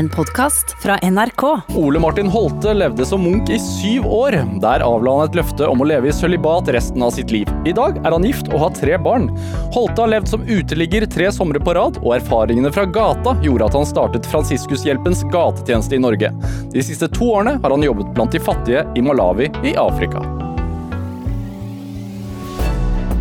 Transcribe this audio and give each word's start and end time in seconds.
En 0.00 0.08
podkast 0.08 0.76
fra 0.82 0.98
NRK. 1.02 1.42
Ole 1.76 2.00
Martin 2.00 2.26
Holte 2.26 2.72
levde 2.74 3.04
som 3.06 3.20
munk 3.22 3.50
i 3.50 3.58
syv 3.58 4.06
år. 4.06 4.32
Der 4.62 4.80
avla 4.80 5.12
han 5.12 5.28
et 5.28 5.34
løfte 5.36 5.66
om 5.68 5.82
å 5.84 5.88
leve 5.90 6.08
i 6.08 6.14
sølibat 6.16 6.70
resten 6.72 7.04
av 7.04 7.12
sitt 7.12 7.28
liv. 7.34 7.50
I 7.68 7.74
dag 7.76 7.98
er 8.00 8.16
han 8.16 8.24
gift 8.24 8.48
og 8.48 8.62
har 8.62 8.72
tre 8.78 8.96
barn. 8.96 9.28
Holte 9.76 10.00
har 10.00 10.08
levd 10.14 10.32
som 10.32 10.46
uteligger 10.48 11.04
tre 11.04 11.28
somre 11.36 11.60
på 11.60 11.76
rad, 11.76 12.00
og 12.00 12.14
erfaringene 12.16 12.72
fra 12.72 12.86
gata 12.88 13.36
gjorde 13.44 13.68
at 13.68 13.76
han 13.76 13.88
startet 13.90 14.30
Fransiskushjelpens 14.32 15.20
gatetjeneste 15.34 15.98
i 15.98 16.02
Norge. 16.06 16.32
De 16.72 16.88
siste 16.88 17.10
to 17.20 17.28
årene 17.34 17.58
har 17.60 17.76
han 17.76 17.84
jobbet 17.84 18.16
blant 18.16 18.32
de 18.32 18.40
fattige 18.40 18.86
i 18.96 19.04
Malawi 19.04 19.52
i 19.68 19.76
Afrika. 19.84 20.24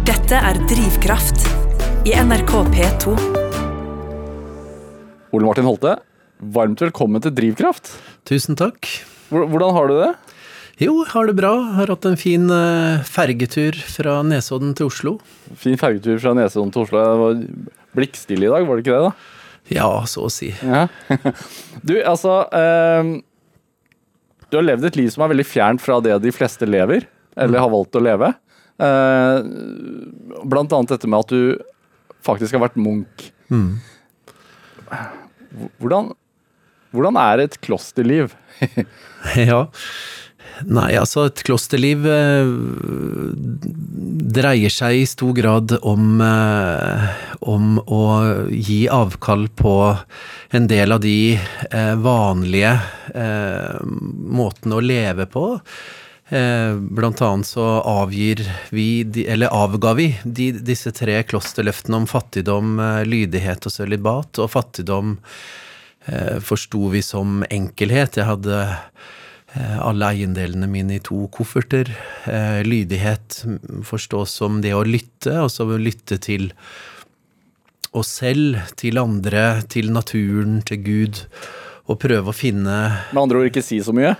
Dette 0.07 0.45
er 0.53 0.63
Drivkraft 0.71 1.43
i 2.07 2.15
NRK 2.23 2.55
P2. 2.71 3.17
Ole 5.35 5.45
Martin 5.45 5.67
Holte, 5.67 5.99
varmt 6.39 6.79
velkommen 6.81 7.21
til 7.23 7.33
Drivkraft. 7.35 7.91
Tusen 8.27 8.57
takk. 8.59 8.87
Hvordan 9.29 9.73
har 9.75 9.89
du 9.89 9.95
det? 9.99 10.11
Jo, 10.79 10.93
har 11.11 11.27
det 11.27 11.35
bra. 11.35 11.51
Har 11.75 11.91
hatt 11.91 12.05
en 12.07 12.15
fin 12.19 12.45
eh, 12.53 13.01
fergetur 13.03 13.75
fra 13.91 14.21
Nesodden 14.23 14.71
til 14.79 14.87
Oslo. 14.87 15.17
Fin 15.59 15.75
fergetur 15.79 16.19
fra 16.23 16.31
Nesodden 16.37 16.71
til 16.71 16.85
Oslo. 16.85 17.01
Det 17.03 17.19
var 17.19 17.41
blikkstille 17.99 18.47
i 18.47 18.53
dag, 18.53 18.67
var 18.67 18.79
det 18.79 18.85
ikke 18.85 18.95
det? 18.95 19.09
da? 19.09 19.35
Ja, 19.75 19.89
så 20.09 20.27
å 20.29 20.33
si. 20.33 20.53
Ja. 20.63 20.87
Du, 21.85 21.93
altså 22.03 22.41
eh, 22.55 23.09
Du 24.49 24.57
har 24.57 24.65
levd 24.65 24.87
et 24.89 24.97
liv 24.99 25.11
som 25.13 25.23
er 25.23 25.33
veldig 25.33 25.45
fjernt 25.47 25.83
fra 25.83 25.99
det 26.03 26.15
de 26.23 26.31
fleste 26.35 26.67
lever, 26.67 27.05
eller 27.39 27.61
har 27.61 27.71
valgt 27.71 27.99
å 27.99 28.03
leve. 28.03 28.31
Eh, 28.79 29.37
blant 30.47 30.73
annet 30.75 30.95
dette 30.95 31.11
med 31.11 31.27
at 31.27 31.35
du 31.35 31.59
faktisk 32.25 32.55
har 32.55 32.63
vært 32.65 32.79
munk. 32.79 33.27
Hvordan, 35.79 36.13
hvordan 36.95 37.19
er 37.21 37.45
et 37.47 37.59
klosterliv? 37.65 38.35
Ja. 39.35 39.65
Nei, 40.67 40.89
altså, 40.99 41.27
et 41.29 41.39
klosterliv 41.47 42.03
eh, 42.09 42.49
dreier 44.39 44.73
seg 44.73 44.97
i 44.97 45.05
stor 45.07 45.31
grad 45.37 45.75
om, 45.87 46.19
eh, 46.23 47.05
om 47.47 47.77
å 47.79 48.01
gi 48.51 48.81
avkall 48.91 49.47
på 49.55 49.75
en 50.55 50.67
del 50.67 50.95
av 50.95 51.03
de 51.05 51.37
eh, 51.37 51.95
vanlige 51.99 52.75
måtene 53.09 54.77
å 54.77 54.83
leve 54.83 55.25
på. 55.31 55.45
Blant 56.29 57.21
annet 57.25 57.47
så 57.49 57.63
avgir 57.89 58.43
vi, 58.69 59.01
eller 59.25 59.49
avga 59.49 59.95
vi, 59.97 60.11
de, 60.21 60.51
disse 60.61 60.93
tre 60.93 61.15
klosterløftene 61.25 62.03
om 62.03 62.05
fattigdom, 62.09 62.77
lydighet 63.09 63.65
og 63.65 63.73
sølibat. 63.73 64.37
Og 64.37 64.51
fattigdom 64.53 65.15
forsto 66.43 66.89
vi 66.93 67.01
som 67.05 67.43
enkelhet. 67.49 68.17
Jeg 68.19 68.27
hadde 68.29 68.59
eh, 68.65 69.77
alle 69.83 70.11
eiendelene 70.13 70.69
mine 70.71 70.97
i 70.97 71.03
to 71.03 71.27
kofferter. 71.33 71.91
Eh, 72.29 72.61
lydighet 72.67 73.41
forstås 73.87 74.37
som 74.41 74.61
det 74.65 74.75
å 74.77 74.85
lytte, 74.87 75.35
altså 75.43 75.67
å 75.69 75.79
lytte 75.79 76.19
til 76.21 76.51
oss 77.97 78.11
selv, 78.21 78.59
til 78.77 79.01
andre, 79.01 79.63
til 79.69 79.91
naturen, 79.93 80.61
til 80.65 80.83
Gud. 80.85 81.23
Og 81.89 81.97
prøve 82.01 82.29
å 82.29 82.37
finne 82.37 82.75
Med 83.09 83.23
andre 83.23 83.39
ord 83.41 83.49
ikke 83.49 83.65
si 83.65 83.79
så 83.81 83.95
mye. 83.95 84.13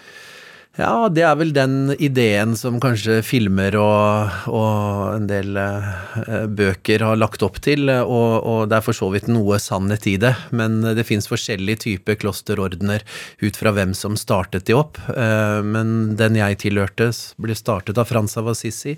Ja, 0.77 1.09
det 1.11 1.23
er 1.25 1.33
vel 1.35 1.49
den 1.51 1.95
ideen 1.97 2.53
som 2.55 2.77
kanskje 2.79 3.17
filmer 3.25 3.75
og, 3.79 4.35
og 4.53 5.15
en 5.15 5.25
del 5.27 5.57
eh, 5.59 6.45
bøker 6.45 7.03
har 7.03 7.19
lagt 7.19 7.43
opp 7.43 7.57
til, 7.65 7.89
og, 7.89 8.35
og 8.37 8.61
det 8.69 8.77
er 8.77 8.85
for 8.85 8.95
så 8.95 9.09
vidt 9.11 9.27
noe 9.31 9.57
sannhet 9.59 10.07
i 10.07 10.15
det, 10.21 10.35
men 10.55 10.79
det 10.95 11.07
fins 11.09 11.27
forskjellige 11.27 11.83
typer 11.87 12.19
klosterordener 12.21 13.03
ut 13.41 13.59
fra 13.59 13.73
hvem 13.75 13.97
som 13.97 14.15
startet 14.19 14.69
de 14.69 14.77
opp. 14.77 15.01
Eh, 15.09 15.59
men 15.65 16.15
den 16.19 16.39
jeg 16.39 16.61
tilhørte, 16.63 17.09
ble 17.41 17.57
startet 17.57 17.99
av 17.99 18.07
Frans 18.07 18.37
av 18.39 18.53
Assisi 18.53 18.95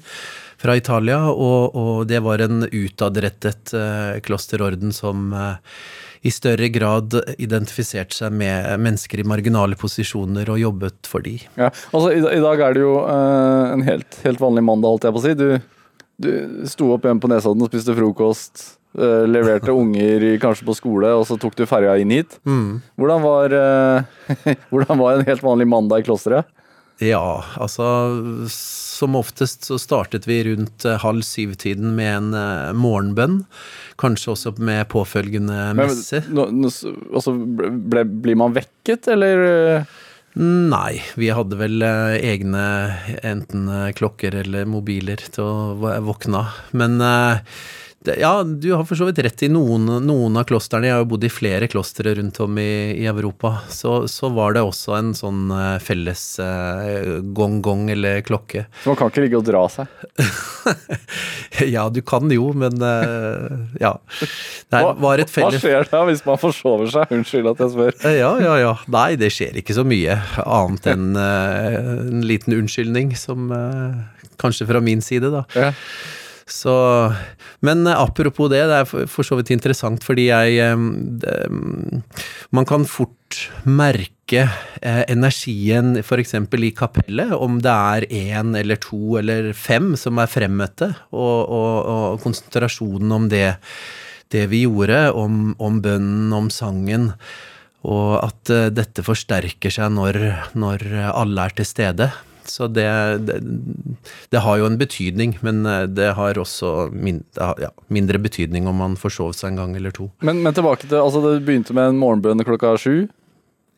fra 0.62 0.76
Italia, 0.78 1.24
og, 1.32 1.74
og 1.74 2.06
det 2.12 2.22
var 2.22 2.44
en 2.46 2.68
utadrettet 2.68 3.74
eh, 3.74 4.20
klosterorden 4.28 4.94
som 4.94 5.32
eh, 5.34 5.78
i 6.22 6.32
større 6.34 6.70
grad 6.70 7.16
identifisert 7.42 8.14
seg 8.14 8.34
med 8.38 8.68
mennesker 8.82 9.24
i 9.24 9.28
marginale 9.28 9.78
posisjoner 9.80 10.50
og 10.54 10.60
jobbet 10.62 11.10
for 11.10 11.26
de. 11.26 11.38
Ja, 11.58 11.72
altså 11.92 12.12
I, 12.14 12.22
I 12.22 12.44
dag 12.44 12.62
er 12.62 12.78
det 12.78 12.84
jo 12.84 12.94
uh, 13.02 13.72
en 13.72 13.86
helt, 13.88 14.20
helt 14.26 14.42
vanlig 14.42 14.64
mandag, 14.68 14.94
holdt 14.94 15.08
jeg 15.08 15.16
på 15.16 15.22
å 15.22 15.26
si. 15.26 15.34
Du, 15.40 15.48
du 16.22 16.70
sto 16.70 16.92
opp 16.94 17.08
hjemme 17.08 17.24
på 17.24 17.32
Nesodden 17.32 17.66
og 17.66 17.74
spiste 17.74 17.98
frokost. 17.98 18.68
Uh, 18.98 19.24
leverte 19.26 19.74
unger 19.82 20.28
kanskje 20.44 20.68
på 20.70 20.78
skole, 20.78 21.14
og 21.18 21.26
så 21.30 21.40
tok 21.42 21.58
du 21.58 21.66
ferja 21.70 21.98
inn 21.98 22.14
hit. 22.14 22.38
Hvordan, 22.46 23.26
var, 23.26 23.58
uh, 23.58 24.56
hvordan 24.74 25.02
var 25.02 25.18
en 25.18 25.30
helt 25.32 25.48
vanlig 25.48 25.70
mandag 25.74 26.04
i 26.04 26.10
klosteret? 26.12 26.54
Ja, 27.02 27.42
altså 27.58 27.88
som 29.02 29.16
oftest 29.18 29.66
så 29.66 29.80
startet 29.82 30.28
vi 30.30 30.44
rundt 30.46 30.86
eh, 30.86 31.00
halv 31.02 31.26
syv-tiden 31.26 31.96
med 31.98 32.12
en 32.14 32.34
eh, 32.38 32.74
morgenbønn. 32.78 33.40
Kanskje 34.02 34.32
også 34.34 34.54
med 34.58 34.88
påfølgende 34.90 35.58
Men, 35.78 35.92
messe. 35.92 36.24
nå, 36.34 36.48
altså, 37.14 37.36
ble, 37.38 38.04
blir 38.24 38.40
man 38.42 38.56
vekket, 38.58 39.08
eller? 39.14 39.44
eh? 39.52 40.00
Nei, 40.42 41.02
vi 41.20 41.28
hadde 41.36 41.58
vel 41.60 41.84
eh, 41.84 42.16
egne 42.32 42.64
enten 43.28 43.66
eh, 43.68 43.90
klokker 43.98 44.38
eller 44.42 44.66
mobiler 44.70 45.20
til 45.28 45.44
å 45.44 45.94
våkne 46.08 46.40
av. 46.46 46.62
Men 46.72 46.96
det, 48.02 48.16
ja, 48.18 48.44
du 48.44 48.72
har 48.74 48.86
for 48.90 48.98
så 48.98 49.06
vidt 49.06 49.20
rett 49.22 49.44
i 49.46 49.50
noen, 49.52 49.86
noen 50.08 50.38
av 50.40 50.48
klostrene. 50.50 50.88
Jeg 50.90 50.96
har 50.96 51.04
jo 51.04 51.10
bodd 51.12 51.26
i 51.28 51.30
flere 51.30 51.68
klostre 51.70 52.16
rundt 52.18 52.40
om 52.42 52.56
i, 52.58 52.96
i 52.98 53.06
Europa. 53.10 53.52
Så, 53.70 54.08
så 54.10 54.32
var 54.34 54.56
det 54.58 54.64
også 54.66 54.96
en 54.98 55.12
sånn 55.18 55.52
eh, 55.54 55.76
felles 55.86 56.24
eh, 56.42 57.20
gong-gong 57.38 57.92
eller 57.94 58.24
klokke. 58.26 58.64
Så 58.82 58.90
man 58.90 58.98
kan 58.98 59.12
ikke 59.14 59.26
ligge 59.28 59.38
og 59.42 59.46
dra 59.50 59.66
seg. 59.70 59.92
Ja, 61.68 61.84
du 61.94 62.00
kan 62.06 62.32
jo, 62.32 62.48
men 62.58 62.82
eh, 62.82 63.58
ja. 63.82 63.92
Det 64.72 64.80
Hva, 64.82 64.94
var 65.04 65.22
et 65.22 65.30
hva 65.36 65.50
skjer 65.54 65.86
da 65.92 66.00
hvis 66.08 66.24
man 66.26 66.40
forsover 66.42 66.90
seg? 66.90 67.12
Unnskyld 67.14 67.50
at 67.52 67.62
jeg 67.62 67.74
spør. 67.76 67.98
Eh, 68.08 68.16
Ja, 68.22 68.32
ja, 68.42 68.56
ja. 68.62 68.72
Nei, 68.90 69.10
det 69.20 69.30
skjer 69.36 69.60
ikke 69.62 69.76
så 69.78 69.84
mye 69.86 70.16
annet 70.42 70.88
enn 70.94 71.12
eh, 71.20 71.78
en 72.08 72.26
liten 72.26 72.56
unnskyldning, 72.56 73.14
som 73.20 73.52
kanskje 74.42 74.66
fra 74.72 74.82
min 74.82 75.04
side, 75.06 75.30
da. 75.34 75.44
Ja. 75.54 75.70
Så, 76.52 76.74
men 77.64 77.86
eh, 77.88 77.98
apropos 77.98 78.50
det, 78.52 78.62
det 78.68 78.82
er 78.82 79.08
for, 79.10 79.26
så 79.26 79.38
vidt 79.40 79.54
interessant, 79.56 80.04
fordi 80.04 80.28
jeg 80.28 80.58
eh, 80.60 80.88
det, 81.24 81.36
mm, 81.48 82.02
Man 82.52 82.68
kan 82.68 82.84
fort 82.90 83.40
merke 83.64 84.44
eh, 84.82 85.04
energien 85.12 85.96
f.eks. 86.02 86.36
i 86.36 86.72
kapellet, 86.76 87.32
om 87.38 87.62
det 87.64 87.76
er 87.96 88.08
én 88.12 88.56
eller 88.60 88.82
to 88.84 89.18
eller 89.22 89.54
fem 89.56 89.94
som 90.00 90.20
er 90.20 90.32
fremmøtte, 90.32 90.92
og, 91.16 91.38
og, 91.48 91.78
og 91.94 92.26
konsentrasjonen 92.26 93.16
om 93.16 93.30
det, 93.32 93.56
det 94.36 94.50
vi 94.52 94.66
gjorde, 94.66 95.06
om, 95.16 95.56
om 95.60 95.80
bønnen, 95.84 96.34
om 96.36 96.52
sangen. 96.52 97.14
Og 97.88 98.20
at 98.20 98.52
eh, 98.52 98.68
dette 98.76 99.08
forsterker 99.08 99.72
seg 99.72 99.96
når, 99.96 100.20
når 100.60 100.86
alle 101.14 101.48
er 101.48 101.58
til 101.62 101.72
stede. 101.72 102.12
Så 102.50 102.68
det, 102.72 102.88
det, 103.28 103.40
det 104.34 104.42
har 104.46 104.58
jo 104.62 104.66
en 104.70 104.78
betydning, 104.80 105.38
men 105.46 105.66
eh, 105.66 105.86
det 105.92 106.14
har 106.18 106.40
også 106.42 106.90
min, 106.94 107.24
ja, 107.38 107.70
mindre 107.94 108.20
betydning 108.22 108.68
om 108.68 108.78
man 108.82 108.96
forsov 109.00 109.34
seg 109.38 109.52
en 109.54 109.62
gang 109.62 109.76
eller 109.76 109.92
to. 109.96 110.10
Men, 110.26 110.42
men 110.46 110.54
tilbake 110.58 110.88
til, 110.88 110.98
altså 111.02 111.22
det 111.26 111.42
begynte 111.46 111.76
med 111.78 111.92
en 111.94 112.00
morgenbønn 112.02 112.46
klokka 112.48 112.76
sju. 112.82 113.08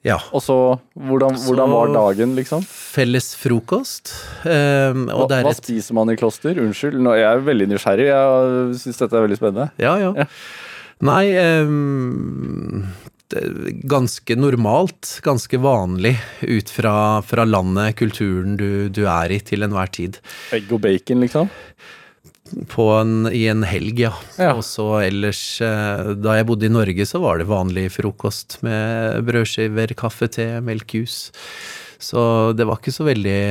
Ja. 0.04 0.18
Og 0.36 0.42
så, 0.44 0.56
hvordan, 1.00 1.38
Så- 1.40 1.56
var 1.56 1.94
dagen, 1.94 2.36
liksom? 2.36 2.64
Felles 2.68 3.30
frokost. 3.40 4.12
og 4.44 5.30
Hva, 5.30 5.40
hva 5.48 5.54
spiser 5.56 5.96
man 5.96 6.12
i 6.12 6.18
kloster? 6.20 6.60
Unnskyld, 6.60 7.00
nå, 7.00 7.14
jeg 7.16 7.30
er 7.30 7.46
veldig 7.46 7.70
nysgjerrig. 7.72 8.10
Jeg 8.12 8.76
syns 8.82 9.00
dette 9.00 9.16
er 9.16 9.24
veldig 9.24 9.40
spennende. 9.40 9.70
Ja, 9.80 9.96
ja. 10.02 10.12
Ja. 10.18 10.28
Nei 11.04 11.24
er 11.36 11.64
Ganske 13.90 14.38
normalt, 14.38 15.20
ganske 15.26 15.60
vanlig 15.62 16.16
ut 16.42 16.70
fra, 16.70 16.96
fra 17.26 17.46
landet, 17.48 17.98
kulturen 18.00 18.58
du, 18.60 18.90
du 18.94 19.04
er 19.10 19.34
i 19.34 19.40
til 19.44 19.66
enhver 19.66 19.92
tid. 19.94 20.20
Egg 20.56 20.72
og 20.74 20.84
bacon, 20.86 21.24
liksom? 21.24 21.52
På 22.70 22.90
en, 23.00 23.30
I 23.34 23.48
en 23.50 23.64
helg, 23.66 24.04
ja. 24.04 24.14
Ja. 24.38 24.52
Og 24.54 24.66
så 24.68 24.86
ellers 25.02 25.42
eh, 25.64 26.12
Da 26.22 26.36
jeg 26.38 26.46
bodde 26.46 26.68
i 26.68 26.74
Norge, 26.74 27.08
så 27.10 27.22
var 27.24 27.40
det 27.42 27.50
vanlig 27.50 27.88
frokost 27.96 28.60
med 28.66 29.24
brødskiver, 29.26 29.96
kaffe, 29.98 30.30
te, 30.30 30.48
melkjus. 30.62 31.32
Så 32.04 32.54
det 32.58 32.68
var 32.70 32.82
ikke 32.82 32.94
så 32.94 33.08
veldig 33.08 33.42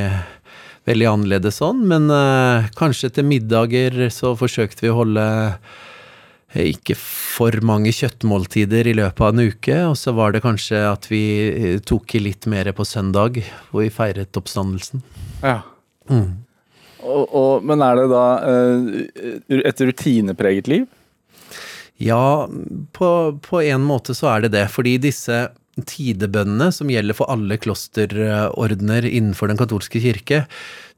veldig 0.87 1.07
annerledes 1.07 1.61
sånn, 1.61 1.83
men 1.87 2.09
eh, 2.11 2.69
kanskje 2.75 3.11
til 3.15 3.27
middager 3.29 3.95
så 4.11 4.33
forsøkte 4.39 4.83
vi 4.83 4.91
å 4.91 4.97
holde 4.99 5.25
ikke 6.53 6.95
for 6.99 7.55
mange 7.65 7.89
kjøttmåltider 7.95 8.89
i 8.91 8.95
løpet 8.99 9.25
av 9.25 9.33
en 9.33 9.49
uke, 9.49 9.77
og 9.89 9.95
så 9.97 10.13
var 10.13 10.35
det 10.35 10.43
kanskje 10.45 10.83
at 10.85 11.07
vi 11.09 11.23
eh, 11.49 11.79
tok 11.81 12.13
i 12.17 12.21
litt 12.27 12.45
mer 12.51 12.69
på 12.77 12.85
søndag, 12.85 13.39
hvor 13.71 13.85
vi 13.85 13.93
feiret 13.93 14.37
oppstandelsen. 14.37 15.01
Ja. 15.41 15.61
Og, 17.03 17.23
og, 17.25 17.65
men 17.65 17.81
er 17.83 17.99
det 17.99 18.05
da 18.11 18.25
eh, 18.51 19.57
et 19.63 19.81
rutinepreget 19.81 20.69
liv? 20.69 20.85
Ja, 22.03 22.47
på, 22.93 23.09
på 23.41 23.61
en 23.61 23.83
måte 23.85 24.15
så 24.17 24.29
er 24.33 24.45
det 24.45 24.53
det, 24.55 24.67
fordi 24.73 24.97
disse 25.01 25.45
tidebønnene, 25.89 26.67
som 26.75 26.91
gjelder 26.91 27.15
for 27.17 27.31
alle 27.33 27.57
klosterordener 27.57 29.05
innenfor 29.09 29.49
den 29.49 29.57
katolske 29.59 30.01
kirke, 30.03 30.43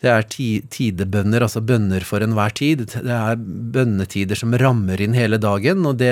det 0.04 0.12
er 0.12 0.26
ti, 0.30 0.48
tidebønner, 0.70 1.42
altså 1.46 1.62
bønner 1.66 2.04
for 2.06 2.22
enhver 2.22 2.52
tid. 2.54 2.84
Det 2.92 3.16
er 3.16 3.40
bønnetider 3.40 4.38
som 4.38 4.54
rammer 4.60 5.00
inn 5.02 5.16
hele 5.18 5.40
dagen, 5.42 5.86
og 5.88 5.98
det, 6.02 6.12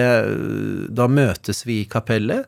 da 0.96 1.10
møtes 1.12 1.66
vi 1.68 1.82
i 1.84 1.90
kapellet. 1.92 2.48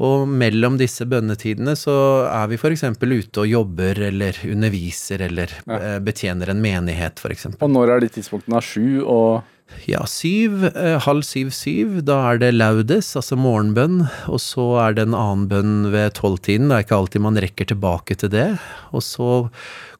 Og 0.00 0.24
mellom 0.32 0.78
disse 0.80 1.04
bønnetidene 1.04 1.74
så 1.76 1.94
er 2.32 2.48
vi 2.48 2.56
f.eks. 2.56 2.86
ute 2.96 3.42
og 3.44 3.50
jobber 3.52 4.00
eller 4.08 4.38
underviser 4.48 5.20
eller 5.28 5.52
Ja. 5.68 5.76
eh, 5.76 5.98
betjener 6.00 6.48
en 6.54 6.62
menighet, 6.64 7.20
f.eks. 7.20 7.50
Og 7.60 7.68
når 7.70 7.90
er 7.98 8.00
de 8.00 8.08
tidspunktene? 8.16 8.62
Sju 8.64 9.04
og 9.04 9.42
Ja, 9.88 10.02
syv, 10.06 10.64
eh, 10.76 10.98
halv 11.00 11.24
syv, 11.24 11.50
syv. 11.54 12.00
Da 12.06 12.18
er 12.30 12.40
det 12.42 12.50
laudes, 12.54 13.08
altså 13.16 13.38
morgenbønn. 13.40 14.02
Og 14.28 14.40
så 14.42 14.66
er 14.82 14.94
det 14.96 15.06
en 15.06 15.16
annen 15.16 15.46
bønn 15.50 15.90
ved 15.92 16.14
tolvtiden. 16.18 16.68
Det 16.68 16.76
er 16.76 16.84
ikke 16.84 16.98
alltid 16.98 17.24
man 17.24 17.40
rekker 17.40 17.70
tilbake 17.72 18.16
til 18.20 18.30
det. 18.30 18.48
Og 18.92 19.02
så 19.02 19.48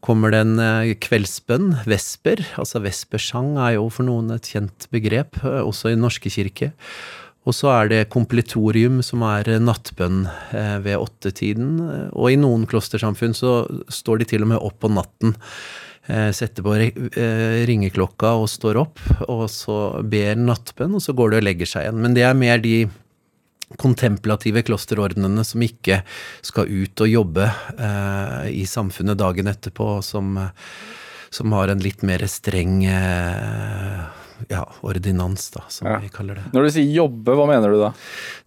kommer 0.04 0.34
det 0.34 0.42
en 0.44 0.60
eh, 0.60 0.94
kveldsbønn, 1.00 1.80
vesper. 1.90 2.44
Altså 2.60 2.82
vespersang 2.84 3.56
er 3.58 3.78
jo 3.78 3.88
for 3.90 4.06
noen 4.06 4.30
et 4.36 4.52
kjent 4.52 4.86
begrep, 4.92 5.40
eh, 5.42 5.62
også 5.64 5.94
i 5.94 5.98
norske 5.98 6.30
kirke. 6.30 6.72
Og 7.48 7.56
så 7.56 7.72
er 7.72 7.88
det 7.88 8.10
kompletorium, 8.12 9.00
som 9.02 9.22
er 9.24 9.48
nattbønn 9.64 10.26
ved 10.84 11.00
åttetiden. 11.00 11.78
Og 12.12 12.34
i 12.34 12.36
noen 12.36 12.66
klostersamfunn 12.68 13.32
så 13.32 13.62
står 13.88 14.20
de 14.20 14.26
til 14.28 14.44
og 14.44 14.50
med 14.52 14.60
opp 14.60 14.76
på 14.84 14.90
natten 14.92 15.32
setter 16.08 16.62
på 16.64 16.72
eh, 16.80 17.60
ringeklokka 17.68 18.32
og 18.40 18.48
står 18.50 18.78
opp, 18.80 18.98
og 19.28 19.44
så 19.52 20.02
ber 20.02 20.34
nattbønn, 20.40 20.94
og 20.96 21.02
så 21.04 21.12
går 21.14 21.30
de 21.30 21.36
og 21.42 21.44
legger 21.46 21.66
seg 21.70 21.84
igjen. 21.86 22.00
Men 22.02 22.14
det 22.16 22.24
er 22.26 22.34
mer 22.34 22.58
de 22.64 22.88
kontemplative 23.78 24.64
klosterordnene 24.66 25.44
som 25.46 25.62
ikke 25.62 26.00
skal 26.42 26.66
ut 26.66 27.04
og 27.04 27.12
jobbe 27.12 27.44
eh, 27.78 28.48
i 28.50 28.64
samfunnet 28.66 29.20
dagen 29.20 29.46
etterpå, 29.52 30.00
som, 30.02 30.32
eh, 30.40 30.48
som 31.30 31.52
har 31.54 31.70
en 31.70 31.84
litt 31.84 32.02
mer 32.02 32.24
streng 32.26 32.80
eh, 32.90 34.00
ja, 34.50 34.64
ordinans, 34.82 35.50
da, 35.54 35.62
som 35.68 35.86
Ja. 35.86 35.98
vi 36.02 36.08
kaller 36.10 36.40
det. 36.40 36.48
Når 36.56 36.66
du 36.66 36.70
sier 36.74 36.90
jobbe, 36.96 37.36
hva 37.36 37.46
mener 37.46 37.70
du 37.70 37.78
da? 37.84 37.92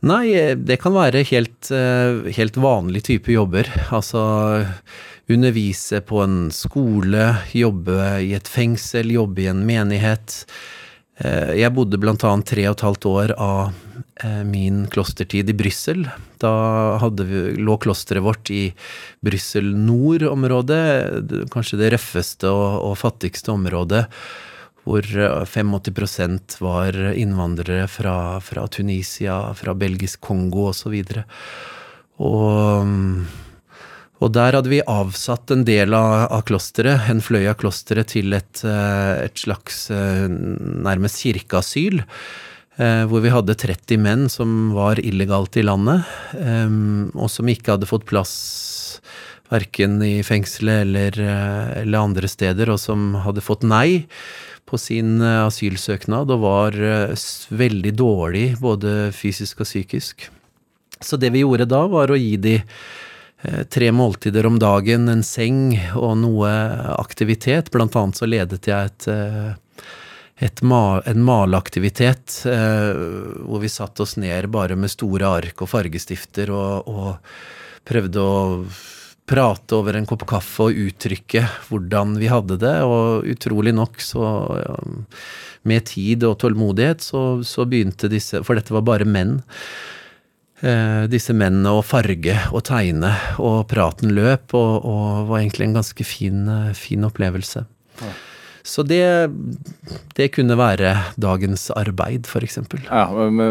Nei, 0.09 0.33
eh, 0.35 0.55
det 0.59 0.79
kan 0.81 0.91
være 0.97 1.23
helt, 1.29 1.71
eh, 1.71 2.31
helt 2.35 2.57
vanlig 2.59 3.03
type 3.07 3.31
jobber. 3.31 3.69
Altså 3.95 4.65
undervise 5.33 6.01
på 6.05 6.21
en 6.23 6.37
skole, 6.53 7.25
jobbe 7.53 7.97
i 8.23 8.33
et 8.37 8.49
fengsel, 8.49 9.13
jobbe 9.15 9.43
i 9.43 9.49
en 9.51 9.65
menighet. 9.67 10.43
Eh, 11.21 11.53
Jeg 11.61 11.73
bodde 11.73 11.99
blant 12.01 12.23
annet 12.25 12.47
tre 12.49 12.65
og 12.67 12.77
et 12.77 12.85
halvt 12.87 13.05
år 13.09 13.33
av 13.37 13.73
eh, 14.23 14.41
min 14.47 14.85
klostertid 14.89 15.49
i 15.49 15.57
Brussel. 15.57 16.07
Da 16.41 16.53
vi, 17.21 17.43
lå 17.59 17.77
klosteret 17.77 18.25
vårt 18.25 18.49
i 18.49 18.73
Brussel 19.23 19.73
nord-området, 19.77 21.49
kanskje 21.53 21.79
det 21.81 21.93
røffeste 21.95 22.49
og, 22.49 22.81
og 22.89 22.97
fattigste 23.01 23.53
området 23.53 24.07
hvor 24.83 25.05
eh, 25.05 25.45
85% 25.47 26.57
var 26.59 26.97
innvandrere 27.13 27.87
fra, 27.87 28.41
fra 28.43 28.67
Tunisia, 28.67 29.53
fra 29.55 29.77
belgisk 29.77 30.21
Kongo 30.25 30.71
osv. 30.73 30.97
Og, 30.97 31.13
så 31.13 31.23
og 32.23 33.42
der 34.31 34.55
hadde 34.55 34.71
vi 34.71 34.79
avsatt 34.87 35.51
en 35.51 35.65
del 35.67 35.93
av, 35.97 36.29
av 36.31 36.43
klosteret, 36.47 37.09
en 37.11 37.21
fløy 37.23 37.47
av 37.49 37.57
klosteret, 37.59 38.13
til 38.13 38.35
et, 38.37 38.61
eh, 38.63 39.25
et 39.25 39.41
slags 39.41 39.89
eh, 39.91 40.29
nærmest 40.29 41.23
kirkeasyl. 41.25 42.03
eh, 42.77 43.03
Hvor 43.09 43.23
vi 43.25 43.33
hadde 43.33 43.57
30 43.57 43.99
menn 43.99 44.29
som 44.29 44.71
var 44.73 45.01
illegalt 45.01 45.57
i 45.57 45.65
landet, 45.65 46.07
og 47.13 47.29
som 47.29 47.49
ikke 47.51 47.75
hadde 47.75 47.89
fått 47.89 48.07
plass 48.09 49.01
verken 49.51 49.99
i 50.01 50.23
fengselet 50.25 50.87
eller, 50.87 51.19
eller 51.83 51.99
andre 51.99 52.27
steder, 52.27 52.71
og 52.73 52.79
som 52.79 53.13
hadde 53.25 53.43
fått 53.43 53.67
nei 53.67 54.07
på 54.65 54.79
sin 54.79 55.19
asylsøknad 55.21 56.31
og 56.33 56.41
var 56.41 56.77
veldig 57.53 57.93
dårlig 57.93 58.47
både 58.63 59.11
fysisk 59.13 59.61
og 59.61 59.69
psykisk. 59.69 60.29
Så 61.03 61.19
det 61.19 61.33
vi 61.35 61.43
gjorde 61.43 61.67
da, 61.69 61.83
var 61.91 62.09
å 62.09 62.17
gi 62.17 62.37
de 62.41 62.55
tre 63.69 63.91
måltider 63.91 64.45
om 64.45 64.59
dagen, 64.59 65.09
en 65.09 65.23
seng 65.23 65.73
og 65.99 66.15
noe 66.21 66.51
aktivitet. 66.95 67.71
Blant 67.73 67.95
annet 67.99 68.19
så 68.19 68.29
ledet 68.29 68.69
jeg 68.69 68.91
et, 68.91 69.07
eh, 69.11 69.85
et 70.47 70.63
en 70.63 71.23
maleaktivitet 71.27 72.43
eh, 72.49 73.03
hvor 73.43 73.63
vi 73.63 73.71
satte 73.71 74.03
oss 74.03 74.17
ned 74.17 74.49
bare 74.51 74.75
med 74.75 74.91
store 74.91 75.27
ark 75.41 75.61
og 75.61 75.69
fargestifter 75.69 76.51
og, 76.51 76.87
og 76.87 77.85
prøvde 77.87 78.19
å 78.23 78.65
prate 79.27 79.75
over 79.75 79.95
en 79.95 80.05
kopp 80.07 80.25
kaffe 80.27 80.67
og 80.67 80.79
uttrykke 80.87 81.45
hvordan 81.69 82.17
vi 82.19 82.27
hadde 82.31 82.57
det, 82.59 82.75
og 82.83 83.27
utrolig 83.31 83.71
nok 83.75 84.01
så 84.03 84.27
med 85.63 85.85
tid 85.87 86.25
og 86.27 86.37
tålmodighet 86.43 87.03
så, 87.03 87.23
så 87.47 87.65
begynte 87.69 88.11
disse, 88.11 88.43
for 88.43 88.59
dette 88.59 88.75
var 88.75 88.83
bare 88.87 89.07
menn, 89.07 89.37
eh, 89.39 90.02
disse 91.11 91.33
mennene 91.35 91.73
å 91.75 91.81
farge 91.83 92.37
og 92.53 92.63
tegne, 92.69 93.11
og 93.43 93.65
praten 93.71 94.13
løp, 94.15 94.53
og, 94.55 94.85
og 94.87 95.31
var 95.31 95.41
egentlig 95.41 95.69
en 95.69 95.79
ganske 95.81 96.05
fin, 96.07 96.45
eh, 96.47 96.69
fin 96.77 97.03
opplevelse. 97.03 97.65
Så 98.63 98.85
det, 98.87 99.27
det 100.15 100.29
kunne 100.31 100.55
være 100.55 100.93
dagens 101.19 101.67
arbeid, 101.75 102.29
for 102.31 102.45
eksempel. 102.47 102.79
Ja, 102.87 103.09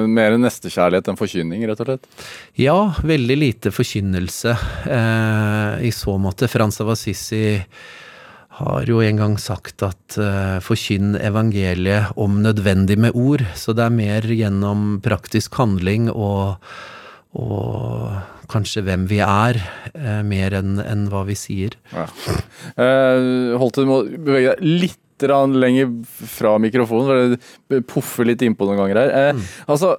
Mer 0.09 0.39
nestekjærlighet 0.41 1.11
enn 1.13 1.19
forkynning, 1.21 1.67
rett 1.69 1.83
og 1.85 1.91
slett? 1.91 2.07
Ja, 2.57 2.79
veldig 3.05 3.37
lite 3.37 3.73
forkynnelse 3.77 4.55
eh, 4.89 5.83
i 5.85 5.93
så 5.93 6.17
måte. 6.17 6.49
Frans 6.49 6.81
av 6.81 6.95
Assisi 6.95 7.61
har 8.57 8.89
jo 8.89 9.03
en 9.05 9.21
gang 9.21 9.37
sagt 9.41 9.85
at 9.85 10.17
eh, 10.17 10.57
forkynn 10.65 11.19
evangeliet 11.21 12.17
om 12.17 12.41
nødvendig 12.45 12.97
med 13.05 13.13
ord. 13.13 13.45
Så 13.53 13.77
det 13.77 13.85
er 13.85 13.95
mer 14.01 14.33
gjennom 14.33 14.97
praktisk 15.05 15.61
handling 15.61 16.09
og, 16.09 16.57
og 17.39 18.49
kanskje 18.53 18.83
hvem 18.85 19.07
vi 19.09 19.21
er, 19.25 19.57
eh, 19.95 20.23
mer 20.27 20.53
enn 20.59 20.79
en 20.85 21.07
hva 21.09 21.25
vi 21.25 21.37
sier. 21.39 21.77
Ja. 21.95 22.07
Eh, 22.77 23.57
holdt 23.61 23.81
du 23.81 23.89
må 23.89 24.03
bevege 24.05 24.57
deg 24.57 24.67
litt 24.83 24.99
lenger 25.23 25.87
fra 26.27 26.57
mikrofonen, 26.59 27.07
for 27.07 27.37
det 27.71 27.87
puffer 27.87 28.27
litt 28.27 28.43
innpå 28.43 28.67
noen 28.67 28.81
ganger 28.81 28.99
her. 28.99 29.13
Eh, 29.21 29.45
Altså 29.71 29.93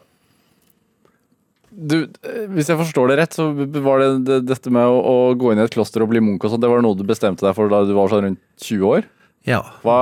du, 1.71 2.03
eh, 2.03 2.45
Hvis 2.53 2.67
jeg 2.69 2.77
forstår 2.77 3.07
det 3.09 3.17
rett, 3.17 3.33
så 3.33 3.47
var 3.81 3.99
det, 4.03 4.25
det 4.27 4.39
dette 4.51 4.69
med 4.69 4.83
å, 4.83 4.99
å 4.99 5.33
gå 5.39 5.53
inn 5.53 5.59
i 5.59 5.63
et 5.63 5.73
kloster 5.73 6.03
og 6.03 6.11
bli 6.11 6.19
munk 6.19 6.43
og 6.43 6.51
sånn, 6.51 6.61
det 6.61 6.69
var 6.69 6.83
noe 6.83 6.97
du 6.99 7.03
bestemte 7.07 7.45
deg 7.45 7.55
for 7.55 7.71
da 7.71 7.85
du 7.87 7.93
var 7.95 8.11
sånn 8.11 8.27
rundt 8.27 8.41
20 8.61 8.83
år? 8.89 9.07
Ja. 9.47 9.61
Hva, 9.81 9.97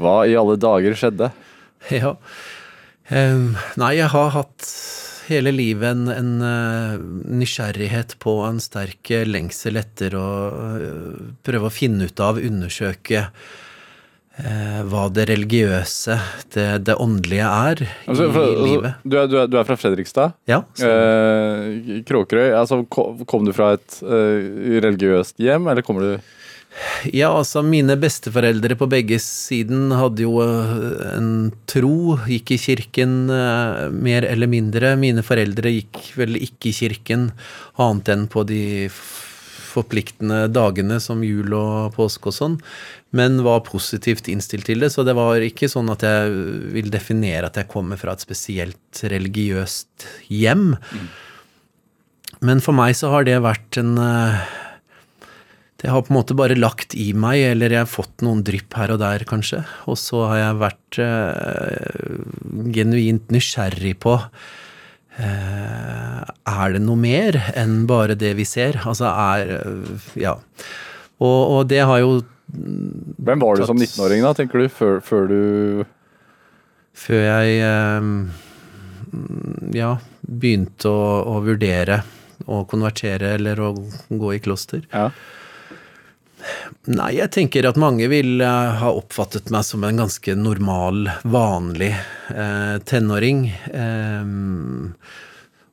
hva 0.00 0.16
i 0.26 0.34
alle 0.34 0.56
dager 0.60 0.96
skjedde? 0.98 1.32
Ja. 1.92 2.16
Um, 3.12 3.52
nei, 3.78 3.92
jeg 4.00 4.08
har 4.10 4.32
hatt 4.34 4.64
hele 5.28 5.52
livet 5.54 5.92
en, 5.94 6.08
en 6.12 6.32
eh, 6.46 6.96
nysgjerrighet 7.40 8.16
på 8.22 8.38
en 8.46 8.58
sterk 8.62 9.10
eh, 9.14 9.26
lengsel 9.28 9.78
etter 9.80 10.16
å 10.18 10.26
eh, 10.76 11.22
prøve 11.46 11.70
å 11.70 11.74
finne 11.74 12.08
ut 12.08 12.22
av, 12.22 12.40
undersøke 12.42 13.28
hva 14.36 15.06
det 15.16 15.24
religiøse, 15.30 16.12
det, 16.52 16.64
det 16.84 16.92
åndelige 17.00 17.46
er 17.48 17.78
Altså, 18.04 18.26
i 18.26 18.32
for, 18.34 18.42
altså, 18.42 18.66
livet. 18.66 18.98
du, 19.00 19.14
er, 19.16 19.30
du, 19.32 19.36
er, 19.40 19.46
du 19.48 19.54
er 19.56 19.64
fra 19.64 19.78
Fredrikstad. 19.80 20.34
Ja, 20.44 20.58
Eh, 20.76 22.02
Kråkerøy. 22.04 22.50
Altså, 22.52 22.82
kom, 22.92 23.22
kom 23.24 23.48
du 23.48 23.54
fra 23.56 23.70
et 23.78 23.96
uh, 24.04 24.76
religiøst 24.84 25.40
hjem, 25.40 25.70
eller 25.72 25.86
kommer 25.86 26.04
du 26.04 26.28
ja, 27.14 27.30
altså 27.30 27.62
mine 27.64 27.96
besteforeldre 28.00 28.76
på 28.78 28.88
begge 28.90 29.18
siden 29.22 29.94
hadde 29.96 30.26
jo 30.26 30.40
eh, 30.44 31.14
en 31.14 31.30
tro, 31.70 32.16
gikk 32.28 32.52
i 32.56 32.58
kirken 32.60 33.14
eh, 33.32 33.86
mer 33.92 34.26
eller 34.28 34.50
mindre. 34.50 34.94
Mine 35.00 35.24
foreldre 35.26 35.72
gikk 35.72 36.02
vel 36.20 36.36
ikke 36.40 36.70
i 36.70 36.76
kirken 36.76 37.30
annet 37.80 38.12
enn 38.12 38.26
på 38.32 38.44
de 38.48 38.90
forpliktende 39.76 40.46
dagene 40.48 40.98
som 41.04 41.24
jul 41.24 41.52
og 41.56 41.96
påske 41.96 42.30
og 42.30 42.36
sånn, 42.36 42.54
men 43.16 43.42
var 43.44 43.64
positivt 43.66 44.28
innstilt 44.32 44.68
til 44.68 44.80
det. 44.84 44.92
Så 44.94 45.04
det 45.04 45.16
var 45.16 45.42
ikke 45.44 45.68
sånn 45.72 45.90
at 45.92 46.04
jeg 46.04 46.32
vil 46.76 46.92
definere 46.92 47.50
at 47.50 47.60
jeg 47.60 47.70
kommer 47.72 48.00
fra 48.00 48.16
et 48.16 48.24
spesielt 48.24 49.02
religiøst 49.04 50.08
hjem. 50.32 50.70
Men 52.44 52.60
for 52.64 52.76
meg 52.76 52.96
så 52.96 53.12
har 53.12 53.28
det 53.28 53.40
vært 53.44 53.80
en 53.80 53.96
det 55.86 55.92
har 55.94 56.02
på 56.02 56.10
en 56.10 56.16
måte 56.16 56.34
bare 56.34 56.56
lagt 56.58 56.96
i 56.98 57.12
meg, 57.14 57.38
eller 57.52 57.70
jeg 57.70 57.84
har 57.84 57.86
fått 57.86 58.18
noen 58.26 58.40
drypp 58.42 58.74
her 58.74 58.90
og 58.90 58.98
der, 58.98 59.22
kanskje. 59.28 59.60
Og 59.86 59.94
så 60.02 60.24
har 60.26 60.38
jeg 60.40 60.56
vært 60.58 60.98
eh, 60.98 62.16
genuint 62.74 63.30
nysgjerrig 63.30 63.92
på 64.02 64.16
eh, 64.18 66.26
Er 66.26 66.74
det 66.74 66.80
noe 66.82 66.98
mer 66.98 67.38
enn 67.54 67.86
bare 67.86 68.18
det 68.18 68.34
vi 68.40 68.44
ser? 68.50 68.80
Altså 68.82 69.06
er 69.12 69.46
eh, 69.60 70.10
Ja. 70.24 70.34
Og, 71.22 71.40
og 71.54 71.70
det 71.70 71.86
har 71.86 72.02
jo 72.02 72.18
Hvem 72.50 73.38
var 73.46 73.54
du 73.54 73.62
som 73.70 73.78
19-åring, 73.78 74.26
da, 74.26 74.34
tenker 74.34 74.58
du, 74.64 74.66
før, 74.66 74.98
før 75.06 75.30
du 75.30 75.86
Før 76.98 77.30
jeg 77.30 77.62
Ja, 79.78 79.94
begynte 80.26 80.90
å, 80.90 81.22
å 81.30 81.38
vurdere 81.46 82.02
å 82.44 82.60
konvertere 82.68 83.30
eller 83.38 83.56
å 83.64 83.70
gå 84.10 84.34
i 84.34 84.40
kloster. 84.44 84.82
Ja. 84.92 85.08
Nei, 86.86 87.16
jeg 87.18 87.32
tenker 87.34 87.66
at 87.66 87.78
mange 87.80 88.06
vil 88.12 88.40
eh, 88.44 88.76
ha 88.80 88.92
oppfattet 88.94 89.50
meg 89.54 89.66
som 89.66 89.84
en 89.86 90.02
ganske 90.04 90.36
normal, 90.38 91.08
vanlig 91.26 91.92
eh, 92.30 92.76
tenåring. 92.86 93.46
Eh, 93.70 94.32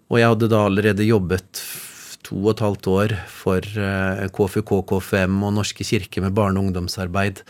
og 0.09 0.19
jeg 0.21 0.33
hadde 0.33 0.51
da 0.51 0.65
allerede 0.67 1.07
jobbet 1.07 1.63
to 2.23 2.39
og 2.39 2.53
et 2.53 2.63
halvt 2.63 2.89
år 2.91 3.15
for 3.29 3.61
eh, 3.61 4.25
KFUK, 4.33 4.75
KFM 4.89 5.39
og 5.43 5.55
Norske 5.59 5.85
kirke 5.87 6.23
med 6.23 6.35
barne- 6.37 6.59
og 6.59 6.69
ungdomsarbeid. 6.69 7.43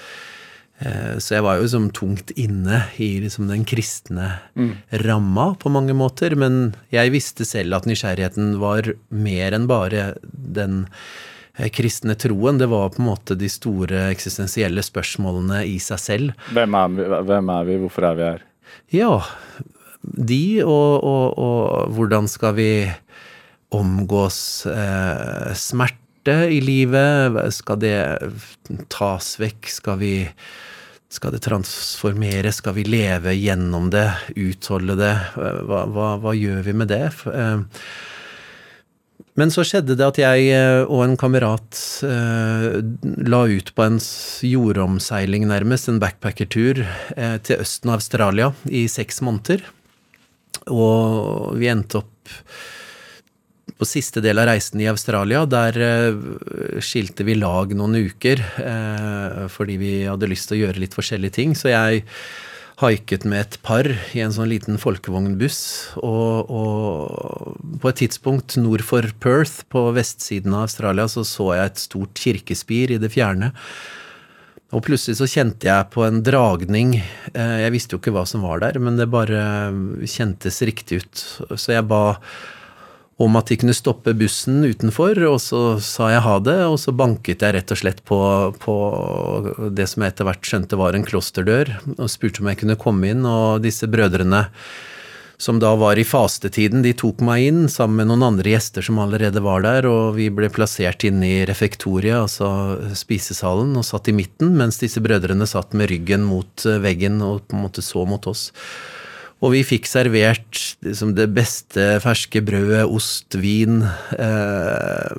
Eh, 0.84 1.16
så 1.22 1.38
jeg 1.38 1.46
var 1.46 1.58
jo 1.58 1.66
liksom 1.66 1.90
tungt 1.96 2.34
inne 2.40 2.84
i 3.02 3.16
liksom 3.24 3.48
den 3.52 3.64
kristne 3.70 4.34
ramma 5.06 5.54
på 5.60 5.72
mange 5.72 5.96
måter. 5.98 6.36
Men 6.40 6.74
jeg 6.94 7.14
visste 7.14 7.48
selv 7.48 7.78
at 7.80 7.88
nysgjerrigheten 7.90 8.58
var 8.64 8.92
mer 9.14 9.56
enn 9.56 9.70
bare 9.70 10.14
den 10.32 10.84
kristne 11.74 12.16
troen. 12.20 12.58
Det 12.58 12.70
var 12.72 12.94
på 12.94 13.02
en 13.02 13.10
måte 13.12 13.38
de 13.38 13.50
store 13.52 14.08
eksistensielle 14.12 14.84
spørsmålene 14.86 15.64
i 15.70 15.78
seg 15.84 16.02
selv. 16.02 16.48
Hvem, 16.56 16.78
er 16.80 16.96
vi, 16.96 17.08
hvem 17.30 17.54
er 17.54 17.70
vi, 17.70 17.80
hvorfor 17.84 18.10
er 18.10 18.18
vi 18.18 18.28
her? 18.28 18.46
Ja, 18.94 19.14
de 20.02 20.44
og, 20.66 21.04
og, 21.06 21.40
og 21.40 21.94
hvordan 21.96 22.28
skal 22.32 22.58
vi 22.58 22.72
omgås 23.74 24.66
eh, 24.70 25.54
smerte 25.58 26.36
i 26.54 26.60
livet? 26.64 27.40
Skal 27.56 27.82
det 27.82 27.98
tas 28.94 29.34
vekk? 29.42 29.72
Skal 29.72 30.00
vi 30.02 30.14
skal 31.14 31.36
det 31.36 31.44
transformeres? 31.46 32.58
Skal 32.62 32.74
vi 32.80 32.88
leve 32.90 33.36
gjennom 33.38 33.92
det? 33.94 34.08
Utholde 34.34 34.98
det? 34.98 35.14
Hva, 35.38 35.84
hva, 35.86 36.08
hva 36.24 36.34
gjør 36.34 36.64
vi 36.66 36.74
med 36.74 36.90
det? 36.90 37.06
Eh, 37.30 37.62
Men 39.40 39.50
så 39.50 39.64
skjedde 39.66 39.96
det 39.98 40.06
at 40.06 40.20
jeg 40.22 40.50
eh, 40.54 40.84
og 40.86 41.08
en 41.08 41.16
kamerat 41.18 41.80
eh, 42.06 42.78
la 43.26 43.42
ut 43.50 43.72
på 43.74 43.86
en 43.88 43.98
jordomseiling, 44.46 45.48
nærmest, 45.50 45.90
en 45.90 46.02
backpackertur 46.04 46.84
eh, 46.84 47.40
til 47.42 47.64
østen 47.64 47.90
av 47.90 47.98
Australia 47.98 48.52
i 48.70 48.86
seks 48.92 49.24
måneder. 49.26 49.66
Og 50.70 51.58
vi 51.58 51.72
endte 51.72 52.04
opp 52.04 52.34
på 53.74 53.88
siste 53.90 54.22
del 54.24 54.38
av 54.40 54.48
reisen 54.52 54.82
i 54.84 54.90
Australia. 54.92 55.44
Der 55.50 55.82
eh, 55.82 56.80
skilte 56.84 57.26
vi 57.26 57.40
lag 57.40 57.74
noen 57.78 57.98
uker 58.06 58.44
eh, 58.62 59.44
fordi 59.52 59.80
vi 59.82 59.94
hadde 60.06 60.30
lyst 60.30 60.52
til 60.52 60.60
å 60.60 60.66
gjøre 60.68 60.84
litt 60.84 60.98
forskjellige 60.98 61.40
ting. 61.42 61.58
Så 61.58 61.74
jeg 61.74 62.06
haiket 62.84 63.26
med 63.26 63.42
et 63.42 63.58
par 63.66 63.88
i 63.88 64.22
en 64.24 64.34
sånn 64.36 64.52
liten 64.52 64.78
folkevognbuss. 64.82 65.62
Og, 66.04 66.52
og 66.52 67.80
på 67.82 67.90
et 67.92 68.02
tidspunkt 68.04 68.58
nord 68.60 68.84
for 68.86 69.08
Perth, 69.24 69.64
på 69.74 69.88
vestsiden 69.96 70.54
av 70.54 70.68
Australia, 70.68 71.08
så 71.10 71.26
så 71.28 71.54
jeg 71.58 71.72
et 71.72 71.84
stort 71.88 72.20
kirkespir 72.20 72.94
i 72.94 73.02
det 73.02 73.12
fjerne. 73.16 73.54
Og 74.74 74.82
plutselig 74.88 75.20
så 75.20 75.28
kjente 75.30 75.70
jeg 75.70 75.90
på 75.94 76.02
en 76.06 76.24
dragning. 76.26 76.96
Eh, 77.34 77.58
Jeg 77.62 77.74
visste 77.76 77.94
jo 77.94 78.02
ikke 78.02 78.14
hva 78.16 78.26
som 78.30 78.42
var 78.46 78.64
der, 78.64 78.80
men 78.82 78.98
det 78.98 79.12
bare 79.14 79.70
kjentes 80.10 80.62
riktig 80.66 81.04
ut. 81.04 81.24
Så 81.54 81.76
jeg 81.76 81.86
ba 81.90 82.18
om 83.22 83.36
at 83.38 83.52
de 83.52 83.58
kunne 83.62 83.76
stoppe 83.78 84.16
bussen 84.18 84.64
utenfor, 84.66 85.20
og 85.30 85.38
så 85.42 85.62
sa 85.84 86.10
jeg 86.14 86.24
ha 86.26 86.38
det, 86.42 86.58
og 86.66 86.80
så 86.82 86.96
banket 86.98 87.46
jeg 87.46 87.56
rett 87.56 87.74
og 87.76 87.80
slett 87.80 88.02
på, 88.10 88.18
på 88.64 88.78
det 89.76 89.86
som 89.92 90.04
jeg 90.04 90.16
etter 90.16 90.28
hvert 90.28 90.50
skjønte 90.50 90.80
var 90.80 90.98
en 90.98 91.06
klosterdør, 91.06 91.76
og 91.98 92.10
spurte 92.10 92.42
om 92.42 92.50
jeg 92.50 92.64
kunne 92.64 92.80
komme 92.80 93.14
inn, 93.14 93.22
og 93.30 93.62
disse 93.66 93.90
brødrene 93.90 94.48
som 95.44 95.60
da 95.60 95.74
var 95.76 96.00
i 96.00 96.06
fastetiden, 96.08 96.84
de 96.86 96.94
tok 96.96 97.20
meg 97.26 97.48
inn 97.50 97.64
sammen 97.72 98.00
med 98.00 98.10
noen 98.12 98.26
andre 98.30 98.54
gjester 98.54 98.86
som 98.86 99.02
allerede 99.04 99.42
var 99.44 99.64
der, 99.66 99.88
og 99.90 100.16
vi 100.18 100.30
ble 100.34 100.50
plassert 100.54 101.04
inne 101.08 101.28
i 101.28 101.46
refektoriet, 101.50 102.16
altså 102.16 102.48
spisesalen, 102.98 103.74
og 103.80 103.88
satt 103.88 104.10
i 104.10 104.16
midten, 104.16 104.54
mens 104.60 104.80
disse 104.82 105.04
brødrene 105.04 105.48
satt 105.50 105.76
med 105.78 105.92
ryggen 105.92 106.24
mot 106.28 106.66
eh, 106.70 106.80
veggen 106.84 107.20
og 107.26 107.44
på 107.48 107.58
en 107.58 107.66
måte 107.66 107.84
så 107.86 108.06
mot 108.08 108.30
oss. 108.30 108.52
Og 109.44 109.52
vi 109.52 109.64
fikk 109.68 109.90
servert 109.90 110.60
liksom, 110.86 111.14
det 111.18 111.28
beste 111.36 111.98
ferske 112.04 112.40
brødet, 112.46 112.86
ost, 112.88 113.36
vin, 113.36 113.82
eh, 114.16 115.16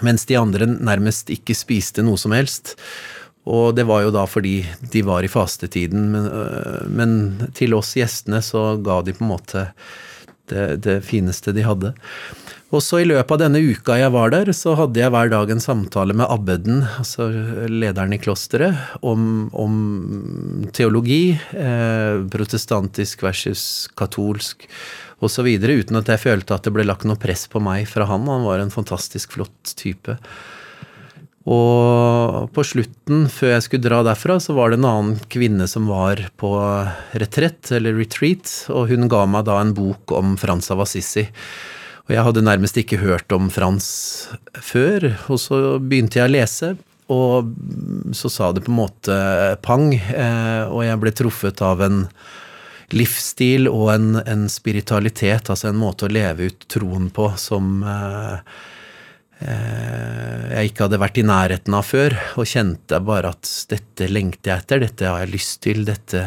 mens 0.00 0.24
de 0.30 0.38
andre 0.40 0.68
nærmest 0.70 1.32
ikke 1.34 1.56
spiste 1.58 2.04
noe 2.06 2.20
som 2.20 2.32
helst. 2.32 2.78
Og 3.50 3.74
det 3.76 3.84
var 3.88 4.06
jo 4.06 4.14
da 4.14 4.24
fordi 4.28 4.62
de 4.92 5.02
var 5.04 5.24
i 5.24 5.32
fastetiden, 5.32 6.08
men, 6.14 6.28
øh, 6.32 6.86
men 6.88 7.12
til 7.56 7.76
oss 7.76 7.92
gjestene 7.98 8.40
så 8.44 8.76
ga 8.80 9.00
de 9.04 9.16
på 9.16 9.24
en 9.24 9.32
måte 9.34 9.66
det, 10.50 10.82
det 10.84 11.00
fineste 11.04 11.52
de 11.56 11.64
hadde. 11.64 11.92
Og 12.70 12.82
så 12.86 13.00
i 13.02 13.06
løpet 13.08 13.32
av 13.34 13.40
denne 13.42 13.58
uka 13.66 13.96
jeg 13.98 14.12
var 14.14 14.30
der, 14.30 14.52
så 14.54 14.76
hadde 14.78 15.00
jeg 15.00 15.10
hver 15.10 15.30
dag 15.32 15.50
en 15.50 15.62
samtale 15.62 16.14
med 16.14 16.30
abbeden, 16.30 16.84
altså 17.02 17.26
lederen 17.66 18.14
i 18.14 18.20
klosteret, 18.22 18.78
om, 19.02 19.48
om 19.50 20.68
teologi, 20.76 21.34
eh, 21.50 22.20
protestantisk 22.30 23.24
versus 23.26 23.64
katolsk 23.98 24.68
osv., 25.18 25.48
uten 25.50 25.98
at 25.98 26.12
jeg 26.14 26.22
følte 26.22 26.54
at 26.54 26.68
det 26.68 26.74
ble 26.76 26.86
lagt 26.86 27.08
noe 27.10 27.18
press 27.18 27.48
på 27.50 27.58
meg 27.64 27.90
fra 27.90 28.06
han. 28.06 28.30
Han 28.30 28.46
var 28.46 28.62
en 28.62 28.70
fantastisk 28.70 29.34
flott 29.34 29.74
type. 29.74 30.14
Og 31.50 32.52
på 32.54 32.64
slutten, 32.68 33.26
før 33.32 33.56
jeg 33.56 33.66
skulle 33.66 33.88
dra 33.88 34.04
derfra, 34.06 34.38
så 34.38 34.54
var 34.54 34.70
det 34.70 34.78
en 34.78 34.86
annen 34.92 35.18
kvinne 35.32 35.66
som 35.66 35.90
var 35.90 36.22
på 36.38 36.54
retrett, 37.18 37.64
eller 37.74 37.98
retreat, 37.98 38.46
og 38.70 38.94
hun 38.94 39.10
ga 39.10 39.24
meg 39.26 39.48
da 39.50 39.58
en 39.58 39.74
bok 39.74 40.14
om 40.14 40.38
Frans 40.38 40.70
av 40.70 40.84
Assisi. 40.86 41.26
Og 42.08 42.14
jeg 42.14 42.26
hadde 42.26 42.44
nærmest 42.46 42.78
ikke 42.80 43.00
hørt 43.02 43.32
om 43.34 43.50
Frans 43.52 43.88
før, 44.64 45.12
og 45.30 45.40
så 45.42 45.60
begynte 45.78 46.20
jeg 46.20 46.28
å 46.30 46.34
lese, 46.34 46.74
og 47.10 47.50
så 48.14 48.30
sa 48.30 48.50
det 48.54 48.64
på 48.66 48.70
en 48.70 48.78
måte 48.78 49.16
pang, 49.66 49.88
eh, 49.94 50.62
og 50.70 50.84
jeg 50.86 51.00
ble 51.02 51.12
truffet 51.16 51.62
av 51.66 51.82
en 51.82 52.04
livsstil 52.94 53.68
og 53.70 53.88
en, 53.94 54.10
en 54.22 54.44
spiritualitet, 54.50 55.50
altså 55.50 55.70
en 55.70 55.78
måte 55.78 56.06
å 56.06 56.12
leve 56.12 56.50
ut 56.50 56.66
troen 56.70 57.08
på 57.14 57.28
som 57.38 57.82
eh, 57.86 58.54
eh, 59.42 60.46
jeg 60.54 60.70
ikke 60.70 60.86
hadde 60.86 61.02
vært 61.02 61.20
i 61.22 61.26
nærheten 61.26 61.78
av 61.78 61.86
før, 61.86 62.16
og 62.38 62.50
kjente 62.50 63.02
bare 63.06 63.34
at 63.34 63.54
dette 63.70 64.10
lengter 64.10 64.54
jeg 64.54 64.64
etter, 64.64 64.84
dette 64.86 65.10
har 65.10 65.24
jeg 65.24 65.34
lyst 65.34 65.62
til, 65.66 65.86
dette 65.86 66.24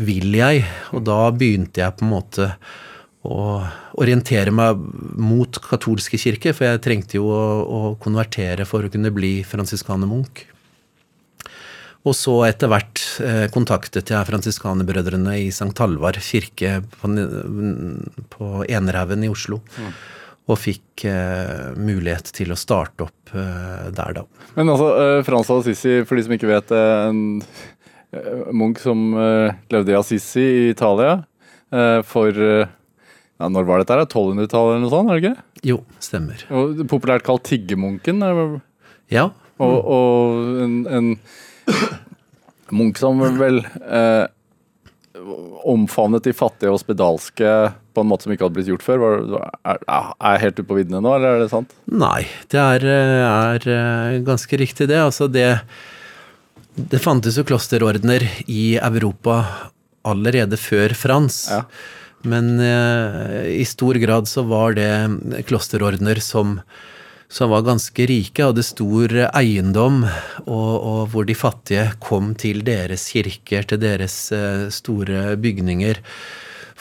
vil 0.00 0.32
jeg. 0.36 0.64
Og 0.96 1.04
da 1.04 1.20
begynte 1.36 1.82
jeg 1.84 1.96
på 1.96 2.06
en 2.06 2.12
måte 2.12 2.52
å 3.28 3.38
orientere 4.00 4.52
meg 4.54 4.80
mot 5.20 5.58
katolske 5.64 6.20
kirke, 6.20 6.54
for 6.56 6.68
jeg 6.68 6.82
trengte 6.84 7.18
jo 7.18 7.28
å, 7.28 7.42
å 7.62 7.80
konvertere 8.00 8.66
for 8.68 8.86
å 8.86 8.92
kunne 8.92 9.12
bli 9.14 9.40
fransiskanermunk. 9.46 10.46
Og 12.02 12.16
så 12.18 12.32
etter 12.48 12.70
hvert 12.70 13.02
eh, 13.22 13.44
kontaktet 13.54 14.10
jeg 14.10 14.26
fransiskanerbrødrene 14.26 15.36
i 15.38 15.50
St. 15.54 15.70
Halvard 15.78 16.18
kirke 16.24 16.80
på, 16.96 17.10
på 18.32 18.48
Enerhaugen 18.66 19.22
i 19.22 19.30
Oslo. 19.30 19.60
Og 20.50 20.58
fikk 20.58 21.04
eh, 21.06 21.70
mulighet 21.78 22.32
til 22.34 22.50
å 22.50 22.58
starte 22.58 23.06
opp 23.06 23.36
eh, 23.38 23.86
der, 23.94 24.16
da. 24.18 24.24
Men 24.56 24.72
altså, 24.74 24.88
eh, 24.98 25.20
Frans 25.28 25.52
av 25.54 25.62
Assisi, 25.62 26.00
for 26.08 26.18
de 26.18 26.26
som 26.26 26.34
ikke 26.34 26.50
vet 26.50 26.72
det, 26.72 26.82
en 27.06 27.22
eh, 28.10 28.50
munk 28.50 28.82
som 28.82 29.12
eh, 29.14 29.54
levde 29.70 29.94
i 29.94 30.00
Assisi 30.00 30.42
i 30.42 30.68
Italia 30.72 31.20
eh, 31.70 32.00
for 32.02 32.34
eh, 32.34 32.66
ja, 33.42 33.48
Når 33.50 33.66
var 33.66 33.82
dette? 33.82 33.96
her? 33.98 34.06
1200-tallet 34.06 34.76
eller 34.76 34.84
noe 34.84 34.92
sånt? 34.92 35.10
er 35.10 35.18
det 35.18 35.22
ikke? 35.24 35.46
Jo, 35.72 35.78
stemmer. 36.02 36.44
Og 36.54 36.84
populært 36.90 37.26
kalt 37.26 37.44
tiggermunken. 37.48 38.22
Ja. 38.22 38.44
Ja. 39.12 39.24
Og, 39.62 39.74
og 39.94 40.62
en, 40.62 40.78
en 40.88 41.10
munk 42.72 42.98
som 42.98 43.20
vel 43.38 43.60
eh, 43.82 44.24
omfavnet 45.68 46.24
de 46.24 46.32
fattige 46.34 46.72
og 46.72 46.80
spedalske 46.82 47.50
på 47.92 48.02
en 48.02 48.08
måte 48.08 48.26
som 48.26 48.32
ikke 48.34 48.46
hadde 48.46 48.56
blitt 48.56 48.70
gjort 48.70 48.86
før. 48.86 49.02
Var, 49.02 49.48
er, 49.68 49.82
er 49.84 50.36
jeg 50.36 50.42
helt 50.46 50.60
ute 50.60 50.68
på 50.70 50.78
viddene 50.78 51.02
nå, 51.04 51.12
eller 51.16 51.36
er 51.36 51.42
det 51.44 51.50
sant? 51.52 51.74
Nei, 51.92 52.22
det 52.52 52.62
er, 52.62 52.86
eh, 52.88 53.24
er 53.26 53.68
eh, 53.76 54.20
ganske 54.26 54.60
riktig 54.62 54.88
det. 54.90 55.00
Altså 55.02 55.28
det 55.30 55.50
Det 56.72 57.02
fantes 57.04 57.36
jo 57.36 57.44
klosterordener 57.44 58.24
i 58.48 58.78
Europa 58.80 59.42
allerede 60.08 60.56
før 60.56 60.94
Frans. 60.96 61.44
Ja. 61.52 61.66
Men 62.22 62.60
eh, 62.60 63.46
i 63.58 63.64
stor 63.64 63.98
grad 63.98 64.28
så 64.28 64.44
var 64.46 64.76
det 64.78 64.90
klosterordener 65.48 66.20
som, 66.22 66.60
som 67.28 67.50
var 67.50 67.66
ganske 67.66 68.06
rike, 68.06 68.46
hadde 68.46 68.64
stor 68.66 69.16
eiendom, 69.32 70.04
og, 70.46 70.72
og 70.78 71.02
hvor 71.12 71.26
de 71.26 71.36
fattige 71.38 71.88
kom 72.02 72.32
til 72.38 72.62
deres 72.66 73.08
kirker, 73.14 73.66
til 73.66 73.82
deres 73.82 74.16
eh, 74.34 74.68
store 74.70 75.34
bygninger, 75.42 76.02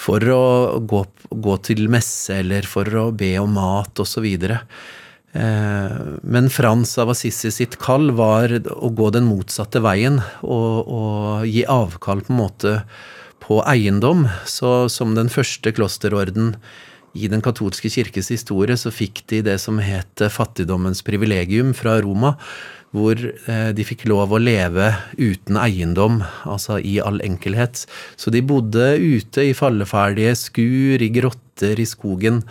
for 0.02 0.24
å 0.34 0.46
gå, 0.88 1.04
gå 1.30 1.56
til 1.66 1.86
messe 1.94 2.40
eller 2.42 2.66
for 2.66 2.88
å 2.98 3.10
be 3.14 3.36
om 3.42 3.54
mat 3.58 4.02
osv. 4.02 4.28
Eh, 5.32 5.98
men 6.22 6.50
Frans 6.54 6.98
av 7.02 7.14
Assisi 7.14 7.52
sitt 7.54 7.78
kall 7.82 8.10
var 8.18 8.54
å 8.74 8.90
gå 8.94 9.10
den 9.16 9.30
motsatte 9.30 9.82
veien 9.84 10.20
og, 10.42 10.86
og 10.86 11.50
gi 11.50 11.66
avkall 11.70 12.26
på 12.26 12.34
en 12.34 12.42
måte 12.42 12.76
på 13.51 13.60
eiendom. 13.67 14.27
Så 14.48 14.88
som 14.91 15.15
den 15.17 15.31
første 15.31 15.74
klosterorden 15.75 16.55
i 17.17 17.27
den 17.27 17.43
katolske 17.43 17.91
kirkes 17.91 18.31
historie, 18.31 18.77
så 18.79 18.93
fikk 18.93 19.25
de 19.31 19.41
det 19.50 19.58
som 19.60 19.81
het 19.84 20.24
fattigdommens 20.31 21.03
privilegium 21.03 21.74
fra 21.75 22.00
Roma. 22.03 22.38
Hvor 22.91 23.15
eh, 23.15 23.70
de 23.75 23.86
fikk 23.88 24.03
lov 24.12 24.34
å 24.36 24.39
leve 24.39 24.89
uten 25.15 25.55
eiendom, 25.60 26.20
altså 26.43 26.75
i 26.84 26.98
all 27.00 27.22
enkelhet. 27.24 27.86
Så 28.20 28.34
de 28.36 28.43
bodde 28.43 28.93
ute 29.00 29.46
i 29.48 29.55
falleferdige 29.55 30.36
skur, 30.36 31.00
i 31.00 31.12
grotter, 31.15 31.79
i 31.79 31.88
skogen. 31.88 32.41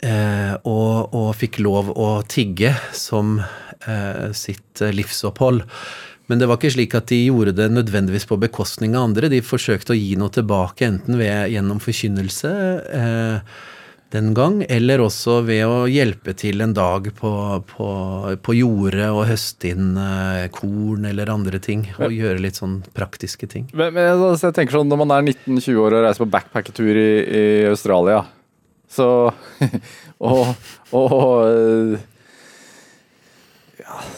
Eh, 0.00 0.54
og, 0.64 1.12
og, 1.12 1.34
fikk 1.36 1.60
lov 1.60 1.92
å 1.92 2.08
tigge 2.24 2.72
som 2.96 3.36
eh, 3.40 4.30
sitt 4.32 4.80
livsopphold. 4.80 5.66
Men 6.30 6.38
det 6.38 6.46
var 6.46 6.60
ikke 6.60 6.70
slik 6.76 6.94
at 6.94 7.10
de 7.10 7.24
gjorde 7.26 7.56
det 7.58 7.66
nødvendigvis 7.74 8.28
på 8.30 8.38
bekostning 8.38 8.94
av 8.94 9.08
andre. 9.08 9.32
De 9.32 9.42
forsøkte 9.42 9.96
å 9.96 9.98
gi 9.98 10.14
noe 10.20 10.30
tilbake, 10.30 10.86
enten 10.86 11.18
ved, 11.18 11.50
gjennom 11.50 11.82
forkynnelse 11.82 12.52
eh, 12.94 13.58
den 14.14 14.30
gang, 14.34 14.60
eller 14.70 15.02
også 15.02 15.40
ved 15.46 15.64
å 15.66 15.84
hjelpe 15.90 16.36
til 16.38 16.62
en 16.62 16.74
dag 16.74 17.10
på, 17.18 17.32
på, 17.74 17.90
på 18.46 18.56
jordet 18.60 19.10
og 19.10 19.26
høste 19.26 19.72
inn 19.74 19.98
eh, 19.98 20.46
korn 20.54 21.10
eller 21.10 21.34
andre 21.34 21.58
ting. 21.62 21.88
Og 21.98 22.14
gjøre 22.14 22.42
litt 22.46 22.62
sånn 22.62 22.80
praktiske 22.94 23.50
ting. 23.50 23.66
Men, 23.74 23.90
men 23.98 24.14
altså, 24.14 24.52
jeg 24.52 24.60
tenker 24.60 24.78
sånn, 24.78 24.90
Når 24.90 25.02
man 25.02 25.16
er 25.18 25.32
19-20 25.34 25.82
år 25.82 25.98
og 25.98 26.06
reiser 26.06 26.24
på 26.24 26.34
backpackertur 26.38 26.94
i, 26.94 27.10
i 27.26 27.48
Australia 27.70 28.22
så 28.90 29.06
og, 30.30 30.48
og 30.92 31.18
ja, 31.94 32.09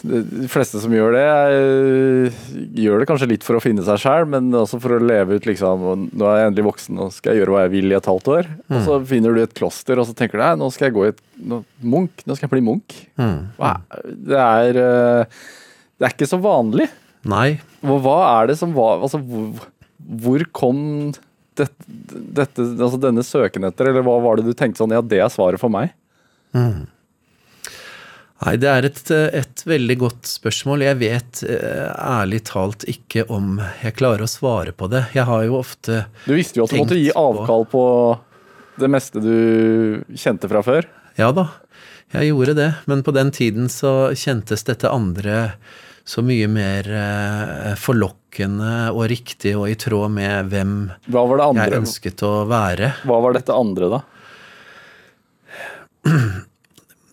De 0.03 0.47
fleste 0.51 0.79
som 0.83 0.93
gjør 0.93 1.15
det, 1.15 1.23
er, 1.23 2.37
gjør 2.83 3.01
det 3.01 3.07
kanskje 3.09 3.29
litt 3.31 3.45
for 3.47 3.57
å 3.57 3.61
finne 3.63 3.85
seg 3.85 4.01
sjæl, 4.03 4.27
men 4.29 4.49
også 4.57 4.79
for 4.83 4.97
å 4.97 5.01
leve 5.03 5.37
ut 5.39 5.47
liksom 5.47 5.85
Nå 6.11 6.27
er 6.29 6.41
jeg 6.41 6.51
endelig 6.51 6.67
voksen, 6.67 6.97
nå 6.99 7.09
skal 7.15 7.33
jeg 7.33 7.43
gjøre 7.43 7.55
hva 7.55 7.65
jeg 7.65 7.73
vil 7.75 7.93
i 7.93 7.97
et 7.97 8.09
halvt 8.11 8.31
år. 8.35 8.49
Mm. 8.67 8.77
Og 8.77 8.87
så 8.87 8.99
finner 9.09 9.35
du 9.35 9.43
et 9.43 9.55
kloster, 9.57 9.99
og 10.01 10.09
så 10.09 10.15
tenker 10.17 10.39
du 10.39 10.43
nei, 10.43 10.53
nå 10.61 10.69
skal 10.75 10.89
jeg 10.89 10.97
gå 10.97 11.05
i 11.07 11.11
et 11.13 11.21
nå, 11.51 11.61
munk, 11.95 12.25
nå 12.27 12.37
skal 12.37 12.47
jeg 12.47 12.55
bli 12.55 12.65
munk. 12.69 12.97
Mm. 13.19 13.37
Det 14.29 14.39
er 14.39 14.81
eh, 14.83 15.43
Det 15.97 16.07
er 16.07 16.15
ikke 16.15 16.31
så 16.31 16.41
vanlig. 16.43 16.89
Nei. 17.29 17.49
Hva 17.83 18.17
er 18.41 18.49
det 18.51 18.57
som 18.59 18.73
var 18.75 19.03
Altså, 19.05 19.19
hvor, 19.23 19.69
hvor 20.23 20.43
kom 20.55 20.81
dette, 21.55 21.85
dette, 22.09 22.65
altså 22.81 22.99
denne 22.99 23.23
søken 23.25 23.67
etter, 23.67 23.91
eller 23.91 24.05
hva 24.05 24.17
var 24.23 24.39
det 24.39 24.47
du 24.47 24.55
tenkte 24.57 24.81
sånn 24.81 24.95
Ja, 24.95 25.03
det 25.05 25.21
er 25.23 25.31
svaret 25.31 25.61
for 25.61 25.71
meg? 25.73 25.93
Mm. 26.53 26.85
Nei, 28.43 28.57
det 28.59 28.67
er 28.67 28.85
et, 28.89 29.01
et, 29.39 29.61
veldig 29.67 29.95
godt 30.01 30.27
spørsmål. 30.27 30.83
Jeg 30.83 30.99
vet 30.99 31.43
eh, 31.47 31.87
ærlig 31.93 32.41
talt 32.49 32.83
ikke 32.91 33.23
om 33.31 33.61
jeg 33.79 33.95
klarer 33.95 34.25
å 34.25 34.29
svare 34.29 34.73
på 34.75 34.89
det. 34.91 35.05
Jeg 35.15 35.23
har 35.29 35.45
jo 35.47 35.61
ofte 35.61 36.03
Du 36.25 36.33
visste 36.35 36.59
jo 36.59 36.67
at 36.67 36.73
du 36.73 36.81
måtte 36.81 36.99
gi 36.99 37.13
avkall 37.15 37.63
på 37.71 37.83
det 38.81 38.89
meste 38.91 39.21
du 39.23 39.37
kjente 40.17 40.49
fra 40.51 40.63
før? 40.65 40.89
Ja 41.15 41.29
da, 41.35 41.47
jeg 42.11 42.33
gjorde 42.33 42.57
det. 42.57 42.69
Men 42.89 43.05
på 43.05 43.15
den 43.15 43.31
tiden 43.31 43.71
så 43.71 44.11
kjentes 44.17 44.65
dette 44.67 44.91
andre 44.91 45.53
så 46.03 46.19
mye 46.25 46.49
mer 46.51 46.89
eh, 46.91 47.73
forlokkende 47.79 48.91
og 48.91 49.05
riktig 49.07 49.53
og 49.55 49.69
i 49.71 49.77
tråd 49.79 50.11
med 50.11 50.51
hvem 50.51 50.73
jeg 51.07 51.77
ønsket 51.79 52.25
å 52.27 52.41
være. 52.49 52.91
Hva 53.07 53.21
var 53.23 53.37
dette 53.39 53.55
andre, 53.55 53.93
da? 53.93 54.03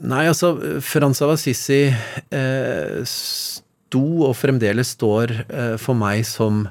Nei, 0.01 0.25
altså, 0.31 0.55
Frans 0.81 1.21
av 1.21 1.35
Assisi 1.35 1.83
eh, 1.91 3.01
sto, 3.05 4.05
og 4.25 4.37
fremdeles 4.39 4.95
står, 4.97 5.35
eh, 5.45 5.75
for 5.81 5.99
meg 5.99 6.25
som 6.25 6.63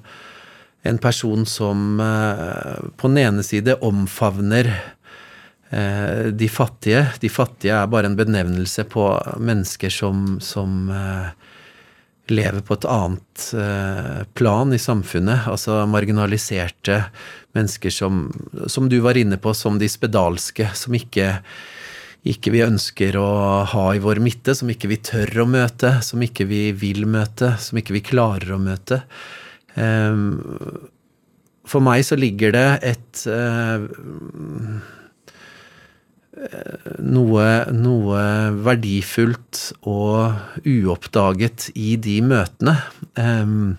en 0.88 0.98
person 0.98 1.46
som 1.46 2.00
eh, 2.02 2.80
på 2.98 3.12
den 3.12 3.22
ene 3.22 3.46
side 3.46 3.76
omfavner 3.86 4.72
eh, 5.70 6.32
de 6.34 6.50
fattige. 6.50 7.06
De 7.22 7.30
fattige 7.30 7.78
er 7.78 7.92
bare 7.92 8.10
en 8.10 8.18
benevnelse 8.18 8.88
på 8.90 9.06
mennesker 9.38 9.94
som, 9.94 10.40
som 10.42 10.90
eh, 10.90 11.30
lever 12.34 12.66
på 12.66 12.80
et 12.80 12.88
annet 12.90 13.50
eh, 13.62 14.22
plan 14.34 14.74
i 14.74 14.82
samfunnet. 14.82 15.46
Altså 15.52 15.84
marginaliserte 15.90 17.04
mennesker 17.58 17.94
som, 17.94 18.30
som 18.66 18.90
du 18.90 19.00
var 19.06 19.22
inne 19.22 19.38
på, 19.38 19.54
som 19.54 19.78
de 19.78 19.90
spedalske, 19.92 20.72
som 20.74 20.98
ikke, 20.98 21.36
ikke 22.28 22.52
vi 22.52 22.64
ønsker 22.66 23.16
å 23.20 23.30
ha 23.72 23.86
i 23.96 24.02
vår 24.04 24.20
midte, 24.24 24.56
som 24.58 24.70
ikke 24.72 24.90
vi 24.92 25.00
tør 25.08 25.46
å 25.46 25.48
møte, 25.50 25.96
som 26.04 26.22
ikke 26.24 26.48
vi 26.50 26.64
vil 26.76 27.06
møte, 27.08 27.54
som 27.62 27.80
ikke 27.80 27.96
vi 27.96 28.06
klarer 28.12 28.56
å 28.56 28.62
møte. 28.62 29.02
Ehm, 29.80 30.34
for 31.70 31.86
meg 31.86 32.04
så 32.04 32.18
ligger 32.20 32.52
det 32.56 32.70
et 32.92 33.24
eh, 33.30 33.86
noe, 37.00 37.48
noe, 37.76 38.24
verdifullt 38.68 39.62
og 39.88 40.66
uoppdaget 40.68 41.70
i 41.80 41.94
de 42.02 42.20
møtene. 42.26 42.76
Um, 43.20 43.78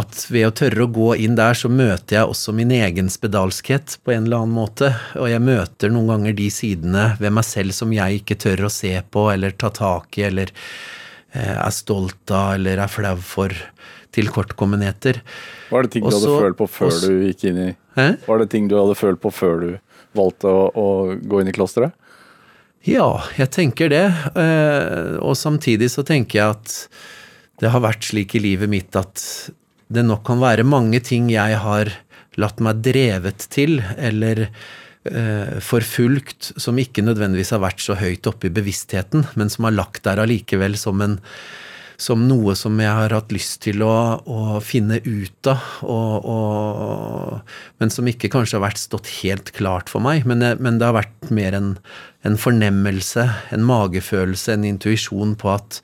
at 0.00 0.24
ved 0.30 0.46
å 0.48 0.54
tørre 0.54 0.84
å 0.86 0.92
gå 0.92 1.08
inn 1.24 1.36
der, 1.38 1.56
så 1.58 1.70
møter 1.72 2.18
jeg 2.18 2.30
også 2.30 2.54
min 2.56 2.72
egen 2.74 3.10
spedalskhet 3.12 3.98
på 4.04 4.14
en 4.14 4.28
eller 4.28 4.44
annen 4.44 4.56
måte. 4.56 4.92
Og 5.18 5.28
jeg 5.30 5.44
møter 5.44 5.92
noen 5.92 6.12
ganger 6.12 6.38
de 6.38 6.48
sidene 6.54 7.10
ved 7.20 7.34
meg 7.36 7.46
selv 7.48 7.76
som 7.76 7.92
jeg 7.94 8.22
ikke 8.22 8.38
tør 8.40 8.66
å 8.68 8.72
se 8.72 8.94
på 9.10 9.26
eller 9.32 9.56
ta 9.58 9.72
tak 9.74 10.20
i, 10.20 10.26
eller 10.30 10.52
eh, 11.32 11.56
er 11.56 11.74
stolt 11.74 12.34
av 12.34 12.56
eller 12.56 12.84
er 12.84 12.92
flau 12.92 13.16
for 13.20 13.54
tilkortkommenheter. 14.16 15.20
Var 15.70 15.84
det 15.84 15.92
ting 15.94 16.06
du 16.06 16.12
hadde 16.14 16.40
følt 16.40 16.58
på 16.58 16.68
før 16.78 16.90
også, 16.92 17.12
du 17.12 17.28
gikk 17.28 17.44
inn 17.50 17.62
i 17.66 17.68
Hæ? 17.98 18.08
Var 18.24 18.42
det 18.42 18.50
ting 18.54 18.68
du 18.70 18.76
hadde 18.78 18.94
følt 18.98 19.20
på 19.22 19.32
før 19.34 19.62
du 19.62 19.70
valgte 20.16 20.50
å, 20.50 20.68
å 20.70 21.16
gå 21.18 21.42
inn 21.42 21.50
i 21.50 21.54
klosteret? 21.54 21.96
Ja, 22.86 23.24
jeg 23.36 23.50
tenker 23.52 23.90
det. 23.90 24.04
Eh, 24.38 25.16
og 25.18 25.34
samtidig 25.36 25.90
så 25.92 26.04
tenker 26.06 26.38
jeg 26.38 26.54
at 26.54 26.76
det 27.58 27.72
har 27.74 27.82
vært 27.82 28.06
slik 28.06 28.36
i 28.38 28.42
livet 28.42 28.70
mitt 28.70 28.96
at 28.96 29.22
det 29.88 30.04
nok 30.04 30.24
kan 30.28 30.42
være 30.42 30.66
mange 30.68 31.00
ting 31.04 31.30
jeg 31.32 31.58
har 31.62 31.92
latt 32.38 32.60
meg 32.62 32.82
drevet 32.84 33.48
til, 33.50 33.80
eller 33.96 34.44
eh, 34.46 35.56
forfulgt, 35.64 36.52
som 36.60 36.78
ikke 36.78 37.04
nødvendigvis 37.06 37.54
har 37.56 37.64
vært 37.64 37.82
så 37.82 37.96
høyt 37.98 38.28
oppe 38.30 38.50
i 38.50 38.54
bevisstheten, 38.54 39.26
men 39.34 39.50
som 39.52 39.66
har 39.66 39.78
lagt 39.78 40.04
der 40.06 40.22
allikevel 40.22 40.78
som 40.78 41.02
en 41.04 41.18
som 41.98 42.28
noe 42.30 42.54
som 42.54 42.76
jeg 42.78 42.94
har 42.94 43.10
hatt 43.10 43.32
lyst 43.34 43.56
til 43.64 43.82
å, 43.82 43.92
å 44.22 44.60
finne 44.62 45.00
ut 45.02 45.48
av, 45.50 45.64
og, 45.82 46.28
og, 46.30 47.56
men 47.82 47.90
som 47.90 48.06
ikke 48.06 48.30
kanskje 48.30 48.54
har 48.54 48.68
vært 48.68 48.78
stått 48.78 49.10
helt 49.18 49.50
klart 49.56 49.90
for 49.90 50.04
meg. 50.04 50.22
Men, 50.22 50.44
men 50.62 50.78
det 50.78 50.86
har 50.86 50.94
vært 50.94 51.32
mer 51.34 51.56
en, 51.58 51.72
en 52.22 52.38
fornemmelse, 52.38 53.26
en 53.50 53.66
magefølelse, 53.66 54.54
en 54.54 54.68
intuisjon 54.70 55.34
på 55.42 55.50
at 55.56 55.80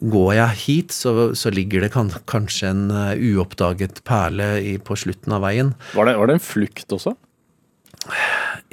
går 0.00 0.30
jeg 0.38 0.60
hit, 0.64 0.94
så, 0.96 1.32
så 1.38 1.52
ligger 1.54 1.84
det 1.84 1.92
kan, 1.94 2.10
kanskje 2.30 2.72
en 2.72 2.86
uh, 2.90 3.12
uoppdaget 3.14 4.02
perle 4.08 4.54
i, 4.62 4.74
på 4.82 4.96
slutten 4.98 5.36
av 5.36 5.44
veien. 5.46 5.74
Var 5.94 6.10
det, 6.10 6.16
var 6.20 6.30
det 6.30 6.38
en 6.38 6.48
flukt 6.48 6.96
også? 6.96 7.14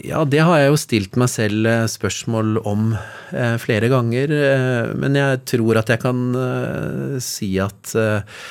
Ja, 0.01 0.23
det 0.25 0.41
har 0.43 0.59
jeg 0.59 0.71
jo 0.71 0.79
stilt 0.79 1.17
meg 1.19 1.29
selv 1.31 1.67
eh, 1.69 1.85
spørsmål 1.89 2.57
om 2.67 2.93
eh, 2.95 3.55
flere 3.61 3.89
ganger. 3.91 4.33
Eh, 4.33 4.91
men 4.97 5.17
jeg 5.19 5.41
tror 5.51 5.79
at 5.81 5.91
jeg 5.93 6.01
kan 6.01 6.23
eh, 6.35 7.17
si 7.23 7.53
at 7.61 7.93
eh, 7.99 8.41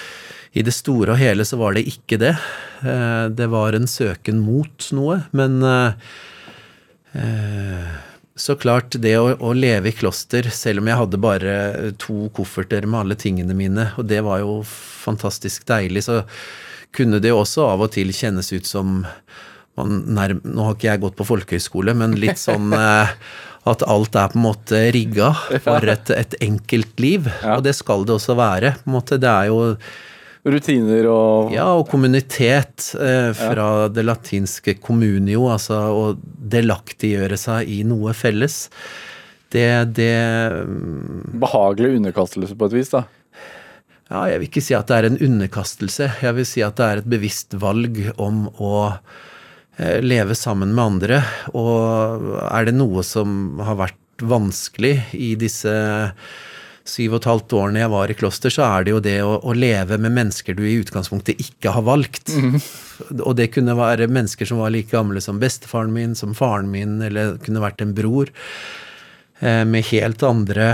i 0.57 0.65
det 0.67 0.75
store 0.75 1.15
og 1.15 1.21
hele 1.21 1.47
så 1.47 1.59
var 1.61 1.77
det 1.77 1.87
ikke 1.91 2.21
det. 2.23 2.35
Eh, 2.85 3.27
det 3.35 3.51
var 3.53 3.77
en 3.77 3.89
søken 3.91 4.41
mot 4.45 4.89
noe. 4.97 5.21
Men 5.37 5.61
så 8.41 8.57
klart, 8.57 8.97
det 9.03 9.15
å, 9.21 9.29
å, 9.37 9.53
leve 9.57 9.91
i 9.91 9.97
kloster, 9.97 10.49
selv 10.55 10.83
om 10.83 10.89
jeg 10.91 11.01
hadde 11.01 11.21
bare 11.21 11.55
to 12.01 12.31
kofferter 12.37 12.87
med 12.89 13.05
alle 13.05 13.19
tingene 13.21 13.57
mine, 13.57 13.91
og 14.01 14.09
det 14.09 14.23
var 14.27 14.41
jo 14.43 14.61
fantastisk 14.65 15.67
deilig, 15.69 16.07
så 16.09 16.23
kunne 16.97 17.21
det 17.23 17.35
også 17.35 17.69
av 17.69 17.85
og 17.87 17.93
til 17.95 18.11
kjennes 18.17 18.51
ut 18.53 18.67
som 18.67 19.05
nærm, 19.81 20.41
Nå 20.45 20.67
har 20.67 20.75
ikke 20.75 20.91
jeg 20.91 21.03
gått 21.05 21.17
på 21.21 21.29
folkehøyskole, 21.29 21.95
men 21.97 22.19
litt 22.21 22.41
sånn 22.41 22.73
eh, 22.81 23.13
at 23.71 23.85
alt 23.85 24.17
er 24.17 24.33
på 24.33 24.41
en 24.41 24.47
måte 24.47 24.81
rigga 24.97 25.35
for 25.63 25.93
et, 25.93 26.11
et 26.17 26.37
enkelt 26.43 27.01
liv. 27.03 27.29
Ja. 27.43 27.59
Og 27.59 27.65
det 27.67 27.77
skal 27.79 28.07
det 28.09 28.17
også 28.17 28.37
være. 28.39 28.75
på 28.81 28.89
en 28.89 28.97
måte. 28.97 29.21
Det 29.21 29.31
er 29.31 29.51
jo 29.51 29.61
Rutiner 30.47 31.07
og 31.11 31.53
Ja, 31.53 31.67
og 31.77 31.89
kommunitet 31.91 32.91
eh, 32.97 33.31
fra 33.37 33.69
ja. 33.85 33.89
det 33.93 34.07
latinske 34.07 34.79
communio, 34.81 35.47
altså 35.53 35.81
å 35.93 36.05
delaktiggjøre 36.21 37.39
seg 37.41 37.69
i 37.69 37.83
noe 37.85 38.15
felles. 38.17 38.69
Det, 39.51 39.69
det 39.99 40.13
mm, 40.65 41.41
Behagelig 41.43 41.97
underkastelse 41.99 42.57
på 42.57 42.71
et 42.71 42.79
vis, 42.79 42.93
da? 42.95 43.05
Ja, 44.11 44.25
jeg 44.31 44.41
vil 44.41 44.49
ikke 44.49 44.63
si 44.65 44.75
at 44.75 44.89
det 44.91 44.97
er 44.97 45.11
en 45.11 45.21
underkastelse. 45.23 46.13
Jeg 46.23 46.39
vil 46.39 46.49
si 46.49 46.65
at 46.67 46.79
det 46.81 46.87
er 46.87 47.03
et 47.03 47.11
bevisst 47.11 47.55
valg 47.61 48.01
om 48.19 48.47
å 48.59 48.89
Eh, 49.81 50.03
leve 50.03 50.35
sammen 50.35 50.75
med 50.75 50.85
andre. 50.85 51.23
Og 51.57 52.37
er 52.43 52.69
det 52.69 52.77
noe 52.77 53.05
som 53.07 53.61
har 53.65 53.79
vært 53.81 53.97
vanskelig 54.21 54.97
i 55.17 55.33
disse 55.41 55.73
syv 56.91 57.15
og 57.15 57.21
et 57.21 57.31
halvt 57.31 57.55
årene 57.57 57.83
jeg 57.85 57.93
var 57.93 58.13
i 58.13 58.17
kloster, 58.19 58.53
så 58.53 58.67
er 58.67 58.87
det 58.87 58.95
jo 58.95 59.01
det 59.05 59.17
å, 59.23 59.37
å 59.41 59.55
leve 59.57 59.99
med 60.03 60.15
mennesker 60.17 60.59
du 60.59 60.65
i 60.67 60.77
utgangspunktet 60.83 61.41
ikke 61.43 61.75
har 61.77 61.87
valgt. 61.87 62.35
Og 63.15 63.33
det 63.39 63.53
kunne 63.55 63.79
være 63.79 64.11
mennesker 64.11 64.49
som 64.51 64.61
var 64.63 64.75
like 64.75 64.93
gamle 64.93 65.23
som 65.25 65.41
bestefaren 65.43 65.95
min, 65.95 66.17
som 66.19 66.35
faren 66.37 66.71
min, 66.73 66.99
eller 67.07 67.39
kunne 67.45 67.63
vært 67.63 67.85
en 67.85 67.95
bror. 67.97 68.33
Eh, 69.41 69.63
med 69.65 69.87
helt 69.89 70.23
andre 70.27 70.73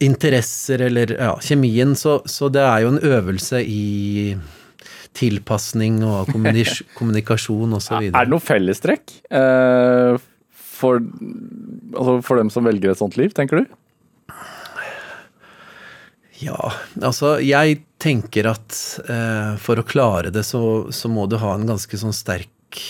interesser 0.00 0.86
eller 0.88 1.16
ja, 1.16 1.34
kjemien. 1.42 1.96
Så, 1.96 2.20
så 2.28 2.48
det 2.52 2.62
er 2.64 2.84
jo 2.84 2.94
en 2.94 3.02
øvelse 3.04 3.62
i 3.62 4.36
tilpasning 5.16 6.02
og 6.04 6.30
kommunis 6.32 6.82
kommunikasjon 6.98 7.76
osv. 7.78 8.08
Er 8.10 8.16
det 8.16 8.32
noe 8.32 8.44
fellestrekk 8.44 9.18
eh, 9.32 10.16
for, 10.76 11.00
altså 11.96 12.18
for 12.26 12.40
dem 12.40 12.52
som 12.52 12.68
velger 12.68 12.92
et 12.92 13.00
sånt 13.00 13.16
liv, 13.20 13.32
tenker 13.36 13.62
du? 13.62 13.76
Ja, 16.42 16.72
altså 17.00 17.36
jeg 17.40 17.80
tenker 18.02 18.50
at 18.50 18.76
eh, 19.08 19.54
for 19.62 19.80
å 19.80 19.86
klare 19.86 20.32
det, 20.34 20.44
så, 20.44 20.60
så, 20.92 21.08
må 21.08 21.24
du 21.30 21.38
ha 21.40 21.54
en 21.56 21.68
ganske 21.68 22.00
sånn 22.00 22.14
sterk 22.16 22.80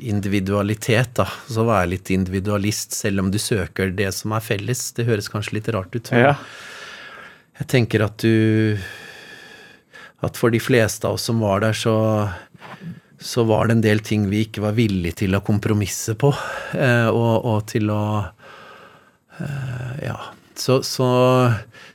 individualitet, 0.00 1.14
da. 1.16 1.26
Så 1.48 1.64
være 1.66 1.94
litt 1.94 2.12
individualist, 2.12 2.92
selv 2.96 3.24
om 3.24 3.30
du 3.32 3.40
søker 3.40 3.94
det 3.96 4.10
som 4.14 4.36
er 4.36 4.44
felles. 4.44 4.90
Det 4.96 5.08
høres 5.08 5.30
kanskje 5.32 5.58
litt 5.58 5.70
rart 5.72 5.96
ut. 5.96 6.12
Ja. 6.12 6.36
Jeg 7.60 7.68
tenker 7.72 8.06
at 8.06 8.20
du 8.22 8.78
At 10.24 10.36
for 10.36 10.52
de 10.52 10.60
fleste 10.60 11.08
av 11.08 11.16
oss 11.16 11.24
som 11.28 11.40
var 11.40 11.62
der, 11.64 11.72
så 11.72 11.96
så 13.20 13.44
var 13.44 13.66
det 13.66 13.72
en 13.76 13.84
del 13.84 14.00
ting 14.00 14.28
vi 14.30 14.46
ikke 14.46 14.62
var 14.64 14.76
villige 14.78 15.18
til 15.22 15.36
å 15.36 15.42
kompromisse 15.44 16.14
på, 16.16 16.30
eh, 16.72 17.08
og, 17.08 17.44
og, 17.44 17.66
til 17.68 17.92
å 17.92 18.02
eh, 19.38 20.06
Ja. 20.08 20.18
Så, 20.60 20.82
så 20.84 21.06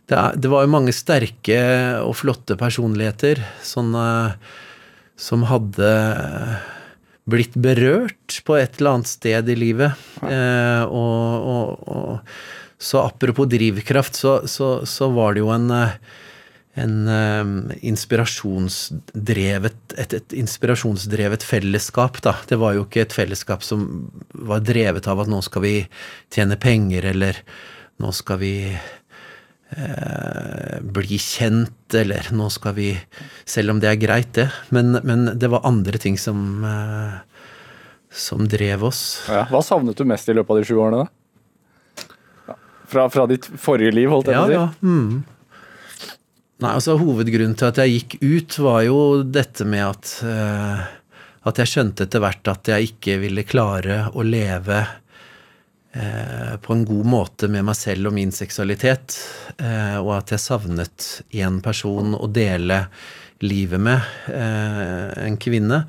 det, 0.10 0.16
er, 0.16 0.38
det, 0.38 0.52
var 0.52 0.66
jo 0.66 0.74
mange 0.76 0.94
sterke 0.96 1.60
og 2.04 2.16
flotte 2.20 2.58
personligheter 2.60 3.42
sånne, 3.66 4.06
som 5.18 5.46
hadde 5.50 5.90
blitt 7.26 7.56
berørt 7.58 8.42
på 8.46 8.58
et 8.60 8.78
eller 8.78 9.00
annet 9.00 9.10
sted 9.10 9.50
i 9.50 9.58
livet. 9.58 10.06
Eh, 10.22 10.84
og, 10.86 11.50
og, 11.56 11.90
og, 11.90 12.38
så 12.78 13.02
apropos 13.08 13.50
drivkraft, 13.50 14.20
så, 14.20 14.36
så, 14.52 14.78
så 14.86 15.10
var 15.16 15.34
det 15.34 15.46
jo 15.46 15.50
en 15.56 15.72
en 16.76 17.08
um, 17.08 17.52
inspirasjonsdrevet, 17.88 19.78
et, 19.96 20.14
et, 20.18 20.34
inspirasjonsdrevet 20.36 21.44
fellesskap, 21.48 22.20
da. 22.26 22.34
Det 22.50 22.58
var 22.60 22.76
jo 22.76 22.84
ikke 22.84 23.06
et 23.06 23.16
fellesskap 23.16 23.64
som 23.64 23.86
var 24.36 24.64
drevet 24.66 25.08
av 25.08 25.24
at 25.24 25.32
nå 25.32 25.40
skal 25.46 25.64
vi 25.64 25.76
tjene 26.36 26.60
penger, 26.60 27.08
eller 27.14 27.40
nå 28.04 28.12
skal 28.16 28.42
vi 28.44 28.54
eh, 29.74 30.80
bli 30.82 31.18
kjent, 31.22 31.94
eller 31.94 32.30
nå 32.36 32.50
skal 32.54 32.76
vi 32.78 32.90
Selv 33.46 33.76
om 33.76 33.82
det 33.82 33.92
er 33.92 34.02
greit, 34.02 34.34
det. 34.38 34.50
Men, 34.70 35.00
men 35.04 35.28
det 35.40 35.50
var 35.52 35.66
andre 35.68 36.00
ting 36.02 36.18
som, 36.18 36.64
eh, 36.66 37.20
som 38.12 38.48
drev 38.50 38.84
oss. 38.90 39.04
Ja. 39.30 39.46
Hva 39.52 39.62
savnet 39.66 39.98
du 39.98 40.06
mest 40.08 40.30
i 40.30 40.36
løpet 40.36 40.56
av 40.56 40.62
de 40.62 40.68
sju 40.68 40.76
årene, 40.80 41.06
da? 41.06 41.12
Fra, 42.86 43.08
fra 43.10 43.26
ditt 43.30 43.48
forrige 43.60 43.96
liv, 43.96 44.10
holdt 44.12 44.30
jeg 44.30 44.38
på 44.38 44.44
å 44.44 44.50
si? 44.50 44.58
Ja, 44.58 44.68
ja. 44.68 44.86
Mm. 44.86 45.24
Nei, 46.64 46.72
altså 46.72 46.96
Hovedgrunnen 47.00 47.56
til 47.60 47.68
at 47.68 47.80
jeg 47.82 47.96
gikk 47.98 48.14
ut, 48.22 48.60
var 48.64 48.84
jo 48.86 49.00
dette 49.28 49.66
med 49.68 49.84
at, 49.84 50.12
uh, 50.24 50.86
at 51.50 51.60
jeg 51.60 51.72
skjønte 51.72 52.06
etter 52.06 52.24
hvert 52.24 52.52
at 52.54 52.72
jeg 52.72 52.94
ikke 52.94 53.18
ville 53.26 53.44
klare 53.48 54.06
å 54.16 54.24
leve 54.24 54.80
på 55.96 56.74
en 56.76 56.84
god 56.88 57.08
måte 57.08 57.48
med 57.52 57.64
meg 57.68 57.78
selv 57.80 58.10
og 58.10 58.16
min 58.18 58.34
seksualitet, 58.36 59.16
uh, 59.62 60.02
og 60.02 60.12
at 60.18 60.34
jeg 60.34 60.44
savnet 60.44 61.06
én 61.32 61.62
person 61.64 62.18
å 62.18 62.28
dele 62.28 62.86
livet 63.44 63.82
med, 63.84 64.04
en 64.32 65.36
kvinne. 65.40 65.82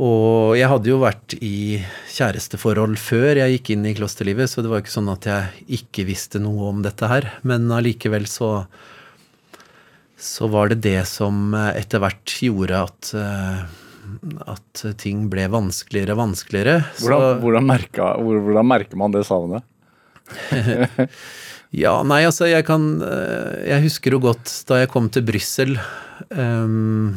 Og 0.00 0.56
jeg 0.56 0.68
hadde 0.68 0.90
jo 0.90 0.96
vært 1.02 1.36
i 1.44 1.78
kjæresteforhold 2.12 2.96
før 3.00 3.42
jeg 3.42 3.54
gikk 3.54 3.70
inn 3.74 3.84
i 3.88 3.94
klosterlivet, 3.96 4.48
så 4.48 4.64
det 4.64 4.72
var 4.72 4.80
ikke 4.82 4.94
sånn 4.96 5.12
at 5.12 5.28
jeg 5.28 5.76
ikke 5.78 6.06
visste 6.08 6.40
noe 6.42 6.72
om 6.72 6.80
dette 6.84 7.08
her. 7.12 7.28
Men 7.48 7.68
allikevel 7.72 8.24
så 8.32 8.50
så 10.16 10.48
var 10.48 10.70
det 10.72 10.80
det 10.84 11.02
som 11.08 11.54
eh, 11.54 11.74
etter 11.82 12.00
hvert 12.02 12.36
gjorde 12.42 12.84
at, 12.88 13.10
eh, 13.20 13.64
at 14.46 14.84
ting 15.00 15.26
ble 15.32 15.46
vanskeligere 15.52 16.16
og 16.16 16.22
vanskeligere. 16.24 16.80
Hvordan, 17.00 17.40
hvordan, 17.42 17.66
merka, 17.68 18.12
hvordan 18.20 18.68
merker 18.68 19.00
man 19.00 19.14
det 19.14 19.24
savnet? 19.28 19.66
ja, 21.84 21.94
nei, 22.06 22.24
altså 22.26 22.48
jeg 22.50 22.64
kan 22.66 22.96
eh, 23.06 23.68
Jeg 23.70 23.84
husker 23.84 24.16
jo 24.16 24.18
godt 24.24 24.50
da 24.66 24.80
jeg 24.82 24.90
kom 24.90 25.08
til 25.12 25.24
Brussel. 25.28 25.76
Um, 26.34 27.16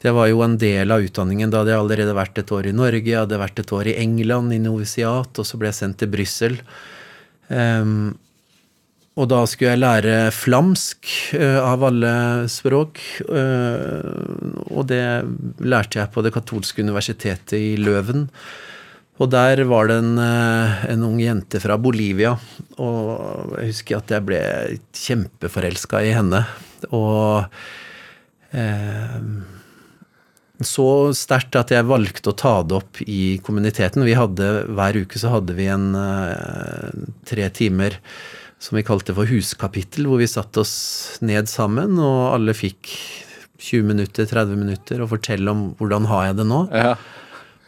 det 0.00 0.14
var 0.16 0.30
jo 0.30 0.40
en 0.44 0.56
del 0.60 0.92
av 0.92 1.04
utdanningen. 1.04 1.52
Da 1.52 1.60
hadde 1.60 1.74
jeg 1.74 1.82
allerede 1.84 2.16
vært 2.16 2.40
et 2.40 2.52
år 2.56 2.70
i 2.70 2.76
Norge, 2.76 3.04
jeg 3.04 3.20
hadde 3.20 3.40
vært 3.40 3.60
et 3.60 3.72
år 3.76 3.92
i 3.92 3.98
England, 4.00 4.54
i 4.56 4.62
novisiat, 4.62 5.32
og 5.36 5.46
så 5.46 5.60
ble 5.60 5.68
jeg 5.68 5.80
sendt 5.82 6.00
til 6.00 6.12
Brussel. 6.12 6.56
Um, 7.52 8.14
og 9.20 9.28
da 9.28 9.42
skulle 9.48 9.74
jeg 9.74 9.82
lære 9.82 10.16
flamsk 10.32 11.10
uh, 11.36 11.60
av 11.60 11.84
alle 11.90 12.12
språk. 12.48 13.00
Uh, 13.28 14.64
og 14.72 14.86
det 14.88 15.04
lærte 15.60 16.00
jeg 16.00 16.12
på 16.14 16.24
Det 16.24 16.32
katolske 16.32 16.84
universitetet 16.86 17.58
i 17.58 17.74
Løven. 17.80 18.28
Og 19.20 19.28
der 19.28 19.60
var 19.68 19.90
det 19.90 19.98
en, 20.00 20.14
uh, 20.16 20.86
en 20.88 21.04
ung 21.10 21.20
jente 21.20 21.60
fra 21.60 21.76
Bolivia. 21.76 22.32
Og 22.80 23.58
jeg 23.58 23.74
husker 23.74 24.00
at 24.00 24.16
jeg 24.16 24.28
ble 24.30 24.40
kjempeforelska 24.96 26.00
i 26.06 26.16
henne. 26.16 26.44
Og 26.96 27.44
så 30.66 30.86
sterkt 31.14 31.54
at 31.60 31.70
jeg 31.70 31.86
valgte 31.86 32.32
å 32.32 32.38
ta 32.40 32.56
det 32.66 32.74
opp 32.80 32.98
i 33.04 33.38
kommuniteten. 33.44 34.02
Vi 34.08 34.16
hadde, 34.18 34.48
Hver 34.74 34.98
uke 35.04 35.20
så 35.20 35.36
hadde 35.36 35.54
vi 35.54 35.68
en 35.70 35.92
tre 37.28 37.46
timer 37.54 38.00
som 38.60 38.76
vi 38.76 38.84
kalte 38.84 39.16
for 39.16 39.28
huskapittel, 39.30 40.06
hvor 40.08 40.20
vi 40.20 40.28
satte 40.28 40.60
oss 40.62 40.74
ned 41.24 41.48
sammen, 41.48 41.96
og 41.96 42.34
alle 42.34 42.54
fikk 42.56 42.92
20 43.60 43.88
minutter, 43.88 44.28
30 44.28 44.60
minutter, 44.60 45.00
og 45.00 45.12
fortelle 45.14 45.52
om 45.52 45.70
hvordan 45.80 46.08
har 46.10 46.30
jeg 46.30 46.40
det 46.42 46.46
nå. 46.50 46.60
Ja. 46.76 46.94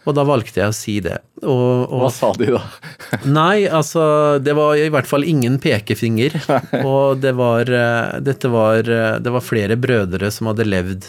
Og 0.02 0.16
da 0.18 0.24
valgte 0.26 0.58
jeg 0.58 0.72
å 0.72 0.74
si 0.74 0.96
det. 1.04 1.20
Og, 1.42 1.86
og, 1.86 2.00
Hva 2.02 2.10
sa 2.10 2.32
de 2.34 2.48
da? 2.56 2.62
nei, 3.38 3.68
altså 3.70 4.02
Det 4.42 4.54
var 4.58 4.74
i 4.78 4.90
hvert 4.90 5.08
fall 5.08 5.26
ingen 5.28 5.60
pekefinger. 5.62 6.34
og 6.82 7.22
det 7.22 7.36
var, 7.38 7.70
eh, 7.70 8.18
dette 8.24 8.50
var, 8.50 8.82
eh, 8.82 9.20
det 9.22 9.34
var 9.34 9.46
flere 9.46 9.78
brødre 9.78 10.32
som 10.34 10.50
hadde 10.50 10.66
levd 10.66 11.08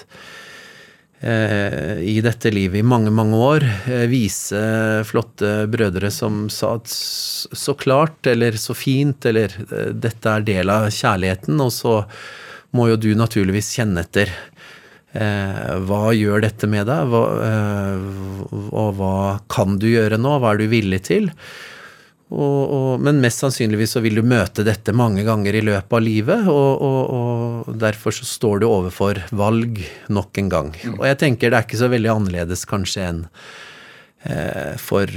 i 1.23 2.17
dette 2.23 2.51
livet 2.51 2.81
i 2.81 2.85
mange, 2.85 3.11
mange 3.13 3.37
år. 3.39 3.65
Eh, 3.87 4.05
vise, 4.11 4.59
flotte 5.07 5.65
brødre 5.71 6.11
som 6.11 6.47
sa 6.51 6.73
at 6.79 6.91
så 6.91 7.75
klart, 7.79 8.25
eller 8.27 8.57
så 8.59 8.75
fint, 8.75 9.25
eller 9.29 9.53
eh, 9.63 9.91
dette 9.95 10.29
er 10.29 10.47
del 10.47 10.73
av 10.73 10.89
kjærligheten, 10.91 11.61
og 11.63 11.71
så 11.71 12.01
må 12.75 12.89
jo 12.89 12.97
du 12.99 13.11
naturligvis 13.15 13.71
kjenne 13.77 14.03
etter. 14.03 14.33
Hva 15.13 16.07
gjør 16.17 16.41
dette 16.41 16.65
med 16.65 16.87
deg, 16.89 17.11
og 17.13 18.87
hva 18.97 19.17
kan 19.45 19.75
du 19.77 19.85
gjøre 19.91 20.17
nå, 20.17 20.31
hva 20.41 20.55
er 20.55 20.63
du 20.63 20.71
villig 20.71 21.03
til? 21.05 21.27
Og, 22.33 22.61
og, 22.73 23.01
men 23.03 23.19
mest 23.21 23.43
sannsynligvis 23.43 23.93
så 23.95 24.01
vil 24.01 24.17
du 24.17 24.23
møte 24.25 24.65
dette 24.65 24.95
mange 24.95 25.25
ganger 25.27 25.53
i 25.53 25.61
løpet 25.65 25.97
av 25.97 26.01
livet, 26.01 26.47
og, 26.49 26.81
og, 26.81 27.69
derfor 27.79 28.15
så 28.15 28.25
står 28.25 28.63
du 28.63 28.67
overfor 28.69 29.21
valg 29.37 29.83
nok 30.13 30.41
en 30.41 30.49
gang. 30.49 30.73
Mm. 30.73 30.97
Og 30.97 31.05
jeg 31.11 31.19
tenker 31.21 31.53
det 31.53 31.59
er 31.59 31.67
ikke 31.67 31.83
så 31.83 31.91
veldig 31.93 32.11
annerledes 32.15 32.65
kanskje 32.69 33.05
enn 33.05 33.21
eh, 34.25 34.73
for 34.81 35.13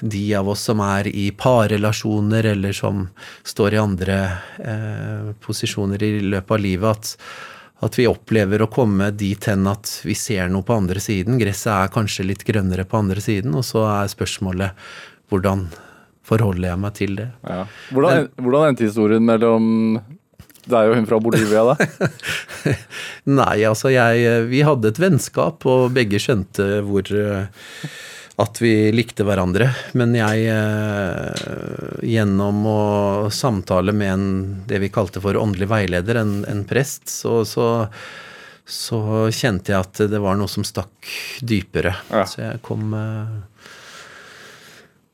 de 0.00 0.24
av 0.38 0.52
oss 0.54 0.68
som 0.70 0.82
er 0.84 1.10
i 1.10 1.30
parrelasjoner, 1.34 2.52
eller 2.54 2.76
som 2.76 3.08
står 3.42 3.74
i 3.74 3.82
andre 3.82 4.20
eh, 4.62 5.30
posisjoner 5.42 6.06
i 6.06 6.14
løpet 6.22 6.56
av 6.56 6.64
livet, 6.68 6.88
at, 6.94 7.84
at 7.88 7.98
vi 7.98 8.08
opplever 8.10 8.62
å 8.62 8.70
komme 8.70 9.10
dit 9.10 9.50
hen 9.50 9.66
at 9.70 9.98
vi 10.06 10.14
ser 10.14 10.52
noe 10.52 10.66
på 10.66 10.78
andre 10.84 11.02
siden. 11.02 11.40
Gresset 11.42 11.74
er 11.74 11.94
kanskje 11.98 12.30
litt 12.30 12.46
grønnere 12.46 12.86
på 12.86 13.02
andre 13.02 13.22
siden, 13.24 13.58
og 13.58 13.66
så 13.66 13.88
er 13.90 14.12
spørsmålet 14.14 14.90
hvordan 15.30 15.70
forholder 16.30 16.70
jeg 16.70 16.80
meg 16.80 16.96
til 16.96 17.18
det. 17.18 17.28
Ja. 17.44 17.64
Hvordan, 17.90 18.24
Men, 18.24 18.46
hvordan 18.46 18.70
endte 18.70 18.88
historien 18.88 19.26
mellom 19.26 19.64
deg 20.70 20.90
og 20.90 20.98
hun 20.98 21.08
fra 21.08 21.18
Bolivia, 21.22 21.64
da? 21.72 21.88
Nei, 23.40 23.56
altså 23.66 23.90
jeg 23.92 24.46
Vi 24.50 24.62
hadde 24.66 24.92
et 24.92 25.00
vennskap, 25.02 25.66
og 25.66 25.90
begge 25.96 26.20
skjønte 26.22 26.80
hvor 26.86 27.10
at 28.40 28.60
vi 28.62 28.72
likte 28.94 29.24
hverandre. 29.26 29.68
Men 29.98 30.14
jeg, 30.16 30.48
gjennom 32.08 32.64
å 32.68 32.80
samtale 33.34 33.94
med 33.96 34.12
en, 34.12 34.26
det 34.68 34.80
vi 34.80 34.92
kalte 34.92 35.22
for 35.22 35.36
åndelig 35.36 35.68
veileder, 35.70 36.22
en, 36.22 36.40
en 36.48 36.64
prest, 36.68 37.08
så, 37.12 37.42
så, 37.48 37.66
så, 38.64 39.02
kjente 39.28 39.74
jeg 39.74 39.84
at 39.84 40.04
det 40.12 40.22
var 40.22 40.40
noe 40.40 40.48
som 40.50 40.64
stakk 40.66 41.10
dypere. 41.44 41.94
Ja. 42.08 42.24
Så 42.28 42.44
jeg 42.46 42.62
kom 42.64 42.94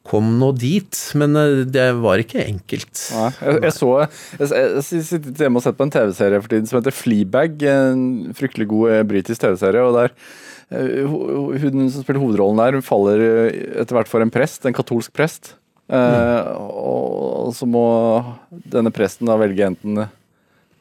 kom 0.06 0.36
nå 0.40 0.52
dit. 0.56 1.00
Men 1.18 1.36
eh, 1.40 1.62
det 1.68 1.86
var 2.00 2.22
ikke 2.22 2.44
enkelt. 2.44 2.94
Nei, 3.16 3.28
jeg, 3.40 3.60
jeg 3.66 3.74
så 3.76 3.92
Jeg, 4.00 4.48
jeg, 4.48 4.72
jeg 4.78 5.04
sittet 5.10 5.44
hjemme 5.44 5.60
og 5.60 5.66
sett 5.66 5.78
på 5.78 5.86
en 5.86 5.94
TV-serie 5.94 6.42
for 6.42 6.52
tiden 6.52 6.70
som 6.70 6.80
heter 6.80 6.96
Fleabag. 6.96 7.62
En 7.70 8.02
fryktelig 8.38 8.68
god 8.72 8.94
eh, 8.94 9.04
britisk 9.12 9.44
TV-serie. 9.44 9.84
og 9.84 9.96
der 9.98 10.14
eh, 10.70 11.06
Hun 11.06 11.86
som 11.90 12.02
spiller 12.02 12.22
hovedrollen 12.22 12.62
der, 12.62 12.78
hun 12.78 12.86
faller 12.86 13.22
etter 13.52 13.98
hvert 13.98 14.10
for 14.10 14.24
en 14.24 14.34
prest, 14.34 14.66
en 14.66 14.76
katolsk 14.76 15.14
prest. 15.16 15.54
Eh, 15.86 16.50
og 16.66 17.52
så 17.54 17.68
må 17.70 17.86
denne 18.74 18.90
presten 18.90 19.28
da 19.28 19.36
velge 19.38 19.68
enten 19.68 20.00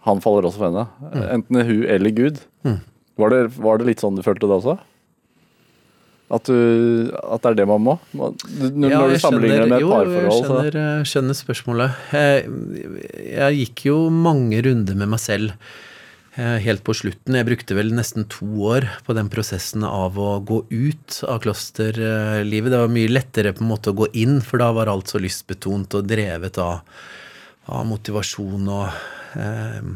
Han 0.08 0.22
faller 0.24 0.48
også 0.48 0.64
for 0.64 0.72
henne. 0.72 0.88
Enten 1.34 1.62
hun 1.62 1.86
eller 1.90 2.14
Gud. 2.14 2.42
Mm. 2.66 2.82
Var, 3.22 3.32
det, 3.32 3.56
var 3.64 3.80
det 3.80 3.88
litt 3.90 4.04
sånn 4.04 4.18
du 4.18 4.26
følte 4.26 4.50
det 4.50 4.60
også? 4.60 4.76
At, 6.34 6.48
du, 6.50 7.12
at 7.22 7.44
det 7.44 7.50
er 7.52 7.58
det 7.60 7.66
man 7.70 7.84
må? 7.86 7.94
Når, 8.18 8.32
Ja, 8.90 8.98
når 8.98 9.12
du 9.14 9.18
sammenligner 9.22 9.66
det 9.68 9.70
med 9.70 9.84
et 9.84 9.90
parforhold? 9.92 10.16
jo, 10.16 10.22
Jeg 10.26 10.38
skjønner, 10.42 10.78
eh, 10.82 11.04
skjønner 11.12 11.38
spørsmålet. 11.38 12.00
Jeg, 12.16 12.48
jeg 13.36 13.60
gikk 13.60 13.84
jo 13.92 13.98
mange 14.10 14.62
runder 14.66 14.98
med 14.98 15.12
meg 15.14 15.22
selv 15.22 15.54
eh, 16.34 16.58
helt 16.66 16.82
på 16.88 16.96
slutten. 16.98 17.38
Jeg 17.38 17.46
brukte 17.46 17.78
vel 17.78 17.94
nesten 17.94 18.26
to 18.34 18.48
år 18.72 18.88
på 19.06 19.14
den 19.14 19.30
prosessen 19.30 19.86
av 19.86 20.18
å 20.18 20.32
gå 20.42 20.64
ut 20.74 21.20
av 21.30 21.44
klosterlivet. 21.46 22.74
Det 22.74 22.82
var 22.82 22.90
mye 22.98 23.14
lettere 23.14 23.54
på 23.54 23.62
en 23.62 23.70
måte 23.76 23.94
å 23.94 24.00
gå 24.02 24.10
inn, 24.18 24.40
for 24.42 24.58
da 24.66 24.72
var 24.74 24.90
alt 24.90 25.14
så 25.14 25.22
lystbetont 25.22 25.94
og 26.02 26.10
drevet 26.10 26.58
av, 26.58 26.82
av 27.70 27.86
motivasjon 27.94 28.66
og 28.66 28.90
eh, 29.38 29.94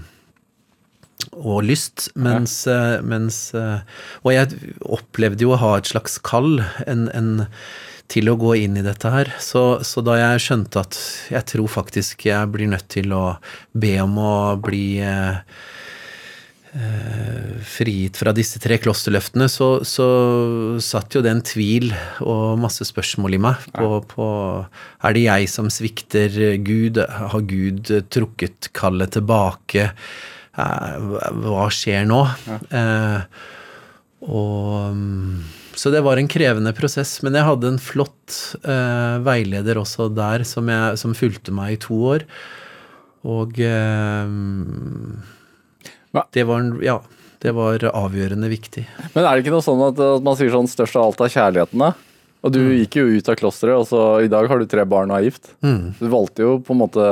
og 1.39 1.63
lyst, 1.67 2.09
mens, 2.19 2.61
ja. 2.67 2.99
mens 3.05 3.49
eh, 3.57 3.79
Og 4.23 4.33
jeg 4.35 4.75
opplevde 4.83 5.45
jo 5.45 5.55
å 5.55 5.61
ha 5.61 5.75
et 5.79 5.89
slags 5.89 6.19
kall 6.25 6.59
en, 6.85 7.07
en, 7.15 7.31
til 8.11 8.31
å 8.31 8.37
gå 8.39 8.55
inn 8.65 8.79
i 8.79 8.85
dette 8.85 9.11
her. 9.13 9.33
Så, 9.43 9.81
så 9.85 10.03
da 10.05 10.17
jeg 10.19 10.45
skjønte 10.47 10.83
at 10.83 10.99
jeg 11.31 11.47
tror 11.53 11.71
faktisk 11.71 12.27
jeg 12.29 12.53
blir 12.53 12.71
nødt 12.71 12.89
til 12.91 13.13
å 13.15 13.25
be 13.71 13.95
om 14.03 14.17
å 14.19 14.37
bli 14.59 14.99
eh, 15.05 15.37
eh, 16.73 17.51
frigitt 17.69 18.19
fra 18.19 18.33
disse 18.35 18.59
tre 18.63 18.79
klosterløftene, 18.81 19.47
så, 19.51 19.69
så 19.87 20.09
satt 20.83 21.15
jo 21.15 21.23
det 21.23 21.35
en 21.35 21.45
tvil 21.45 21.93
og 22.25 22.59
masse 22.65 22.87
spørsmål 22.89 23.37
i 23.37 23.43
meg 23.45 23.69
på, 23.77 24.01
på 24.11 24.27
Er 25.05 25.15
det 25.15 25.23
jeg 25.27 25.53
som 25.53 25.71
svikter 25.71 26.41
Gud? 26.65 26.99
Har 26.99 27.47
Gud 27.47 27.93
trukket 28.11 28.73
kallet 28.75 29.15
tilbake? 29.15 29.91
Eh, 30.59 31.31
Hva 31.45 31.67
skjer 31.73 32.05
nå? 32.09 32.19
Eh, 32.69 33.21
og 34.27 34.95
mm, 34.95 35.39
Så 35.79 35.91
det 35.93 36.01
var 36.03 36.19
en 36.19 36.27
krevende 36.27 36.73
prosess. 36.75 37.17
Men 37.23 37.37
jeg 37.39 37.47
hadde 37.47 37.69
en 37.73 37.79
flott 37.81 38.39
eh, 38.63 39.17
veileder 39.23 39.79
også 39.79 40.09
der, 40.13 40.43
som, 40.47 40.67
jeg, 40.71 40.97
som 40.99 41.15
fulgte 41.17 41.53
meg 41.55 41.77
i 41.77 41.81
to 41.87 41.95
år. 42.15 42.25
Og 43.27 43.55
det 46.33 46.45
var 46.47 46.59
en- 46.59 46.81
Ja. 46.83 46.99
Det 47.39 47.53
var 47.55 47.79
avgjørende 47.79 48.49
viktig. 48.51 48.85
Men 49.15 49.23
er 49.23 49.35
det 49.37 49.45
ikke 49.45 49.53
noe 49.55 49.63
sånn 49.63 49.79
at, 49.87 49.97
at 50.03 50.21
man 50.25 50.35
sier 50.35 50.49
sånn 50.51 50.67
størst 50.67 50.97
av 50.99 51.05
alt 51.05 51.21
er 51.23 51.29
kjærligheten, 51.31 51.79
da? 51.79 51.93
Og 52.43 52.51
du 52.51 52.59
gikk 52.59 52.97
jo 52.99 53.05
ut 53.15 53.29
av 53.31 53.35
klosteret, 53.39 53.79
og 53.79 53.87
så 53.87 54.01
i 54.25 54.27
dag 54.27 54.45
har 54.51 54.59
du 54.59 54.65
tre 54.67 54.83
barn 54.83 55.09
og 55.11 55.19
er 55.21 55.23
gift. 55.29 55.47
Mm. 55.63 55.93
Du 55.99 56.07
valgte 56.11 56.43
jo 56.43 56.57
på 56.59 56.75
en 56.75 56.81
måte 56.81 57.05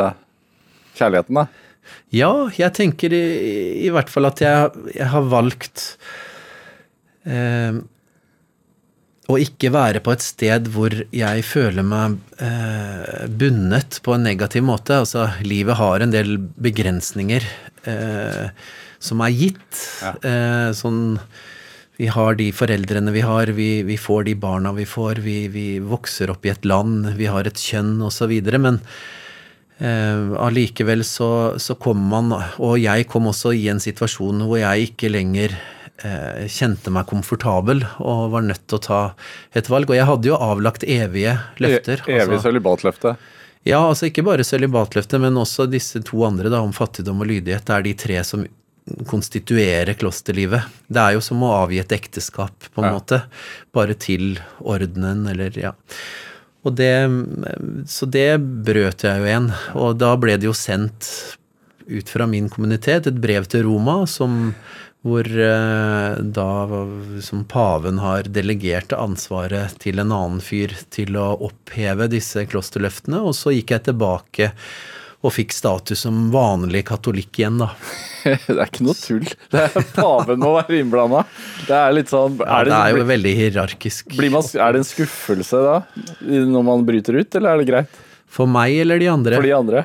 kjærligheten, 1.00 1.32
da. 1.40 1.46
Ja, 2.16 2.32
jeg 2.56 2.74
tenker 2.78 3.14
i, 3.14 3.26
i 3.84 3.92
hvert 3.94 4.10
fall 4.12 4.30
at 4.30 4.42
jeg, 4.44 4.88
jeg 4.96 5.10
har 5.12 5.28
valgt 5.28 5.86
eh, 7.28 7.80
å 9.28 9.36
ikke 9.44 9.74
være 9.76 10.00
på 10.04 10.14
et 10.16 10.24
sted 10.24 10.70
hvor 10.72 10.94
jeg 11.12 11.44
føler 11.44 11.84
meg 11.84 12.16
eh, 12.44 13.28
bundet 13.28 14.00
på 14.06 14.16
en 14.16 14.24
negativ 14.28 14.64
måte. 14.68 15.02
Altså, 15.04 15.28
livet 15.44 15.80
har 15.82 16.04
en 16.04 16.16
del 16.16 16.38
begrensninger 16.40 17.44
eh, 17.92 18.48
som 19.04 19.24
er 19.26 19.36
gitt. 19.36 19.84
Eh, 20.24 20.72
sånn 20.78 21.20
vi 21.98 22.08
har 22.14 22.38
de 22.38 22.52
foreldrene 22.54 23.12
vi 23.12 23.24
har, 23.26 23.50
vi, 23.58 23.82
vi 23.84 23.96
får 23.98 24.28
de 24.28 24.36
barna 24.38 24.70
vi 24.78 24.86
får, 24.86 25.20
vi, 25.26 25.38
vi 25.50 25.68
vokser 25.82 26.30
opp 26.30 26.46
i 26.46 26.52
et 26.54 26.68
land, 26.70 27.08
vi 27.18 27.26
har 27.26 27.50
et 27.50 27.58
kjønn 27.58 27.98
osv. 28.06 28.36
Men 28.62 28.78
Eh, 29.80 31.02
så, 31.04 31.60
så 31.60 31.76
kom 31.76 32.00
man, 32.10 32.32
og 32.58 32.78
jeg 32.82 33.08
kom 33.08 33.28
også 33.30 33.54
i 33.54 33.68
en 33.70 33.80
situasjon 33.80 34.42
hvor 34.48 34.58
jeg 34.58 34.90
ikke 34.92 35.12
lenger 35.14 35.54
eh, 36.04 36.46
kjente 36.50 36.90
meg 36.94 37.08
komfortabel 37.10 37.84
og 38.00 38.32
var 38.34 38.46
nødt 38.48 38.66
til 38.68 38.80
å 38.80 38.84
ta 38.84 39.02
et 39.54 39.70
valg. 39.70 39.90
Og 39.90 39.98
jeg 40.00 40.10
hadde 40.10 40.32
jo 40.32 40.38
avlagt 40.42 40.84
evige 40.84 41.38
løfter. 41.62 42.04
E 42.08 42.18
evig 42.18 42.38
altså, 42.38 42.50
sølibatløfte. 42.50 43.16
ja, 43.68 43.82
altså 43.84 44.10
ikke 44.10 44.26
bare 44.26 44.46
sølibatløftet, 44.48 45.22
men 45.22 45.38
også 45.38 45.68
disse 45.70 46.02
to 46.06 46.24
andre 46.26 46.50
da, 46.54 46.62
om 46.62 46.74
fattigdom 46.74 47.22
og 47.22 47.30
lydighet. 47.30 47.66
Det 47.68 47.76
er 47.78 47.88
de 47.90 47.98
tre 48.06 48.24
som 48.24 48.48
konstituerer 49.08 49.98
klosterlivet. 50.00 50.64
Det 50.88 51.02
er 51.02 51.18
jo 51.18 51.24
som 51.24 51.42
å 51.44 51.52
avgi 51.66 51.82
et 51.82 51.92
ekteskap, 51.92 52.70
på 52.74 52.82
en 52.82 52.88
Ja. 52.88 52.94
måte. 52.96 53.22
Bare 53.74 53.94
til 53.94 54.40
ordenen, 54.64 55.28
eller 55.28 55.52
ja. 55.60 55.74
Og 56.66 56.74
det, 56.76 56.94
så 57.88 58.08
det 58.10 58.40
brøt 58.42 59.06
jeg 59.06 59.22
jo 59.22 59.28
igjen. 59.30 59.52
Og 59.78 60.00
da 60.02 60.16
ble 60.20 60.40
det 60.40 60.50
jo 60.50 60.56
sendt 60.58 61.10
ut 61.88 62.10
fra 62.12 62.28
min 62.28 62.50
kommunitet 62.52 63.08
et 63.08 63.22
brev 63.24 63.48
til 63.48 63.68
Roma 63.68 64.02
som 64.10 64.52
hvor 65.08 65.24
eh, 65.24 66.18
da 66.36 66.50
som 67.24 67.46
paven 67.48 68.02
har 68.04 68.28
delegert 68.34 68.92
ansvaret 68.98 69.78
til 69.80 70.02
en 70.02 70.12
annen 70.12 70.42
fyr 70.44 70.74
til 70.94 71.16
å 71.16 71.30
oppheve 71.48 72.10
disse 72.12 72.44
klosterløftene, 72.50 73.22
og 73.22 73.36
så 73.38 73.54
gikk 73.56 73.76
jeg 73.76 73.86
tilbake 73.88 74.52
og 75.26 75.34
fikk 75.34 75.56
status 75.56 76.04
som 76.06 76.28
vanlig 76.34 76.84
katolikk 76.88 77.40
igjen, 77.40 77.58
da. 77.64 77.72
det 78.24 78.54
er 78.54 78.68
ikke 78.68 78.86
noe 78.86 78.98
tull. 79.00 79.26
Det 79.54 79.64
er 79.66 79.88
Paven 79.96 80.42
må 80.44 80.52
være 80.60 80.82
innblanda. 80.82 81.24
Det 81.66 81.78
er 81.78 81.96
litt 81.96 82.12
sånn 82.12 82.38
Ja, 82.44 82.60
det, 82.62 82.72
det 82.72 82.78
er 82.78 82.92
jo 82.94 83.00
blir, 83.00 83.10
veldig 83.14 83.34
hierarkisk. 83.40 84.14
man, 84.20 84.52
Er 84.54 84.76
det 84.76 84.84
en 84.84 84.90
skuffelse 84.92 85.64
da, 85.66 85.80
når 86.22 86.68
man 86.70 86.86
bryter 86.88 87.18
ut, 87.18 87.40
eller 87.40 87.56
er 87.56 87.64
det 87.64 87.70
greit 87.72 88.04
For 88.30 88.50
meg 88.52 88.78
eller 88.84 89.02
de 89.02 89.10
andre? 89.12 89.40
for 89.40 89.48
de 89.48 89.56
andre? 89.58 89.84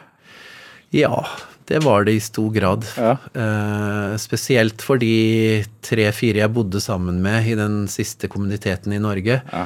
Ja, 0.92 1.24
det 1.70 1.80
var 1.86 2.04
det 2.04 2.18
i 2.18 2.20
stor 2.20 2.50
grad. 2.52 2.84
Ja. 3.00 3.14
Uh, 3.32 4.16
spesielt 4.20 4.82
for 4.84 5.00
de 5.00 5.62
tre-fire 5.80 6.42
jeg 6.42 6.52
bodde 6.52 6.82
sammen 6.84 7.22
med 7.24 7.48
i 7.48 7.54
den 7.56 7.86
siste 7.88 8.28
kommuniteten 8.28 8.92
i 8.92 9.00
Norge. 9.00 9.38
Ja. 9.40 9.64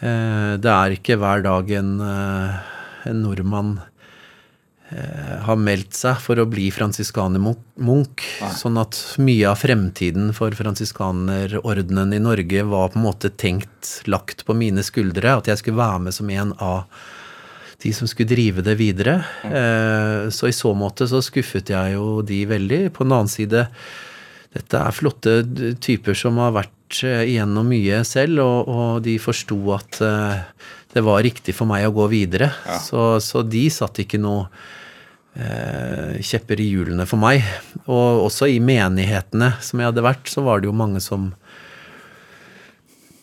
Uh, 0.00 0.58
det 0.60 0.74
er 0.74 0.96
ikke 0.98 1.16
hver 1.20 1.44
dag 1.46 1.72
en, 1.78 1.94
uh, 2.04 2.60
en 3.08 3.24
nordmann 3.24 3.78
har 5.46 5.58
meldt 5.60 5.94
seg 5.94 6.18
for 6.18 6.40
å 6.42 6.48
bli 6.50 6.66
fransiskanermunk. 6.74 8.24
Sånn 8.58 8.78
at 8.80 8.98
mye 9.22 9.46
av 9.52 9.60
fremtiden 9.60 10.32
for 10.34 10.50
fransiskanerordenen 10.58 12.12
i 12.16 12.20
Norge 12.22 12.64
var 12.66 12.90
på 12.90 12.98
en 12.98 13.04
måte 13.06 13.30
tenkt 13.30 14.00
lagt 14.10 14.44
på 14.48 14.56
mine 14.58 14.82
skuldre. 14.86 15.36
At 15.38 15.46
jeg 15.50 15.60
skulle 15.62 15.78
være 15.80 16.02
med 16.08 16.16
som 16.16 16.30
en 16.34 16.54
av 16.58 16.84
de 17.80 17.92
som 17.96 18.10
skulle 18.10 18.28
drive 18.34 18.64
det 18.66 18.74
videre. 18.76 19.20
Eh, 19.46 20.28
Så 20.34 20.48
i 20.50 20.52
så 20.52 20.74
måte 20.76 21.06
så 21.08 21.22
skuffet 21.24 21.70
jeg 21.72 21.94
jo 21.94 22.20
de 22.26 22.42
veldig. 22.50 22.90
På 22.92 23.04
den 23.06 23.14
annen 23.16 23.30
side, 23.30 23.66
dette 24.52 24.76
er 24.82 24.92
flotte 24.92 25.38
typer 25.80 26.18
som 26.18 26.36
har 26.42 26.52
vært 26.58 27.00
eh, 27.06 27.22
igjennom 27.30 27.70
mye 27.70 28.02
selv, 28.04 28.42
og, 28.44 28.68
og 28.68 29.00
de 29.06 29.16
forsto 29.22 29.56
at 29.78 30.00
eh, 30.02 30.42
det 30.92 31.06
var 31.06 31.22
riktig 31.22 31.54
for 31.54 31.70
meg 31.70 31.86
å 31.86 31.94
gå 31.94 32.08
videre. 32.10 32.50
Så, 32.84 33.16
så 33.22 33.44
de 33.46 33.68
satt 33.70 34.02
ikke 34.02 34.18
noe 34.20 34.48
eh, 34.50 34.66
kjepper 35.36 36.60
i 36.60 36.66
hjulene 36.72 37.06
for 37.06 37.20
meg. 37.22 37.44
Og 37.86 38.24
også 38.26 38.48
i 38.50 38.58
menighetene 38.60 39.52
som 39.62 39.78
jeg 39.80 39.90
hadde 39.92 40.02
vært, 40.04 40.26
så 40.32 40.42
var 40.46 40.60
det 40.60 40.70
jo 40.70 40.76
mange 40.76 41.00
som 41.04 41.30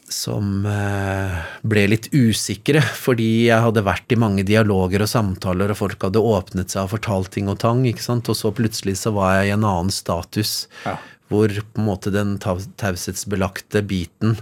som 0.07 0.63
eh, 0.65 1.33
ble 1.67 1.81
litt 1.91 2.05
usikre, 2.15 2.79
fordi 2.95 3.49
jeg 3.49 3.59
hadde 3.59 3.83
vært 3.83 4.13
i 4.15 4.17
mange 4.19 4.45
dialoger 4.47 5.03
og 5.03 5.09
samtaler, 5.11 5.73
og 5.73 5.79
folk 5.81 6.05
hadde 6.07 6.21
åpnet 6.23 6.71
seg 6.71 6.85
og 6.85 6.93
fortalt 6.93 7.33
ting 7.35 7.49
og 7.51 7.59
tang, 7.59 7.81
ikke 7.89 8.05
sant, 8.05 8.29
og 8.31 8.37
så 8.39 8.53
plutselig 8.55 8.95
så 9.01 9.11
var 9.15 9.41
jeg 9.41 9.49
i 9.49 9.55
en 9.57 9.65
annen 9.67 9.91
status, 9.91 10.69
Ja. 10.87 10.95
hvor 11.27 11.51
på 11.51 11.81
en 11.83 11.89
måte 11.89 12.13
den 12.15 12.37
tau- 12.39 12.63
taushetsbelagte 12.79 13.83
biten 13.83 14.37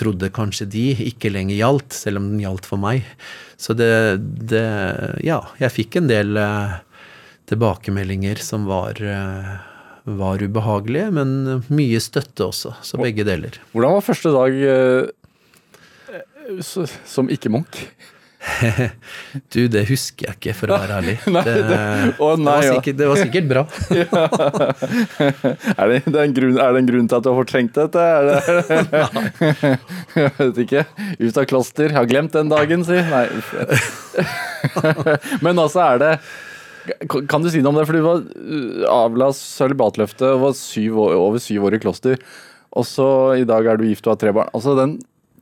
trodde 0.00 0.30
kanskje 0.32 0.64
de 0.72 0.86
ikke 1.12 1.28
lenger 1.30 1.60
gjaldt, 1.60 1.92
selv 1.92 2.16
om 2.22 2.30
den 2.32 2.40
gjaldt 2.40 2.64
for 2.64 2.80
meg. 2.80 3.04
Så 3.60 3.76
det, 3.76 3.92
det 4.48 4.64
Ja, 5.22 5.42
jeg 5.60 5.74
fikk 5.76 6.00
en 6.00 6.08
del 6.08 6.38
eh, 6.40 6.78
tilbakemeldinger 7.52 8.36
som 8.42 8.64
var 8.70 8.92
eh, 9.04 9.52
var 10.04 10.42
ubehagelige, 10.42 11.10
men 11.14 11.62
mye 11.70 12.00
støtte 12.02 12.44
også, 12.50 12.72
så 12.82 12.98
begge 13.00 13.24
deler. 13.26 13.50
Hvordan 13.74 13.92
var 13.98 14.02
første 14.08 14.30
dag 14.34 14.52
eh, 14.72 15.04
som 17.06 17.28
ikke-munk? 17.30 17.76
Du, 19.54 19.60
det 19.70 19.84
husker 19.86 20.26
jeg 20.26 20.34
ikke, 20.34 20.50
for 20.58 20.66
å 20.74 20.76
være 20.82 20.96
ærlig. 20.98 21.12
Det, 21.46 21.54
det- 21.68 22.18
å, 22.18 22.34
nei, 22.34 22.42
det, 22.42 22.50
var 22.50 22.66
sikkert, 22.66 22.96
det 22.98 23.06
var 23.06 23.14
sikkert 23.20 23.46
bra. 23.52 23.62
er, 25.78 25.86
det, 25.92 26.02
en 26.24 26.34
grunn, 26.34 26.58
er 26.58 26.74
det 26.74 26.80
en 26.82 26.90
grunn 26.90 27.06
til 27.10 27.16
at 27.20 27.22
du 27.22 27.28
har 27.30 27.38
fortrengt 27.38 27.70
dette? 27.78 28.02
Det, 28.26 28.34
jeg 30.18 30.34
vet 30.40 30.58
ikke. 30.66 30.82
Ut 31.22 31.38
av 31.38 31.46
kloster. 31.54 31.86
Jeg 31.92 31.98
Har 32.00 32.10
glemt 32.10 32.34
den 32.34 32.50
dagen, 32.50 32.82
si. 32.88 32.98
Nei. 32.98 33.30
Men 35.46 35.54
altså 35.62 35.78
er 35.86 36.02
det 36.02 36.12
Kan 37.30 37.44
du 37.44 37.50
si 37.52 37.62
noe 37.62 37.72
om 37.72 37.78
det? 37.78 37.86
For 37.88 37.96
du 37.96 38.04
var 38.04 38.22
uh, 38.22 38.84
avla 38.90 39.30
sølibatløftet 39.36 40.26
og 40.32 40.44
var 40.48 40.58
syv 40.58 40.98
år, 41.06 41.16
over 41.18 41.42
syv 41.42 41.68
år 41.68 41.78
i 41.78 41.82
kloster. 41.82 42.22
Og 42.72 42.86
så 42.88 43.06
i 43.38 43.46
dag 43.48 43.66
er 43.68 43.78
du 43.78 43.86
gift 43.86 44.06
og 44.08 44.14
har 44.14 44.22
tre 44.22 44.34
barn. 44.34 44.50
Altså 44.56 44.74
den 44.78 44.96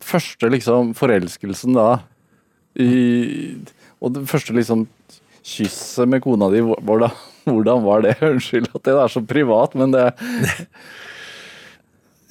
første 0.05 0.51
liksom 0.53 0.95
forelskelsen 0.99 1.77
da 1.77 1.91
i, 2.81 3.59
Og 4.01 4.15
det 4.15 4.29
første 4.31 4.55
liksom 4.57 4.87
kysset 5.45 6.09
med 6.09 6.23
kona 6.23 6.51
di, 6.53 6.61
hvordan, 6.63 7.15
hvordan 7.49 7.87
var 7.87 8.05
det? 8.05 8.17
Unnskyld 8.25 8.71
at 8.75 8.85
det 8.87 8.97
er 8.97 9.13
så 9.13 9.23
privat, 9.25 9.77
men 9.79 9.97
det 9.97 10.11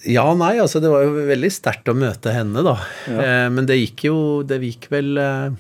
Ja, 0.08 0.30
nei, 0.32 0.54
altså 0.64 0.80
det 0.80 0.92
var 0.94 1.04
jo 1.04 1.26
veldig 1.28 1.50
sterkt 1.52 1.90
å 1.92 1.98
møte 1.98 2.32
henne, 2.32 2.62
da. 2.64 2.78
Eh, 3.12 3.48
men 3.52 3.66
det 3.68 3.82
gikk 3.82 4.06
jo 4.08 4.16
Det 4.48 4.62
gikk 4.64 4.88
vel 4.94 5.20
eh, 5.20 5.58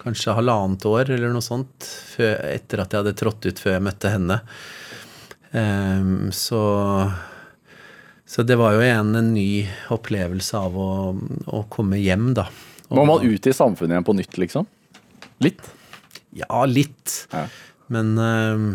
kanskje 0.00 0.34
halvannet 0.36 0.84
år 0.88 1.10
eller 1.14 1.32
noe 1.34 1.44
sånt 1.44 1.84
før, 2.14 2.38
etter 2.50 2.82
at 2.82 2.92
jeg 2.94 3.02
hadde 3.04 3.16
trådt 3.20 3.46
ut 3.46 3.60
før 3.62 3.76
jeg 3.76 3.84
møtte 3.86 4.12
henne. 4.14 4.40
Um, 5.52 6.30
så 6.32 6.60
Så 8.30 8.44
det 8.46 8.54
var 8.60 8.76
jo 8.76 8.82
igjen 8.84 9.10
en 9.18 9.32
ny 9.34 9.66
opplevelse 9.90 10.54
av 10.54 10.76
å, 10.78 10.90
å 11.50 11.64
komme 11.72 11.98
hjem, 11.98 12.28
da. 12.38 12.44
Må 12.94 13.02
man 13.06 13.24
ut 13.26 13.46
i 13.46 13.54
samfunnet 13.54 13.96
igjen 13.96 14.06
på 14.06 14.14
nytt, 14.18 14.36
liksom? 14.38 14.68
Litt? 15.42 15.60
Ja, 16.38 16.62
litt. 16.70 17.24
Ja. 17.34 17.48
Men 17.90 18.12
um, 18.18 18.66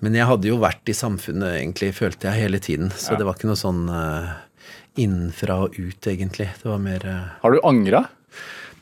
Men 0.00 0.16
jeg 0.16 0.26
hadde 0.26 0.48
jo 0.48 0.56
vært 0.62 0.88
i 0.88 0.96
samfunnet, 0.96 1.58
egentlig, 1.60 1.92
følte 1.94 2.30
jeg 2.30 2.46
hele 2.46 2.58
tiden. 2.64 2.88
Så 2.96 3.12
Ja. 3.12 3.18
det 3.20 3.26
var 3.28 3.36
ikke 3.36 3.50
noe 3.52 3.60
sånn 3.60 3.84
uh, 3.92 4.32
innenfra 4.98 5.60
og 5.66 5.76
ut, 5.78 6.08
egentlig. 6.10 6.48
Det 6.62 6.66
var 6.72 6.80
mer 6.82 7.04
uh... 7.06 7.28
Har 7.44 7.52
du 7.54 7.60
angra? 7.62 8.06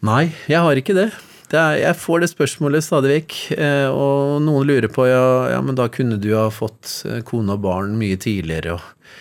Nei, 0.06 0.30
jeg 0.48 0.64
har 0.64 0.78
ikke 0.80 0.96
det. 0.96 1.10
det 1.52 1.58
er, 1.60 1.74
jeg 1.82 1.98
får 2.00 2.22
det 2.22 2.30
spørsmålet 2.32 2.84
stadig 2.86 3.10
vekk, 3.12 3.34
eh, 3.52 3.88
og 3.92 4.38
noen 4.46 4.68
lurer 4.68 4.88
på 4.92 5.04
ja, 5.04 5.50
ja, 5.52 5.58
men 5.60 5.76
da 5.76 5.90
kunne 5.92 6.16
du 6.20 6.30
ha 6.32 6.46
fått 6.54 7.02
eh, 7.04 7.20
kone 7.26 7.58
og 7.58 7.66
barn 7.66 7.98
mye 8.00 8.16
tidligere. 8.20 8.78
Og, 8.78 9.16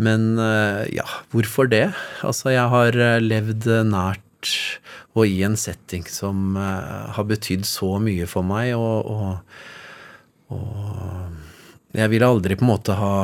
men 0.00 0.38
eh, 0.40 0.96
ja, 0.96 1.04
hvorfor 1.34 1.68
det? 1.68 1.90
Altså, 2.24 2.54
jeg 2.54 2.72
har 2.72 2.96
levd 3.20 3.68
nært 3.90 4.22
og 5.14 5.28
i 5.28 5.44
en 5.46 5.54
setting 5.60 6.02
som 6.10 6.56
har 6.58 7.24
betydd 7.28 7.62
så 7.68 7.94
mye 8.02 8.26
for 8.28 8.44
meg, 8.44 8.74
og, 8.76 9.06
og, 9.08 10.56
og 10.56 11.94
jeg 11.94 12.10
ville 12.12 12.28
aldri 12.28 12.56
på 12.58 12.66
en 12.66 12.72
måte 12.72 12.96
ha 12.98 13.14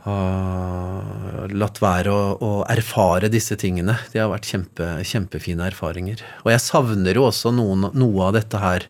har 0.00 1.52
latt 1.52 1.80
være 1.82 2.12
å, 2.12 2.20
å 2.40 2.52
erfare 2.72 3.30
disse 3.32 3.56
tingene. 3.60 3.98
De 4.12 4.20
har 4.22 4.30
vært 4.32 4.48
kjempe, 4.48 4.88
kjempefine 5.06 5.66
erfaringer. 5.68 6.22
Og 6.46 6.52
jeg 6.54 6.64
savner 6.64 7.18
jo 7.18 7.26
også 7.28 7.52
noen, 7.54 7.90
noe 7.92 8.28
av 8.28 8.36
dette 8.38 8.62
her 8.62 8.88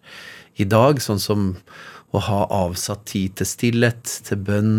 i 0.61 0.67
dag, 0.69 1.01
sånn 1.03 1.21
som 1.23 1.51
å 2.13 2.23
ha 2.23 2.41
avsatt 2.63 3.07
tid 3.09 3.39
til 3.41 3.49
stillhet, 3.49 4.05
til 4.29 4.41
bønn, 4.47 4.75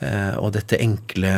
eh, 0.00 0.34
og 0.40 0.54
dette 0.56 0.80
enkle, 0.80 1.34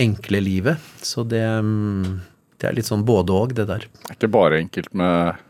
enkle 0.00 0.42
livet. 0.42 0.90
Så 1.02 1.26
det, 1.28 1.42
mm, 1.42 2.20
det 2.62 2.70
er 2.70 2.78
litt 2.78 2.88
sånn 2.88 3.04
både 3.06 3.36
og, 3.36 3.56
det 3.58 3.66
der. 3.70 3.88
Det 3.90 4.14
er 4.14 4.20
ikke 4.20 4.32
bare 4.38 4.62
enkelt 4.62 4.94
med 4.96 5.42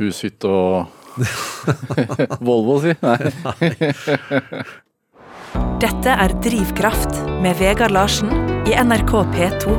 hus, 0.00 0.24
hytte 0.24 0.50
og 0.50 0.96
Volvo, 2.48 2.80
si. 2.82 2.94
Nei. 3.02 4.84
Dette 5.78 6.10
er 6.10 6.32
Drivkraft 6.42 7.20
med 7.42 7.56
Vegard 7.60 7.92
Larsen 7.94 8.30
i 8.68 8.74
NRK 8.74 9.12
P2. 9.32 9.74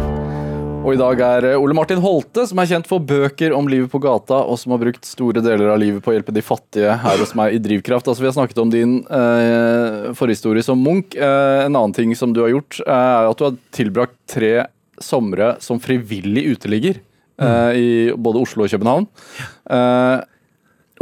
Og 0.79 0.93
i 0.95 0.99
dag 0.99 1.19
er 1.21 1.47
Ole 1.60 1.75
Martin 1.75 1.99
Holte, 2.01 2.45
som 2.47 2.62
er 2.62 2.69
kjent 2.69 2.88
for 2.88 3.03
bøker 3.03 3.51
om 3.53 3.67
livet 3.69 3.91
på 3.91 3.99
gata, 4.01 4.39
og 4.47 4.55
som 4.62 4.73
har 4.73 4.82
brukt 4.82 5.05
store 5.05 5.43
deler 5.43 5.73
av 5.73 5.82
livet 5.82 6.01
på 6.01 6.13
å 6.13 6.15
hjelpe 6.15 6.34
de 6.34 6.43
fattige 6.45 6.95
her 7.03 7.19
hos 7.19 7.36
meg 7.38 7.58
i 7.58 7.60
Drivkraft. 7.62 8.08
Altså, 8.08 8.23
vi 8.23 8.29
har 8.29 8.38
snakket 8.38 8.62
om 8.63 8.71
din 8.73 8.95
eh, 9.03 10.10
forhistorie 10.17 10.63
som 10.65 10.79
Munch. 10.82 11.17
Eh, 11.19 11.65
en 11.65 11.75
annen 11.75 11.95
ting 11.97 12.15
som 12.17 12.34
du 12.34 12.41
har 12.45 12.53
gjort, 12.53 12.79
eh, 12.86 12.95
er 12.95 13.29
at 13.29 13.41
du 13.41 13.45
har 13.49 13.60
tilbrakt 13.75 14.17
tre 14.32 14.53
somre 15.03 15.58
som 15.63 15.84
frivillig 15.84 16.47
uteligger 16.55 17.01
eh, 17.43 17.71
i 17.75 17.89
både 18.15 18.41
Oslo 18.47 18.65
og 18.65 18.71
København. 18.71 19.10
Eh, 19.75 20.17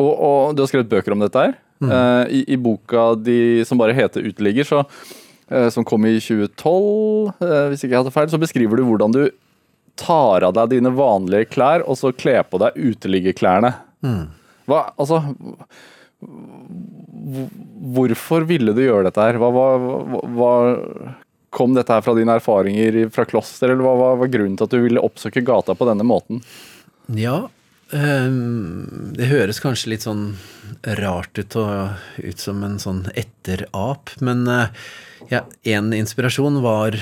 og, 0.01 0.11
og 0.11 0.57
du 0.57 0.65
har 0.65 0.73
skrevet 0.73 0.91
bøker 0.91 1.15
om 1.15 1.21
dette 1.23 1.45
her. 1.45 1.55
Eh, 1.81 2.27
i, 2.33 2.43
I 2.53 2.57
boka 2.57 3.11
de, 3.15 3.65
som 3.65 3.77
bare 3.77 3.93
heter 3.93 4.25
'Uteligger', 4.25 4.65
så, 4.65 4.85
eh, 5.51 5.69
som 5.69 5.85
kom 5.85 6.05
i 6.05 6.17
2012, 6.19 7.33
eh, 7.41 7.67
hvis 7.69 7.83
ikke 7.83 7.93
jeg 7.93 8.01
hadde 8.01 8.15
feil, 8.15 8.31
så 8.31 8.41
beskriver 8.41 8.77
du 8.77 8.85
hvordan 8.87 9.13
du 9.13 9.29
tar 9.97 10.45
av 10.45 10.53
deg 10.53 10.77
dine 10.77 10.93
vanlige 10.93 11.49
klær, 11.53 11.85
og 11.87 11.97
så 11.97 12.13
kler 12.13 12.43
på 12.43 12.59
deg 12.61 12.77
uteliggerklærne. 12.77 13.73
Hva, 14.67 14.91
altså 14.99 15.23
Hvorfor 17.93 18.45
ville 18.47 18.73
du 18.73 18.81
gjøre 18.81 19.05
dette 19.05 19.21
her? 19.21 19.37
Hva, 19.37 19.49
hva, 19.53 20.21
hva 20.33 20.53
Kom 21.53 21.73
dette 21.73 21.93
her 21.93 22.03
fra 22.03 22.13
dine 22.13 22.33
erfaringer 22.37 23.09
fra 23.09 23.23
kloster, 23.25 23.71
eller 23.71 23.85
hva 23.85 24.15
var 24.19 24.29
grunnen 24.29 24.57
til 24.59 24.67
at 24.67 24.73
du 24.73 24.81
ville 24.83 25.01
oppsøke 25.01 25.41
gata 25.47 25.73
på 25.77 25.87
denne 25.87 26.05
måten? 26.05 26.41
Ja, 27.15 27.47
det 27.89 29.27
høres 29.29 29.61
kanskje 29.63 29.93
litt 29.93 30.03
sånn 30.03 30.33
rart 30.99 31.39
ut 31.39 31.55
og 31.55 32.19
ut 32.19 32.41
som 32.41 32.63
en 32.67 32.75
sånn 32.81 33.05
etterap, 33.15 34.11
men 34.19 34.43
eh, 34.51 34.89
ja, 35.31 35.45
en 35.63 35.93
inspirasjon 35.95 36.59
var, 36.65 36.97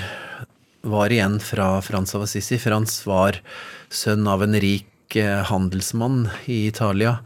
var 0.86 1.14
igjen 1.14 1.40
fra 1.42 1.80
Frans 1.86 2.14
av 2.16 2.28
Assisi. 2.28 2.60
Frans 2.62 3.00
var 3.08 3.42
sønn 3.90 4.28
av 4.30 4.46
en 4.46 4.58
rik 4.62 5.18
eh, 5.18 5.42
handelsmann 5.50 6.28
i 6.46 6.68
Italia. 6.68 7.18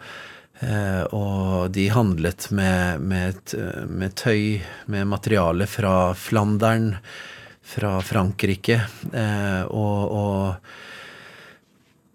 Eh, 0.60 1.04
og 1.15 1.69
de 1.76 1.89
handlet 1.91 2.50
med, 2.56 3.04
med, 3.04 3.56
med 3.91 4.15
tøy, 4.19 4.60
med 4.88 5.08
materiale 5.12 5.67
fra 5.67 6.13
Flandern, 6.15 6.93
fra 7.69 8.00
Frankrike. 8.02 8.82
Og, 9.69 10.00
og 10.10 10.88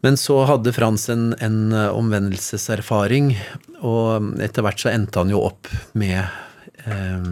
men 0.05 0.19
så 0.21 0.43
hadde 0.45 0.73
Frans 0.77 1.09
en, 1.09 1.31
en 1.41 1.73
omvendelseserfaring, 1.73 3.33
og 3.81 4.35
etter 4.45 4.65
hvert 4.67 4.83
så 4.83 4.93
endte 4.93 5.23
han 5.23 5.33
jo 5.33 5.41
opp 5.47 5.71
med 5.97 6.21
eh, 6.85 7.29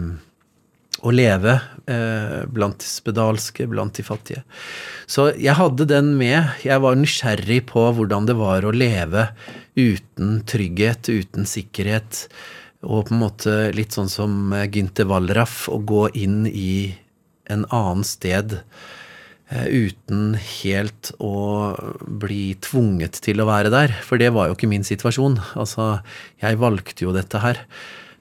å 1.03 1.11
leve 1.13 1.53
eh, 1.85 2.41
blant 2.49 2.79
de 2.81 2.87
spedalske, 2.87 3.67
blant 3.69 3.93
de 3.99 4.05
fattige. 4.07 4.41
Så 5.05 5.29
jeg 5.37 5.57
hadde 5.59 5.87
den 5.89 6.13
med. 6.17 6.55
Jeg 6.63 6.81
var 6.83 6.97
nysgjerrig 6.97 7.61
på 7.69 7.85
hvordan 7.97 8.29
det 8.29 8.37
var 8.39 8.65
å 8.65 8.73
leve 8.73 9.27
uten 9.77 10.39
trygghet, 10.49 11.11
uten 11.13 11.45
sikkerhet, 11.49 12.25
og 12.83 13.07
på 13.07 13.15
en 13.15 13.21
måte 13.21 13.55
litt 13.75 13.95
sånn 13.95 14.11
som 14.11 14.51
Gynter 14.65 15.07
Wallraff, 15.11 15.67
å 15.71 15.79
gå 15.79 16.07
inn 16.19 16.43
i 16.49 16.95
en 17.51 17.67
annen 17.69 18.03
sted 18.07 18.57
eh, 18.57 19.02
uten 19.69 20.33
helt 20.39 21.11
å 21.21 21.33
bli 22.23 22.55
tvunget 22.63 23.19
til 23.23 23.41
å 23.43 23.47
være 23.49 23.69
der, 23.73 23.93
for 24.05 24.17
det 24.21 24.31
var 24.33 24.49
jo 24.49 24.55
ikke 24.57 24.69
min 24.71 24.85
situasjon. 24.87 25.37
Altså, 25.59 25.99
jeg 26.41 26.59
valgte 26.61 27.05
jo 27.05 27.13
dette 27.15 27.41
her. 27.43 27.59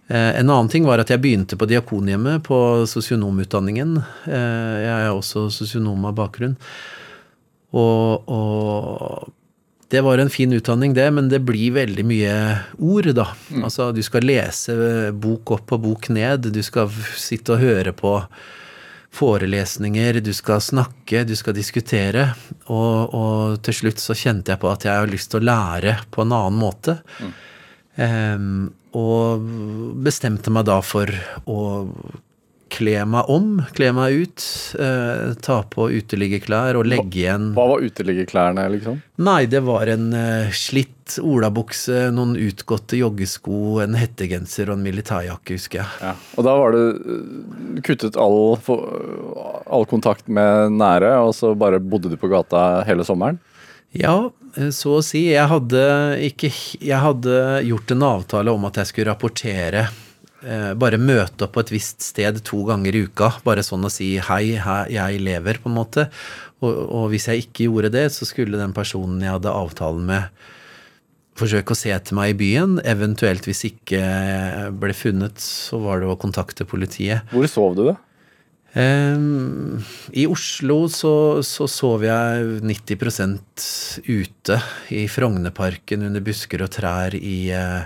Eh, 0.09 0.33
En 0.41 0.51
annen 0.51 0.69
ting 0.73 0.85
var 0.85 1.01
at 1.01 1.09
jeg 1.13 1.23
begynte 1.23 1.57
på 1.57 1.69
Diakonhjemmet, 1.71 2.43
på 2.45 2.59
sosionomutdanningen. 2.91 3.97
Eh, 4.27 4.77
Jeg 4.85 4.97
er 5.07 5.13
også 5.13 5.47
sosionom 5.51 6.05
av 6.11 6.17
bakgrunn. 6.19 6.57
Og, 7.73 8.29
og 8.29 9.33
det 9.93 10.03
var 10.05 10.21
en 10.21 10.31
fin 10.33 10.53
utdanning, 10.53 10.95
det, 10.97 11.07
men 11.13 11.29
det 11.29 11.41
blir 11.45 11.73
veldig 11.77 12.05
mye 12.09 12.35
ord, 12.81 13.09
da. 13.17 13.31
Altså, 13.63 13.91
du 13.93 14.03
skal 14.05 14.25
lese 14.29 14.75
bok 15.13 15.55
opp 15.57 15.73
og 15.77 15.83
bok 15.87 16.09
ned, 16.13 16.51
du 16.53 16.63
skal 16.65 16.93
sitte 17.17 17.57
og 17.57 17.61
høre 17.65 17.93
på 17.97 18.19
forelesninger, 19.13 20.21
du 20.25 20.33
skal 20.37 20.63
snakke, 20.65 21.25
du 21.29 21.35
skal 21.37 21.57
diskutere. 21.57 22.31
Og, 22.73 23.15
og 23.15 23.63
til 23.67 23.77
slutt 23.83 24.03
så 24.03 24.17
kjente 24.17 24.55
jeg 24.55 24.63
på 24.63 24.71
at 24.73 24.87
jeg 24.89 25.03
har 25.03 25.11
lyst 25.11 25.33
til 25.33 25.43
å 25.43 25.49
lære 25.51 25.99
på 26.11 26.25
en 26.25 26.37
annen 26.39 26.61
måte. 26.63 26.99
Em, 28.01 28.71
og 28.97 29.45
bestemte 30.05 30.53
meg 30.53 30.67
da 30.69 30.79
for 30.85 31.13
å 31.49 31.59
kle 32.73 33.03
meg 33.09 33.29
om, 33.33 33.61
kle 33.77 33.91
meg 33.97 34.25
ut, 34.25 34.45
eh, 34.81 35.33
ta 35.45 35.59
på 35.69 35.89
uteliggerklær 35.93 36.79
og 36.81 36.89
legge 36.89 37.23
igjen 37.25 37.51
Hva 37.57 37.69
var 37.75 37.85
uteliggerklærne, 37.85 38.65
liksom? 38.77 39.01
Nei, 39.23 39.45
det 39.51 39.63
var 39.67 39.91
en 39.93 40.11
eh, 40.17 40.53
slitt 40.57 41.19
olabukse, 41.21 42.09
noen 42.15 42.35
utgåtte 42.41 42.97
joggesko, 42.97 43.83
en 43.85 43.97
hettegenser 43.99 44.71
og 44.71 44.79
en 44.79 44.87
militærjakke, 44.87 45.59
husker 45.59 45.83
jeg. 45.83 46.01
Ja. 46.01 46.13
Og 46.39 46.47
da 46.49 46.57
var 46.59 46.77
det 46.77 46.85
du 47.03 47.81
kuttet 47.85 48.17
all, 48.21 48.57
all 49.67 49.89
kontakt 49.91 50.31
med 50.33 50.79
nære, 50.79 51.17
og 51.27 51.35
så 51.37 51.53
bare 51.59 51.83
bodde 51.83 52.13
du 52.13 52.17
på 52.21 52.31
gata 52.33 52.83
hele 52.89 53.05
sommeren? 53.09 53.41
Ja, 53.93 54.31
eh, 54.57 54.71
så 54.73 54.99
å 55.01 55.05
si. 55.05 55.27
Jeg 55.35 55.51
hadde, 55.51 55.83
ikke, 56.31 56.53
jeg 56.81 57.03
hadde 57.05 57.43
gjort 57.69 57.93
en 57.93 58.09
avtale 58.09 58.57
om 58.57 58.65
at 58.71 58.81
jeg 58.81 58.93
skulle 58.93 59.13
rapportere. 59.13 59.91
Eh, 60.43 60.73
bare 60.75 60.99
møte 60.99 61.47
opp 61.47 61.55
på 61.55 61.63
et 61.63 61.71
visst 61.71 62.03
sted 62.03 62.41
to 62.47 62.65
ganger 62.67 62.97
i 62.97 63.05
uka. 63.07 63.31
Bare 63.47 63.63
sånn 63.67 63.87
å 63.87 63.93
si 63.93 64.17
hei, 64.19 64.57
hei 64.59 64.81
jeg 64.97 65.21
lever, 65.23 65.61
på 65.63 65.71
en 65.71 65.79
måte. 65.79 66.09
Og, 66.63 66.71
og, 66.73 67.05
hvis 67.13 67.29
jeg 67.31 67.47
ikke 67.47 67.69
gjorde 67.69 67.93
det, 67.95 68.09
så 68.15 68.27
skulle 68.27 68.61
den 68.61 68.75
personen 68.75 69.23
jeg 69.23 69.35
hadde 69.37 69.55
avtalen 69.55 70.07
med, 70.09 70.47
forsøke 71.39 71.75
å 71.75 71.79
se 71.79 71.93
etter 71.95 72.17
meg 72.19 72.35
i 72.35 72.39
byen. 72.43 72.79
Eventuelt 72.87 73.47
hvis 73.49 73.65
ikke 73.71 74.03
ble 74.83 74.97
funnet, 74.97 75.43
så 75.43 75.79
var 75.83 76.03
det 76.03 76.11
å 76.11 76.19
kontakte 76.21 76.67
politiet. 76.69 77.29
Hvor 77.35 77.47
sov 77.51 77.79
du, 77.79 77.87
da? 77.93 77.99
Um, 78.73 79.83
I 80.17 80.25
Oslo 80.33 80.87
så, 80.89 81.43
så, 81.45 81.67
sov 81.69 82.07
jeg 82.07 82.63
90% 82.65 83.67
ute 84.07 84.57
i 84.97 85.03
Frognerparken 85.13 86.07
under 86.09 86.25
busker 86.25 86.65
og 86.65 86.73
trær 86.73 87.13
i 87.19 87.37
uh, 87.53 87.85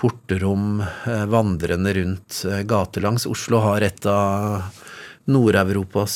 porterom, 0.00 0.80
uh, 0.82 1.26
vandrende 1.30 1.92
rundt 1.96 2.40
uh, 2.48 2.62
gatelangs. 2.68 3.28
Oslo 3.30 3.60
har 3.64 3.84
et 3.86 4.08
av 4.08 4.80
Nord-Europas 5.30 6.14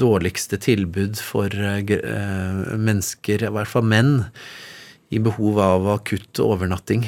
dårligste 0.00 0.56
tilbud 0.58 1.20
for 1.22 1.52
mennesker, 1.52 3.44
i 3.44 3.50
hvert 3.54 3.70
fall 3.70 3.84
menn, 3.86 4.14
i 5.14 5.20
behov 5.22 5.60
av 5.62 5.86
akutt 5.92 6.40
overnatting. 6.42 7.04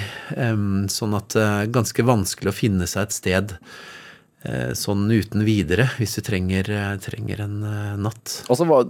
Sånn 0.93 1.17
at 1.19 1.35
det 1.35 1.43
er 1.49 1.73
ganske 1.75 2.05
vanskelig 2.07 2.53
å 2.53 2.55
finne 2.55 2.87
seg 2.87 3.09
et 3.09 3.17
sted 3.17 3.57
Eh, 4.43 4.73
sånn 4.75 5.05
uten 5.15 5.45
videre, 5.47 5.85
hvis 6.01 6.17
du 6.19 6.25
trenger, 6.27 6.67
eh, 6.67 6.95
trenger 6.99 7.45
en 7.45 7.61
eh, 7.63 7.93
natt. 7.95 8.41
Altså, 8.51 8.67
hva, 8.67 8.81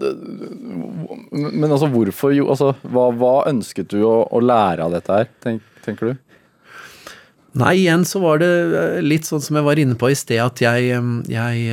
men 1.28 1.66
altså, 1.68 1.90
hvorfor 1.92 2.32
jo 2.32 2.46
altså, 2.54 2.70
hva, 2.88 3.10
hva, 3.12 3.34
ønsket 3.50 3.90
du 3.92 3.98
å, 4.00 4.22
å, 4.24 4.40
lære 4.40 4.86
av 4.86 4.96
dette 4.96 5.18
her, 5.18 5.28
tenk, 5.44 5.66
tenker 5.84 6.08
du? 6.08 6.38
Nei, 7.60 7.74
igjen 7.82 8.06
så 8.08 8.22
var 8.22 8.40
det 8.40 8.50
litt 9.04 9.28
sånn 9.28 9.42
som 9.44 9.58
jeg 9.58 9.66
var 9.66 9.80
inne 9.80 9.96
på 10.00 10.08
i 10.08 10.16
sted, 10.16 10.40
at 10.40 10.62
jeg, 10.62 10.94
jeg, 11.28 11.64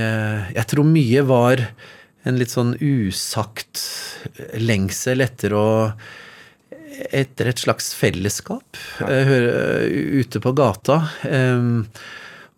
jeg 0.55 0.67
tror 0.71 0.87
mye 0.87 1.23
var 1.27 1.63
en 2.27 2.39
litt 2.39 2.51
sånn 2.51 2.73
usagt 2.83 3.85
lengsel 4.59 5.23
etter 5.27 5.55
å 5.57 5.67
Etter 6.99 7.47
et 7.47 7.61
slags 7.61 7.93
fellesskap 7.95 8.75
ja. 8.99 9.21
ute 10.19 10.41
på 10.43 10.51
gata. 10.51 10.97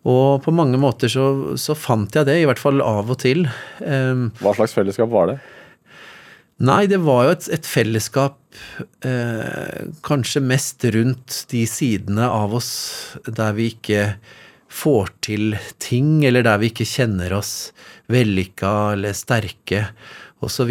Og 0.02 0.42
på 0.42 0.54
mange 0.56 0.80
måter 0.82 1.12
så, 1.12 1.26
så, 1.54 1.76
fant 1.78 2.10
jeg 2.18 2.26
det, 2.26 2.40
i 2.40 2.48
hvert 2.50 2.58
fall 2.58 2.82
av 2.82 3.12
og 3.14 3.20
til. 3.22 3.44
Hva 3.78 4.54
slags 4.58 4.74
fellesskap 4.74 5.12
var 5.14 5.30
det? 5.30 5.36
Nei, 6.62 6.86
det 6.86 7.00
var 7.02 7.26
jo 7.26 7.34
et, 7.34 7.48
et 7.56 7.66
fellesskap 7.66 8.38
eh, 9.02 9.88
kanskje 10.06 10.44
mest 10.46 10.84
rundt 10.94 11.40
de 11.50 11.64
sidene 11.66 12.28
av 12.30 12.54
oss 12.54 12.72
der 13.26 13.56
vi 13.56 13.72
ikke 13.72 14.04
får 14.72 15.10
til 15.26 15.56
ting, 15.82 16.22
eller 16.24 16.46
der 16.46 16.60
vi 16.62 16.70
ikke 16.70 16.86
kjenner 16.88 17.34
oss 17.36 17.72
vellykka 18.12 18.72
eller 18.94 19.16
sterke, 19.16 19.88
osv. 20.42 20.70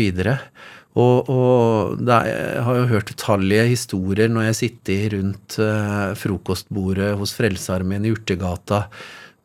Og, 1.00 1.30
og 1.32 2.02
er, 2.08 2.30
jeg 2.30 2.64
har 2.68 2.80
jo 2.80 2.88
hørt 2.89 3.12
utallige 3.14 3.68
historier 3.70 4.32
når 4.32 4.50
jeg 4.50 4.60
sitter 4.62 5.06
rundt 5.18 5.60
eh, 5.64 6.08
frokostbordet 6.20 7.14
hos 7.20 7.36
Frelsesarmeen 7.38 8.08
i 8.08 8.12
Urtegata 8.16 8.86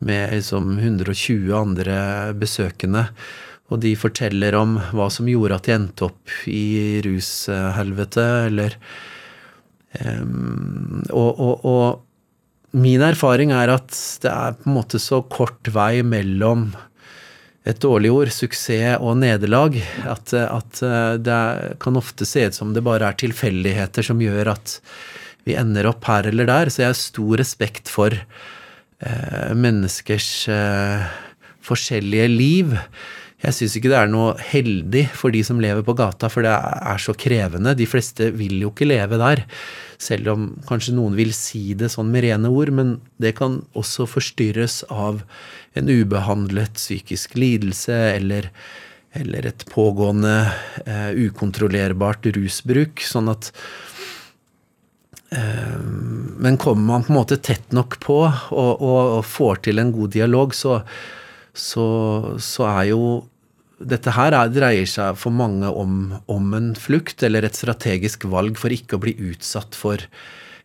med 0.07 0.35
liksom 0.35 0.77
120 0.79 1.53
andre 1.57 1.99
besøkende. 2.39 3.07
Og 3.73 3.81
de 3.83 3.93
forteller 3.99 4.55
om 4.59 4.77
hva 4.95 5.09
som 5.13 5.29
gjorde 5.29 5.59
at 5.59 5.67
de 5.67 5.75
endte 5.75 6.07
opp 6.07 6.35
i 6.47 7.01
rushelvete, 7.05 8.27
eller 8.47 8.77
um, 10.01 11.03
og, 11.11 11.31
og, 11.33 11.65
og, 11.67 12.03
min 12.77 13.01
erfaring 13.01 13.55
er 13.57 13.73
at 13.73 13.95
det 14.23 14.29
er 14.31 14.57
på 14.59 14.69
en 14.69 14.77
måte 14.77 15.01
så 15.01 15.23
kort 15.33 15.71
vei 15.73 16.03
mellom 16.05 16.69
et 17.67 17.79
dårlig 17.83 18.11
ord, 18.13 18.31
suksess 18.35 19.01
og 19.01 19.17
nederlag, 19.19 19.79
at, 20.07 20.35
at 20.37 20.83
det 21.25 21.39
kan 21.83 21.99
ofte 21.99 22.29
se 22.29 22.45
ut 22.47 22.59
som 22.59 22.75
det 22.77 22.85
bare 22.87 23.09
er 23.09 23.17
tilfeldigheter 23.19 24.07
som 24.07 24.21
gjør 24.23 24.53
at 24.53 24.77
vi 25.49 25.57
ender 25.59 25.89
opp 25.89 26.05
her 26.07 26.29
eller 26.29 26.47
der. 26.51 26.71
Så 26.71 26.85
jeg 26.85 26.93
har 26.93 27.01
stor 27.01 27.41
respekt 27.41 27.91
for 27.91 28.15
Eh, 28.97 29.53
menneskers 29.53 30.49
eh, 30.49 31.05
forskjellige 31.65 32.29
liv. 32.33 32.77
Jeg 33.47 33.55
syns 33.55 33.77
ikke 33.79 33.91
det 33.93 33.99
er 34.01 34.11
noe 34.11 34.35
heldig 34.43 35.05
for 35.15 35.35
de 35.35 35.43
som 35.47 35.61
lever 35.63 35.85
på 35.87 35.95
gata, 35.99 36.31
for 36.33 36.43
det 36.47 36.53
er 36.53 37.03
så 37.03 37.15
krevende. 37.15 37.77
De 37.79 37.87
fleste 37.87 38.33
vil 38.35 38.59
jo 38.65 38.73
ikke 38.73 38.89
leve 38.89 39.21
der, 39.23 39.45
selv 40.03 40.33
om 40.35 40.49
kanskje 40.67 40.97
noen 40.97 41.15
vil 41.19 41.31
si 41.37 41.71
det 41.79 41.93
sånn 41.95 42.11
med 42.13 42.27
rene 42.27 42.51
ord, 42.51 42.75
men 42.75 42.97
det 43.23 43.37
kan 43.39 43.61
også 43.79 44.09
forstyrres 44.11 44.83
av 44.91 45.23
en 45.79 45.93
ubehandlet 45.93 46.75
psykisk 46.77 47.39
lidelse 47.39 47.95
eller, 48.17 48.51
eller 49.15 49.53
et 49.53 49.67
pågående 49.71 50.39
uh, 50.89 51.13
ukontrollerbart 51.15 52.27
rusbruk. 52.35 53.05
Sånn 53.07 53.31
at 53.33 53.53
Eh, 55.31 55.79
men 56.39 56.57
kommer 56.57 56.83
man 56.83 57.05
på 57.05 57.13
en 57.13 57.19
måte 57.19 57.37
tett 57.43 57.73
nok 57.75 57.99
på 58.03 58.19
og, 58.25 58.83
og, 58.83 59.01
og 59.19 59.25
får 59.27 59.65
til 59.67 59.83
en 59.83 59.91
god 59.95 60.13
dialog, 60.15 60.55
så, 60.55 60.79
så, 61.51 61.87
så 62.39 62.69
er 62.71 62.93
jo 62.93 63.01
dette 63.77 64.15
her 64.17 64.33
er, 64.33 64.53
dreier 64.53 64.89
seg 64.89 65.19
for 65.21 65.35
mange 65.35 65.69
om, 65.69 66.17
om, 66.33 66.49
en 66.57 66.73
flukt 66.79 67.23
eller 67.27 67.45
et 67.45 67.59
strategisk 67.59 68.25
valg 68.33 68.57
for 68.61 68.73
ikke 68.73 68.97
å 68.97 69.03
bli 69.03 69.13
utsatt 69.33 69.77
for 69.77 70.01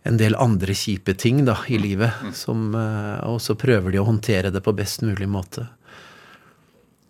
en 0.08 0.18
del 0.18 0.38
andre 0.40 0.74
kjipe 0.74 1.14
ting 1.20 1.44
da, 1.46 1.58
i 1.68 1.78
livet. 1.82 2.24
Mm. 2.24 2.32
Som, 2.38 2.72
eh, 2.78 3.20
og 3.28 3.42
så 3.44 3.58
prøver 3.60 3.94
de 3.94 4.02
å 4.02 4.08
håndtere 4.08 4.54
det 4.54 4.64
på 4.64 4.74
best 4.78 5.04
mulig 5.06 5.28
måte. 5.30 5.68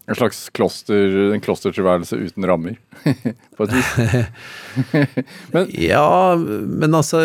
En 0.10 0.18
slags 0.18 0.48
kloster, 0.52 1.32
en 1.32 1.44
klostertilværelse 1.44 2.18
uten 2.18 2.50
rammer, 2.50 2.80
på 3.56 3.68
et 3.68 3.78
vis. 3.78 3.94
men, 5.54 5.70
ja, 5.78 6.36
men 6.36 6.98
altså 6.98 7.24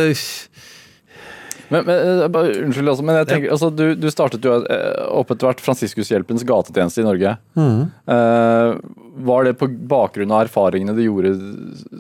men, 1.72 1.84
men, 1.86 1.96
eh, 1.96 2.28
bare, 2.32 2.54
unnskyld, 2.64 2.90
altså, 2.92 3.06
men 3.06 3.18
jeg 3.20 3.28
tenker, 3.30 3.52
altså, 3.54 3.70
du, 3.74 3.84
du, 3.98 4.08
startet 4.12 4.46
jo 4.46 4.56
eh, 4.62 5.02
opp 5.10 5.32
etter 5.34 5.50
hvert 5.50 5.62
Fransiskushjelpens 5.64 6.46
gatetjeneste 6.48 7.02
i 7.02 7.06
Norge. 7.06 7.36
Mm. 7.58 7.80
Uh, 8.10 8.76
var 9.26 9.46
det 9.46 9.56
på 9.60 9.70
bakgrunn 9.90 10.34
av 10.34 10.46
erfaringene 10.46 10.94
du 10.96 11.04
gjorde 11.06 11.34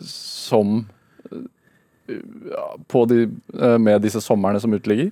som 0.06 0.82
de, 2.06 3.22
med 3.82 4.04
disse 4.04 4.20
somrene 4.22 4.60
som 4.62 4.74
uteligger? 4.76 5.10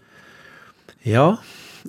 Ja, 1.04 1.30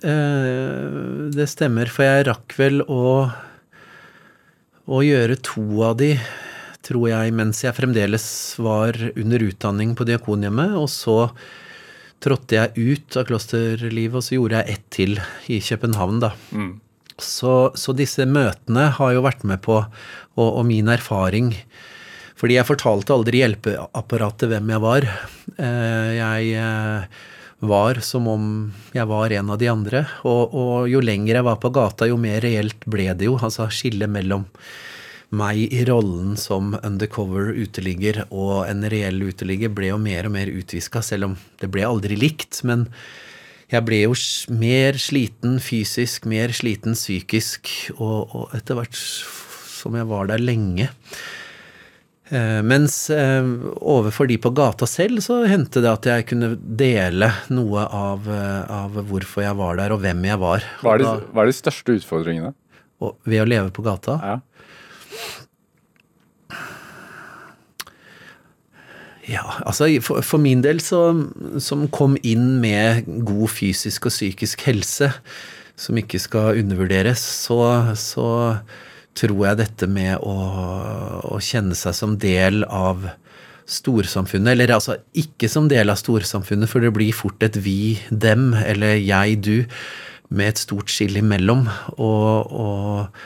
uh, 0.01 1.27
det 1.35 1.49
stemmer. 1.51 1.91
For 1.91 2.07
jeg 2.07 2.29
rakk 2.31 2.55
vel 2.57 2.81
å 2.89 3.27
å 4.85 5.01
gjøre 5.01 5.37
to 5.41 5.63
av 5.85 5.97
de, 5.97 6.13
tror 6.85 7.07
jeg, 7.09 7.33
mens 7.33 7.63
jeg 7.63 7.73
fremdeles 7.73 8.25
var 8.61 8.97
under 9.15 9.45
utdanning 9.47 9.95
på 9.97 10.05
Diakonhjemmet. 10.05 10.75
Og 10.77 10.89
så 10.93 11.17
trådte 12.23 12.57
jeg 12.57 12.95
ut 12.95 13.17
av 13.19 13.27
klosterlivet, 13.29 14.17
og 14.17 14.25
så 14.25 14.37
gjorde 14.37 14.61
jeg 14.61 14.75
ett 14.75 14.87
til 14.93 15.19
i 15.51 15.59
København, 15.63 16.21
da. 16.23 16.31
Mm. 16.55 16.73
Så, 17.21 17.71
så, 17.79 17.93
disse 17.95 18.25
møtene 18.27 18.89
har 18.97 19.13
jo 19.15 19.23
vært 19.23 19.45
med 19.47 19.61
på, 19.63 19.77
og, 20.35 20.49
og, 20.49 20.65
min 20.67 20.89
erfaring 20.91 21.53
Fordi 22.35 22.57
jeg 22.57 22.67
fortalte 22.67 23.15
aldri 23.15 23.39
hjelpeapparatet 23.39 24.51
hvem 24.51 24.73
jeg 24.73 24.83
var. 24.83 25.05
Eh, 25.55 26.09
jeg 26.17 26.49
eh, 26.59 27.21
var 27.63 28.01
som 28.03 28.27
om 28.27 28.49
jeg 28.91 29.07
var 29.07 29.31
en 29.31 29.53
av 29.55 29.61
de 29.61 29.69
andre. 29.71 30.01
Og, 30.27 30.51
og, 30.51 30.89
jo 30.91 30.99
lenger 30.99 31.39
jeg 31.39 31.47
var 31.47 31.61
på 31.63 31.71
gata, 31.71 32.09
jo 32.11 32.19
mer 32.19 32.43
reelt 32.43 32.83
ble 32.83 33.07
det 33.15 33.29
jo. 33.29 33.37
Altså 33.39 33.69
skillet 33.71 34.11
mellom 34.11 34.43
meg 35.33 35.73
i 35.73 35.83
rollen 35.87 36.35
som 36.39 36.75
undercover 36.81 37.53
uteligger 37.55 38.23
og 38.29 38.67
en 38.69 38.85
reell 38.91 39.23
uteligger 39.25 39.73
ble 39.73 39.89
jo 39.93 40.01
mer 40.01 40.29
og 40.29 40.35
mer 40.35 40.51
utviska, 40.51 41.01
selv 41.05 41.31
om 41.31 41.37
det 41.61 41.71
ble 41.73 41.85
aldri 41.87 42.17
likt. 42.19 42.61
Men 42.67 42.85
jeg 43.71 43.85
ble 43.87 44.03
jo 44.03 44.17
mer 44.53 44.99
sliten 45.01 45.57
fysisk, 45.63 46.27
mer 46.29 46.53
sliten 46.55 46.97
psykisk, 46.97 47.71
og, 47.97 48.35
og 48.35 48.53
etter 48.57 48.77
hvert 48.77 48.99
som 48.99 49.97
jeg 49.97 50.07
var 50.09 50.29
der 50.29 50.41
lenge, 50.41 50.91
Eh, 52.29 52.61
mens 52.65 53.09
eh, 53.13 53.47
overfor 53.75 54.25
de 54.25 54.39
på 54.41 54.49
gata 54.57 54.87
selv 54.89 55.21
så 55.21 55.43
hendte 55.45 55.83
det 55.83 55.91
at 55.91 56.07
jeg 56.09 56.25
kunne 56.31 56.55
dele 56.57 57.29
noe 57.53 57.83
av, 57.85 58.25
eh, 58.25 58.63
av 58.73 58.97
hvorfor 59.11 59.45
jeg 59.45 59.57
var 59.59 59.77
der, 59.77 59.93
og 59.93 60.01
hvem 60.01 60.25
jeg 60.25 60.41
var. 60.41 60.65
Hva 60.81 60.95
er 60.95 61.03
de, 61.03 61.11
hva 61.29 61.43
er 61.43 61.51
de 61.51 61.57
største 61.61 61.99
utfordringene? 61.99 62.55
ved 63.27 63.41
å 63.43 63.45
leve 63.45 63.69
på 63.75 63.83
gata? 63.85 64.15
Ja. 64.23 64.35
Ja, 69.25 69.41
altså 69.65 69.87
for, 70.05 70.21
for, 70.21 70.41
min 70.41 70.61
del, 70.61 70.79
så, 70.83 71.09
som 71.63 71.87
kom 71.93 72.13
inn 72.21 72.59
med 72.61 73.07
god 73.25 73.49
fysisk 73.49 74.05
og 74.09 74.13
psykisk 74.13 74.61
helse, 74.67 75.09
som 75.75 75.97
ikke 75.97 76.21
skal 76.21 76.61
undervurderes, 76.61 77.23
så, 77.45 77.57
så 77.97 78.27
tror 79.17 79.45
jeg 79.47 79.61
dette 79.63 79.89
med 79.89 80.19
å, 80.21 80.35
å, 81.25 81.39
kjenne 81.41 81.75
seg 81.77 81.95
som 81.97 82.17
del 82.21 82.63
av 82.69 83.07
storsamfunnet, 83.65 84.51
eller 84.53 84.75
altså 84.75 84.99
ikke 85.17 85.49
som 85.49 85.71
del 85.71 85.89
av 85.89 85.97
storsamfunnet, 85.97 86.69
for 86.69 86.85
det 86.85 86.93
blir 86.93 87.15
fort 87.15 87.41
et 87.47 87.57
vi, 87.65 87.95
dem, 88.11 88.51
eller 88.61 88.99
jeg, 88.99 89.39
du, 89.41 89.55
med 90.29 90.53
et 90.53 90.61
stort 90.61 90.91
skill 90.93 91.17
imellom. 91.17 91.65
Og, 91.97 92.53
og 92.53 93.25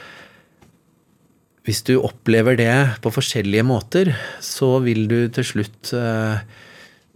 hvis 1.70 1.84
du 1.86 2.00
opplever 2.02 2.58
det 2.58 2.74
på 3.04 3.12
forskjellige 3.14 3.66
måter, 3.68 4.10
så 4.42 4.80
vil 4.82 5.04
du 5.12 5.20
til 5.36 5.46
slutt 5.46 5.92
eh, 5.94 6.42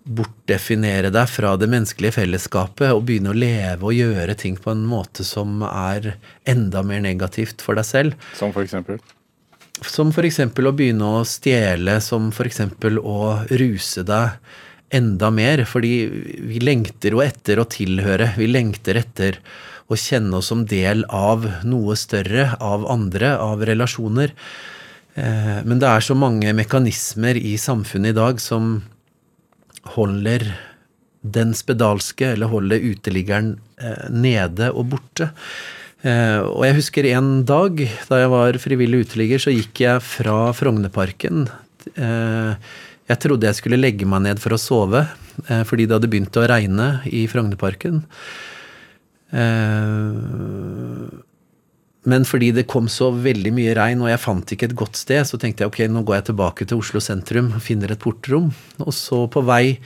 bortdefinere 0.03 1.09
deg 1.13 1.31
fra 1.31 1.55
det 1.57 1.69
menneskelige 1.71 2.17
fellesskapet 2.19 2.91
og 2.93 3.05
begynne 3.07 3.31
å 3.31 3.37
leve 3.37 3.87
og 3.89 3.97
gjøre 3.97 4.35
ting 4.37 4.59
på 4.61 4.75
en 4.75 4.83
måte 4.85 5.25
som 5.25 5.63
er 5.65 6.13
enda 6.49 6.83
mer 6.85 7.01
negativt 7.01 7.65
for 7.65 7.79
deg 7.79 7.87
selv. 7.87 8.29
Som 8.37 8.53
for 8.53 8.67
eksempel? 8.67 9.01
Som 9.81 10.13
f.eks. 10.13 10.39
å 10.45 10.75
begynne 10.75 11.09
å 11.17 11.25
stjele, 11.27 11.97
som 12.03 12.29
f.eks. 12.29 12.61
å 13.01 13.19
ruse 13.49 14.05
deg 14.05 14.37
enda 14.93 15.31
mer. 15.33 15.65
Fordi 15.65 15.95
vi 16.45 16.61
lengter 16.61 17.17
jo 17.17 17.23
etter 17.25 17.59
å 17.59 17.65
tilhøre. 17.65 18.35
Vi 18.37 18.51
lengter 18.51 19.01
etter 19.01 19.41
å 19.91 19.97
kjenne 19.99 20.39
oss 20.39 20.51
som 20.51 20.63
del 20.69 21.03
av 21.11 21.45
noe 21.67 21.95
større, 21.99 22.53
av 22.63 22.85
andre, 22.91 23.33
av 23.41 23.63
relasjoner. 23.67 24.33
Eh, 25.15 25.59
men 25.65 25.79
det 25.81 25.89
er 25.89 26.05
så 26.05 26.15
mange 26.17 26.53
mekanismer 26.57 27.37
i 27.37 27.55
samfunnet 27.61 28.13
i 28.13 28.17
dag 28.17 28.41
som 28.41 28.79
holder 29.95 30.47
den 31.23 31.53
spedalske, 31.55 32.33
eller 32.33 32.51
holder 32.51 32.83
uteliggeren 32.83 33.55
eh, 33.79 34.07
nede 34.11 34.71
og 34.73 34.89
borte. 34.95 35.29
Eh, 36.03 36.39
og 36.43 36.63
jeg 36.67 36.79
husker 36.79 37.09
en 37.13 37.35
dag 37.47 37.83
da 38.09 38.23
jeg 38.23 38.31
var 38.33 38.59
frivillig 38.63 39.03
uteligger, 39.07 39.43
så 39.43 39.53
gikk 39.53 39.83
jeg 39.85 40.03
fra 40.07 40.37
Frognerparken. 40.55 41.45
Jeg 41.83 43.19
trodde 43.19 43.49
jeg 43.49 43.57
skulle 43.59 43.79
legge 43.79 44.07
meg 44.07 44.23
ned 44.23 44.39
for 44.39 44.55
å 44.55 44.59
sove, 44.59 45.01
fordi 45.67 45.83
det 45.83 45.97
hadde 45.97 46.07
begynt 46.07 46.37
å 46.39 46.45
regne 46.47 46.85
i 47.11 47.25
Frognerparken. 47.27 47.99
Men 52.03 52.25
fordi 52.27 52.51
det 52.53 52.67
kom 52.69 52.89
så 52.91 53.09
veldig 53.15 53.53
mye 53.55 53.75
regn, 53.77 54.01
og 54.03 54.11
jeg 54.11 54.21
fant 54.21 54.55
ikke 54.55 54.67
et 54.69 54.75
godt 54.79 54.99
sted, 54.99 55.23
så 55.25 55.39
tenkte 55.39 55.63
jeg 55.63 55.71
ok, 55.71 55.79
nå 55.89 56.03
går 56.05 56.19
jeg 56.19 56.27
tilbake 56.31 56.67
til 56.67 56.81
Oslo 56.83 56.99
sentrum 57.03 57.53
og 57.55 57.63
finner 57.63 57.93
et 57.93 58.01
portrom. 58.03 58.51
Og 58.83 58.91
så 58.95 59.23
på 59.31 59.43
vei 59.47 59.79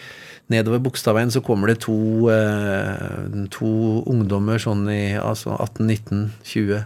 nedover 0.51 0.81
Bogstadveien 0.81 1.31
så 1.33 1.43
kommer 1.45 1.69
det 1.69 1.81
to, 1.85 1.97
eh, 2.31 3.45
to 3.53 3.69
ungdommer 4.07 4.57
sånn 4.61 4.87
i 4.89 5.13
altså 5.19 5.53
18-19-20. 5.59 6.83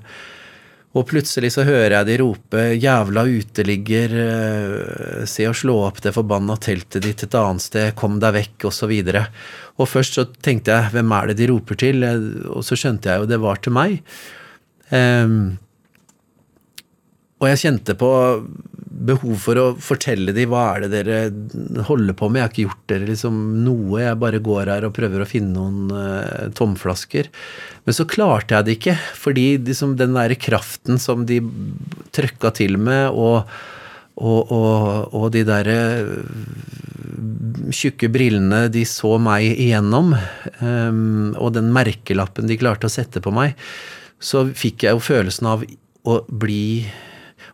Og 0.92 1.06
plutselig 1.08 1.54
så 1.56 1.64
hører 1.64 1.94
jeg 1.96 2.08
de 2.10 2.18
rope 2.20 2.64
'jævla 2.76 3.24
uteligger', 3.24 4.16
eh, 4.26 5.26
'se 5.26 5.48
å 5.48 5.56
slå 5.56 5.78
opp 5.88 6.02
det 6.02 6.12
forbanna 6.12 6.58
teltet 6.60 7.04
ditt 7.04 7.24
et 7.24 7.36
annet 7.36 7.64
sted', 7.64 7.96
'kom 7.96 8.20
deg 8.20 8.34
vekk', 8.36 8.68
osv. 8.68 8.92
Og, 8.92 9.26
og 9.80 9.88
først 9.88 10.20
så 10.20 10.26
tenkte 10.44 10.76
jeg 10.76 10.92
'hvem 10.92 11.12
er 11.16 11.28
det 11.28 11.38
de 11.38 11.48
roper 11.48 11.76
til', 11.76 12.04
og 12.52 12.64
så 12.64 12.76
skjønte 12.76 13.08
jeg 13.08 13.20
jo 13.20 13.26
det 13.26 13.40
var 13.40 13.56
til 13.56 13.72
meg. 13.72 14.04
Um, 14.92 15.58
og 17.40 17.48
jeg 17.48 17.62
kjente 17.64 17.96
på 17.96 18.10
behov 19.08 19.36
for 19.42 19.60
å 19.60 19.66
fortelle 19.82 20.34
dem 20.36 20.52
hva 20.52 20.64
er 20.76 20.86
det 20.86 20.92
dere 20.94 21.84
holder 21.88 22.16
på 22.18 22.30
med. 22.30 22.42
Jeg 22.42 22.46
har 22.46 22.54
ikke 22.54 22.66
gjort 22.68 22.86
dere 22.92 23.10
liksom 23.10 23.42
noe, 23.66 24.02
jeg 24.04 24.22
bare 24.22 24.42
går 24.44 24.72
her 24.74 24.88
og 24.88 24.96
prøver 24.96 25.24
å 25.24 25.30
finne 25.30 25.54
noen 25.56 25.92
uh, 25.94 26.48
tomflasker. 26.58 27.32
Men 27.88 27.98
så 27.98 28.08
klarte 28.10 28.58
jeg 28.58 28.68
det 28.68 28.78
ikke, 28.78 28.98
fordi 29.18 29.46
liksom, 29.72 29.98
den 30.00 30.18
derre 30.18 30.38
kraften 30.40 31.02
som 31.02 31.26
de 31.30 31.42
trøkka 32.16 32.54
til 32.62 32.78
med, 32.82 33.10
og, 33.12 33.50
og, 34.22 34.52
og, 34.54 35.16
og 35.18 35.30
de 35.36 35.46
derre 35.48 35.80
tjukke 37.72 38.10
brillene 38.12 38.66
de 38.72 38.84
så 38.88 39.16
meg 39.22 39.46
igjennom, 39.52 40.14
um, 40.62 41.32
og 41.38 41.56
den 41.58 41.72
merkelappen 41.74 42.50
de 42.50 42.60
klarte 42.60 42.90
å 42.90 42.94
sette 42.94 43.24
på 43.24 43.34
meg, 43.36 43.56
så 44.22 44.46
fikk 44.46 44.86
jeg 44.86 44.98
jo 44.98 45.02
følelsen 45.04 45.50
av 45.50 45.64
å 46.06 46.20
bli 46.26 46.86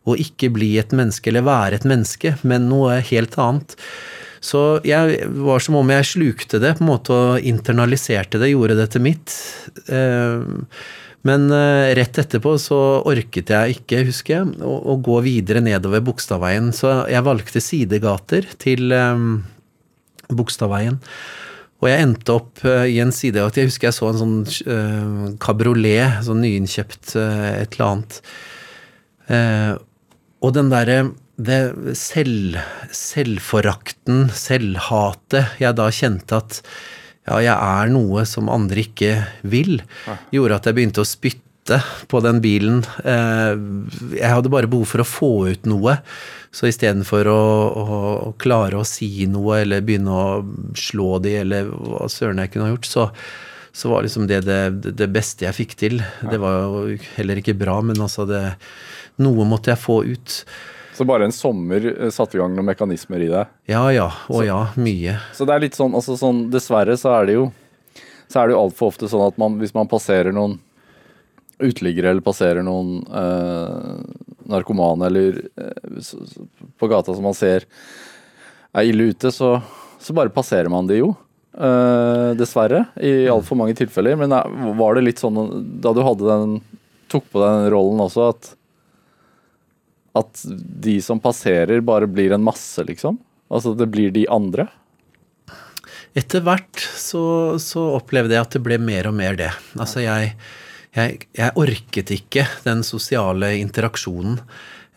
å 0.07 0.15
ikke 0.19 0.49
bli 0.55 0.75
et 0.79 0.93
menneske 0.95 1.31
eller 1.31 1.45
være 1.47 1.81
et 1.81 1.89
menneske, 1.89 2.37
men 2.47 2.69
noe 2.71 3.01
helt 3.09 3.35
annet. 3.41 3.75
Så 4.43 4.79
jeg 4.85 5.25
var 5.41 5.63
som 5.63 5.79
om 5.79 5.91
jeg 5.91 6.07
slukte 6.11 6.61
det 6.61 6.75
på 6.77 6.85
en 6.85 6.91
måte 6.91 7.15
og 7.15 7.47
internaliserte 7.47 8.39
det, 8.41 8.53
gjorde 8.53 8.77
det 8.79 8.87
til 8.93 9.03
mitt. 9.07 9.33
Eh, 9.89 10.45
men 11.27 11.47
eh, 11.51 11.95
rett 11.97 12.19
etterpå 12.21 12.53
så 12.61 12.77
orket 13.09 13.51
jeg 13.53 13.79
ikke, 13.79 14.05
husker 14.07 14.37
jeg, 14.37 14.53
å, 14.63 14.95
gå 15.03 15.17
videre 15.25 15.63
nedover 15.65 16.05
Bogstadveien. 16.05 16.69
Så 16.75 16.93
jeg 17.11 17.25
valgte 17.25 17.63
sidegater 17.63 18.47
til 18.61 18.93
eh, 18.95 19.25
Bogstadveien. 20.29 21.01
Og 21.77 21.91
jeg 21.91 22.01
endte 22.07 22.33
opp 22.33 22.63
i 22.65 22.95
en 23.03 23.11
sidegate 23.13 23.59
Jeg 23.61 23.67
husker 23.67 23.85
jeg 23.91 23.93
så 23.93 24.07
en 24.09 24.17
sånn 24.17 25.35
kabriolet, 25.37 26.23
sånn 26.25 26.39
nyinnkjøpt 26.41 27.11
et 27.13 27.75
eller 27.77 27.83
annet. 27.85 28.17
Og 30.45 30.53
den 30.57 30.69
derre 30.73 30.99
det 31.37 31.95
selv, 31.97 32.57
selvforakten, 32.93 34.27
selvhatet 34.33 35.59
jeg 35.61 35.77
da 35.77 35.89
kjente 35.93 36.39
at 36.39 36.61
ja, 37.27 37.41
jeg 37.43 37.53
er 37.53 37.91
noe 37.91 38.23
som 38.25 38.49
andre 38.49 38.85
ikke 38.87 39.11
vil, 39.45 39.81
gjorde 40.33 40.57
at 40.57 40.69
jeg 40.69 40.77
begynte 40.77 41.03
å 41.03 41.07
spytte 41.07 41.81
på 42.09 42.21
den 42.23 42.39
bilen. 42.41 42.79
Eh, 43.03 43.53
jeg 44.15 44.31
hadde 44.31 44.51
bare 44.53 44.69
behov 44.71 44.87
for 44.93 45.03
å 45.03 45.07
få 45.07 45.31
ut 45.51 45.67
noe. 45.69 45.97
Så 46.55 46.69
istedenfor 46.71 47.27
å, 47.29 47.41
å, 47.67 47.99
å 48.29 48.33
klare 48.39 48.79
å 48.79 48.87
si 48.87 49.27
noe 49.29 49.59
eller 49.65 49.83
begynne 49.85 50.15
å 50.15 50.29
slå 50.79 51.19
de 51.21 51.35
eller 51.43 51.67
hva 51.67 52.07
søren 52.09 52.39
jeg 52.41 52.55
kunne 52.55 52.69
ha 52.69 52.73
gjort, 52.73 52.87
så, 52.87 53.09
så 53.77 53.91
var 53.91 54.01
liksom 54.03 54.25
det, 54.27 54.41
det 54.47 54.93
det, 54.97 55.07
beste 55.13 55.45
jeg 55.45 55.53
fikk 55.53 55.75
til. 55.77 55.99
Det 56.25 56.39
var 56.41 56.63
jo 56.65 56.95
heller 57.13 57.37
ikke 57.37 57.53
bra, 57.57 57.75
men 57.85 57.99
altså 58.01 58.25
det 58.25 58.41
noe 59.21 59.45
måtte 59.45 59.69
jeg 59.69 59.81
få 59.81 59.99
ut. 60.07 60.37
Så 60.97 61.05
bare 61.05 61.27
en 61.27 61.35
sommer 61.35 61.85
eh, 61.91 62.09
satte 62.13 62.39
i 62.39 62.41
gang 62.41 62.55
noen 62.57 62.71
mekanismer 62.71 63.21
i 63.21 63.29
deg? 63.29 63.51
Ja 63.69 63.83
ja, 63.93 64.07
og 64.33 64.41
ja, 64.47 64.63
mye. 64.81 65.19
Så 65.37 65.45
det 65.45 65.53
er 65.53 65.65
litt 65.67 65.77
sånn, 65.77 65.93
altså 65.97 66.17
sånn 66.17 66.47
Dessverre 66.53 66.97
så 66.97 67.13
er 67.19 67.29
det 67.29 67.37
jo 67.37 67.51
så 68.27 68.41
er 68.41 68.49
det 68.49 68.57
jo 68.57 68.63
altfor 68.65 68.91
ofte 68.91 69.07
sånn 69.11 69.27
at 69.29 69.37
man, 69.39 69.59
hvis 69.61 69.75
man 69.77 69.87
passerer 69.87 70.33
noen 70.35 70.57
uteliggere 71.63 72.11
eller 72.11 72.25
passerer 72.25 72.65
noen 72.65 72.99
øh, 73.07 74.01
narkomane 74.51 75.07
eller 75.07 75.39
eh, 75.53 76.01
på 76.77 76.89
gata 76.91 77.13
som 77.13 77.29
man 77.29 77.37
ser 77.37 77.65
er 78.73 78.89
ille 78.89 79.11
ute, 79.13 79.31
så, 79.31 79.55
så 80.01 80.17
bare 80.17 80.33
passerer 80.33 80.69
man 80.69 80.89
de 80.89 80.99
jo. 80.99 81.13
Eh, 81.57 82.31
dessverre, 82.37 82.83
i 83.01 83.25
altfor 83.33 83.57
mange 83.57 83.73
tilfeller. 83.77 84.17
Men 84.19 84.33
eh, 84.35 84.57
var 84.77 84.97
det 84.97 85.07
litt 85.07 85.21
sånn 85.23 85.39
da 85.81 85.93
du 85.95 86.03
hadde 86.05 86.27
den 86.29 86.59
tok 87.09 87.25
på 87.31 87.41
deg 87.41 87.63
den 87.63 87.71
rollen 87.73 88.03
også, 88.03 88.31
at 88.35 88.53
at 90.17 90.39
de 90.49 90.95
som 91.05 91.19
passerer, 91.21 91.77
bare 91.85 92.07
blir 92.09 92.31
en 92.33 92.41
masse, 92.41 92.81
liksom? 92.81 93.19
Altså 93.53 93.75
det 93.77 93.85
blir 93.93 94.09
de 94.15 94.23
andre? 94.33 94.65
Etter 96.17 96.41
hvert 96.41 96.81
så, 96.97 97.21
så 97.61 97.83
opplevde 97.99 98.33
jeg 98.33 98.41
at 98.41 98.55
det 98.55 98.63
ble 98.65 98.79
mer 98.81 99.11
og 99.11 99.13
mer 99.19 99.37
det. 99.37 99.51
Altså 99.77 100.01
jeg, 100.01 100.31
jeg, 100.97 101.19
jeg 101.37 101.53
orket 101.61 102.13
ikke 102.15 102.47
den 102.65 102.81
sosiale 102.87 103.51
interaksjonen. 103.59 104.39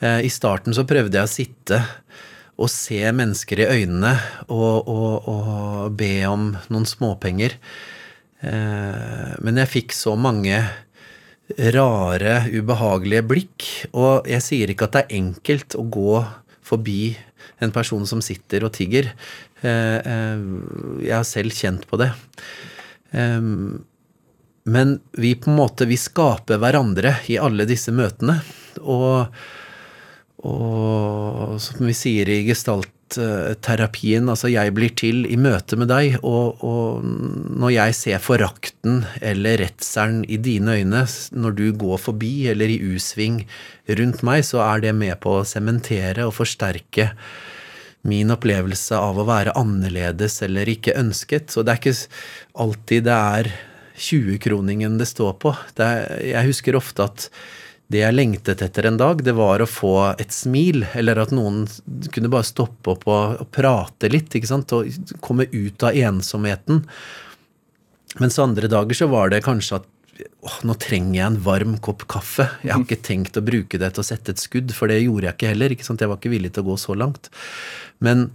Uh, 0.01 0.25
I 0.25 0.33
starten 0.33 0.73
så 0.73 0.87
prøvde 0.89 1.21
jeg 1.21 1.29
å 1.29 1.35
sitte 1.35 1.83
og 2.61 2.69
se 2.73 3.01
mennesker 3.17 3.63
i 3.63 3.69
øynene 3.81 4.13
og, 4.53 4.89
og, 4.89 5.29
og 5.31 5.97
be 5.97 6.13
om 6.29 6.51
noen 6.69 6.87
småpenger. 6.89 7.57
Eh, 8.41 9.33
men 9.41 9.61
jeg 9.63 9.73
fikk 9.75 9.97
så 9.97 10.15
mange 10.21 10.61
rare, 11.75 12.35
ubehagelige 12.53 13.27
blikk. 13.27 13.69
Og 13.93 14.29
jeg 14.31 14.45
sier 14.45 14.73
ikke 14.73 14.89
at 14.89 14.97
det 14.97 15.05
er 15.07 15.21
enkelt 15.21 15.77
å 15.79 15.87
gå 15.89 16.21
forbi 16.71 17.15
en 17.65 17.73
person 17.75 18.05
som 18.09 18.23
sitter 18.25 18.65
og 18.69 18.75
tigger. 18.77 19.11
Eh, 19.65 19.99
eh, 19.99 20.45
jeg 21.07 21.17
har 21.17 21.29
selv 21.29 21.57
kjent 21.57 21.89
på 21.89 22.01
det. 22.01 22.13
Men 24.71 24.93
vi 25.19 25.33
på 25.35 25.51
en 25.51 25.57
måte, 25.59 25.89
vi 25.89 25.97
skaper 25.99 26.61
hverandre 26.63 27.17
i 27.33 27.41
alle 27.43 27.65
disse 27.67 27.91
møtene. 27.91 28.37
Og, 28.85 29.27
og 30.47 31.59
som 31.61 31.85
vi 31.85 31.95
sier 31.97 32.29
i 32.33 32.39
gestaltterapien, 32.47 34.29
altså 34.33 34.49
jeg 34.49 34.73
blir 34.77 34.95
til 34.97 35.27
i 35.29 35.37
møte 35.41 35.77
med 35.77 35.91
deg, 35.93 36.17
og, 36.25 36.63
og, 36.65 37.05
når 37.61 37.75
jeg 37.75 37.99
ser 37.99 38.25
forakten 38.25 39.03
eller 39.21 39.61
redselen 39.67 40.25
i 40.25 40.41
dine 40.41 40.79
øyne 40.81 41.05
når 41.37 41.57
du 41.59 41.67
går 41.77 42.01
forbi 42.01 42.35
eller 42.53 42.73
i 42.73 42.81
U-sving 42.81 43.43
rundt 44.01 44.25
meg, 44.27 44.47
så 44.49 44.65
er 44.65 44.87
det 44.87 44.97
med 44.97 45.21
på 45.21 45.41
å 45.41 45.47
sementere 45.49 46.25
og 46.29 46.37
forsterke 46.39 47.11
min 48.09 48.33
opplevelse 48.33 48.97
av 48.97 49.19
å 49.21 49.27
være 49.29 49.53
annerledes 49.61 50.41
eller 50.47 50.69
ikke 50.73 50.97
ønsket. 50.97 51.53
Så 51.53 51.61
det 51.61 51.75
er 51.75 51.83
ikke 51.83 51.99
alltid 52.65 53.05
det 53.11 53.17
er 53.17 53.51
20-kroningen 54.01 54.97
det 54.97 55.11
står 55.11 55.35
på. 55.43 55.53
Det 55.77 55.85
er, 55.85 56.15
jeg 56.31 56.49
husker 56.49 56.79
ofte 56.79 57.11
at 57.11 57.29
det 57.91 58.05
jeg 58.05 58.15
lengtet 58.15 58.63
etter 58.63 58.87
en 58.87 58.99
dag, 59.01 59.23
det 59.27 59.35
var 59.35 59.63
å 59.63 59.69
få 59.69 59.95
et 60.23 60.31
smil, 60.31 60.85
eller 60.95 61.19
at 61.25 61.33
noen 61.35 61.65
kunne 62.15 62.31
bare 62.31 62.47
stoppe 62.47 62.93
opp 62.93 63.07
og, 63.11 63.41
og 63.43 63.49
prate 63.51 64.11
litt, 64.13 64.31
ikke 64.39 64.51
sant, 64.51 64.75
og 64.77 65.17
komme 65.25 65.49
ut 65.51 65.83
av 65.87 65.99
ensomheten. 65.99 66.85
Mens 68.23 68.39
andre 68.43 68.71
dager 68.71 68.99
så 68.99 69.11
var 69.11 69.33
det 69.35 69.43
kanskje 69.43 69.81
at 69.81 69.89
åh, 70.23 70.59
nå 70.69 70.77
trenger 70.79 71.17
jeg 71.19 71.27
en 71.27 71.41
varm 71.43 71.77
kopp 71.83 72.07
kaffe. 72.11 72.47
Jeg 72.63 72.75
har 72.77 72.85
ikke 72.87 73.03
tenkt 73.11 73.41
å 73.41 73.45
bruke 73.47 73.81
det 73.83 73.91
til 73.97 74.05
å 74.05 74.07
sette 74.07 74.37
et 74.37 74.43
skudd, 74.43 74.75
for 74.77 74.91
det 74.91 75.01
gjorde 75.03 75.27
jeg 75.27 75.39
ikke 75.39 75.51
heller. 75.51 75.75
ikke 75.75 75.87
sant? 75.87 76.03
Jeg 76.03 76.13
var 76.13 76.21
ikke 76.21 76.35
villig 76.35 76.53
til 76.55 76.63
å 76.63 76.71
gå 76.71 76.79
så 76.79 76.95
langt. 76.99 77.31
Men 77.99 78.29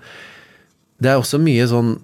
det 1.00 1.14
er 1.14 1.22
også 1.22 1.40
mye 1.44 1.64
sånn 1.72 1.96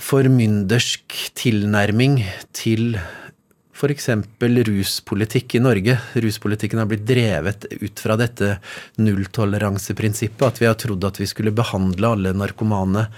formyndersk 0.00 1.14
tilnærming 1.38 2.18
til 2.56 2.96
f.eks. 3.84 4.08
ruspolitikk 4.40 5.54
i 5.54 5.60
Norge. 5.60 5.98
Ruspolitikken 6.14 6.78
har 6.80 6.86
blitt 6.88 7.06
drevet 7.06 7.66
ut 7.70 8.00
fra 8.00 8.16
dette 8.16 8.58
nulltoleranseprinsippet. 8.96 10.42
At 10.46 10.62
vi 10.62 10.66
har 10.68 10.78
trodd 10.80 11.04
at 11.04 11.20
vi 11.20 11.26
skulle 11.28 11.52
behandle 11.54 12.14
alle 12.16 12.32
narkomane 12.36 13.08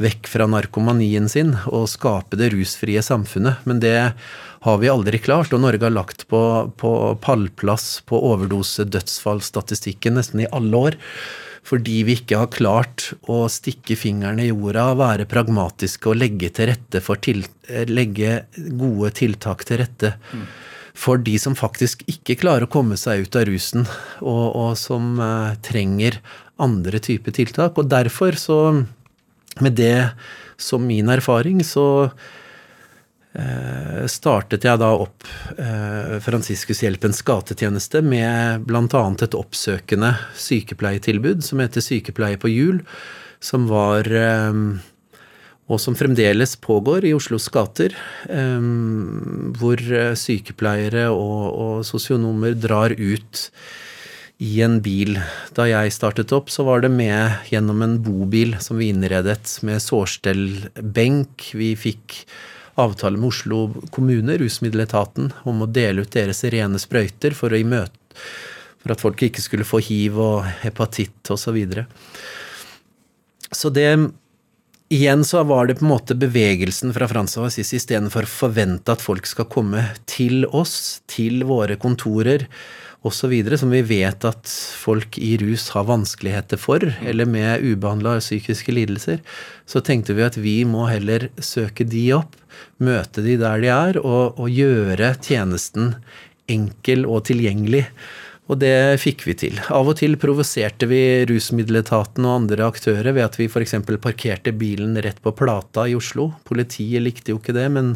vekk 0.00 0.30
fra 0.32 0.46
narkomanien 0.48 1.28
sin 1.28 1.52
og 1.68 1.88
skape 1.92 2.36
det 2.40 2.50
rusfrie 2.54 3.02
samfunnet. 3.04 3.54
Men 3.68 3.80
det 3.84 4.12
har 4.60 4.80
vi 4.80 4.88
aldri 4.92 5.18
klart, 5.22 5.52
og 5.54 5.60
Norge 5.62 5.86
har 5.86 5.94
lagt 5.94 6.26
på, 6.28 6.72
på 6.80 6.90
pallplass 7.22 8.00
på 8.08 8.18
overdose-dødsfallsstatistikken 8.32 10.18
nesten 10.18 10.40
i 10.44 10.50
alle 10.50 10.76
år 10.88 10.98
fordi 11.70 12.00
vi 12.06 12.16
ikke 12.18 12.40
har 12.40 12.50
klart 12.50 13.12
å 13.30 13.44
stikke 13.52 13.94
fingeren 13.98 14.40
i 14.42 14.48
jorda, 14.48 14.88
være 14.98 15.28
pragmatiske 15.30 16.10
og 16.10 16.18
legge, 16.18 16.50
til 16.56 16.72
til, 17.22 17.44
legge 17.86 18.32
gode 18.80 19.12
tiltak 19.20 19.62
til 19.68 19.82
rette 19.84 20.16
mm. 20.32 20.42
for 20.98 21.22
de 21.22 21.36
som 21.38 21.54
faktisk 21.58 22.02
ikke 22.10 22.40
klarer 22.42 22.66
å 22.66 22.72
komme 22.72 22.98
seg 22.98 23.22
ut 23.26 23.38
av 23.38 23.46
rusen, 23.46 23.86
og, 24.18 24.44
og 24.50 24.74
som 24.80 25.14
uh, 25.22 25.54
trenger 25.62 26.18
andre 26.60 26.98
typer 26.98 27.38
tiltak. 27.38 27.78
Og 27.78 27.86
derfor 27.92 28.34
så, 28.34 28.58
med 29.62 29.78
det 29.78 30.10
som 30.60 30.82
min 30.84 31.08
erfaring, 31.14 31.62
så 31.64 31.86
Eh, 32.10 32.39
startet 34.10 34.64
jeg 34.66 34.80
da 34.82 34.88
opp 35.04 35.26
eh, 35.54 36.16
Fransiskushjelpens 36.24 37.22
gatetjeneste 37.22 38.02
med 38.02 38.64
bl.a. 38.66 39.02
et 39.22 39.36
oppsøkende 39.38 40.16
sykepleietilbud 40.34 41.44
som 41.46 41.62
heter 41.62 41.84
Sykepleie 41.84 42.40
på 42.42 42.50
hjul, 42.50 42.80
som 43.38 43.68
var 43.70 44.10
eh, 44.10 44.58
og 45.70 45.78
som 45.78 45.94
fremdeles 45.94 46.56
pågår 46.58 47.06
i 47.06 47.12
Oslos 47.14 47.44
gater, 47.54 47.92
hvor 48.26 49.82
sykepleiere 50.18 51.04
og, 51.14 51.44
og 51.46 51.84
sosionomer 51.86 52.56
drar 52.58 52.90
ut 52.90 53.44
i 54.40 54.60
en 54.64 54.78
bil. 54.82 55.18
Da 55.56 55.68
jeg 55.68 55.92
startet 55.92 56.32
opp, 56.34 56.50
så 56.50 56.64
var 56.66 56.82
det 56.82 56.90
med 56.90 57.50
gjennom 57.52 57.84
en 57.84 57.98
bobil 58.02 58.56
som 58.62 58.80
vi 58.80 58.88
innredet 58.90 59.60
med 59.66 59.82
sårstellbenk. 59.84 61.50
Vi 61.60 61.74
fikk 61.78 62.22
avtale 62.80 63.18
med 63.20 63.30
Oslo 63.30 63.60
kommune, 63.94 64.38
rusmiddeletaten, 64.40 65.32
om 65.48 65.62
å 65.64 65.68
dele 65.70 66.04
ut 66.04 66.14
deres 66.14 66.42
rene 66.52 66.80
sprøyter 66.80 67.36
for, 67.36 67.54
for 68.80 68.94
at 68.94 69.04
folk 69.04 69.22
ikke 69.26 69.44
skulle 69.44 69.68
få 69.68 69.82
hiv 69.84 70.18
og 70.20 70.48
hepatitt 70.64 71.30
osv. 71.30 71.44
Så, 71.44 71.54
videre. 71.56 71.86
så 73.52 73.72
det 73.74 73.90
Igjen 74.90 75.20
så 75.22 75.44
var 75.46 75.68
det 75.68 75.76
på 75.78 75.84
en 75.84 75.92
måte 75.92 76.16
bevegelsen 76.18 76.90
fra 76.90 77.06
Frans 77.06 77.36
av 77.38 77.44
Assisi 77.46 77.76
istedenfor 77.78 78.26
å 78.26 78.30
forvente 78.30 78.90
at 78.90 78.98
folk 78.98 79.28
skal 79.30 79.46
komme 79.46 79.84
til 80.10 80.42
oss, 80.50 80.98
til 81.06 81.44
våre 81.46 81.76
kontorer 81.78 82.48
osv., 83.06 83.32
som 83.56 83.72
vi 83.72 83.80
vet 83.86 84.24
at 84.28 84.50
folk 84.80 85.18
i 85.18 85.36
rus 85.40 85.70
har 85.74 85.88
vanskeligheter 85.88 86.60
for, 86.60 86.84
eller 87.00 87.28
med 87.28 87.64
ubehandla 87.64 88.18
psykiske 88.20 88.74
lidelser, 88.76 89.22
så 89.66 89.80
tenkte 89.84 90.16
vi 90.16 90.26
at 90.26 90.36
vi 90.40 90.58
må 90.68 90.86
heller 90.90 91.30
søke 91.40 91.86
de 91.88 92.10
opp 92.18 92.36
møte 92.82 93.24
de 93.24 93.38
der 93.40 93.62
de 93.62 93.70
er, 93.72 94.00
og, 94.00 94.40
og 94.40 94.50
gjøre 94.52 95.14
tjenesten 95.24 95.94
enkel 96.50 97.06
og 97.08 97.24
tilgjengelig. 97.30 97.86
Og 98.50 98.58
det 98.58 98.98
fikk 98.98 99.22
vi 99.28 99.36
til. 99.38 99.60
Av 99.70 99.86
og 99.86 99.94
til 100.00 100.16
provoserte 100.18 100.88
vi 100.90 101.22
rusmiddeletaten 101.30 102.24
og 102.26 102.40
andre 102.40 102.66
aktører 102.66 103.14
ved 103.14 103.22
at 103.22 103.38
vi 103.38 103.46
f.eks. 103.46 103.76
parkerte 104.02 104.50
bilen 104.50 104.98
rett 104.98 105.20
på 105.22 105.30
Plata 105.38 105.84
i 105.86 105.94
Oslo. 105.94 106.32
Politiet 106.48 107.04
likte 107.04 107.30
jo 107.30 107.38
ikke 107.38 107.54
det, 107.54 107.68
men 107.70 107.92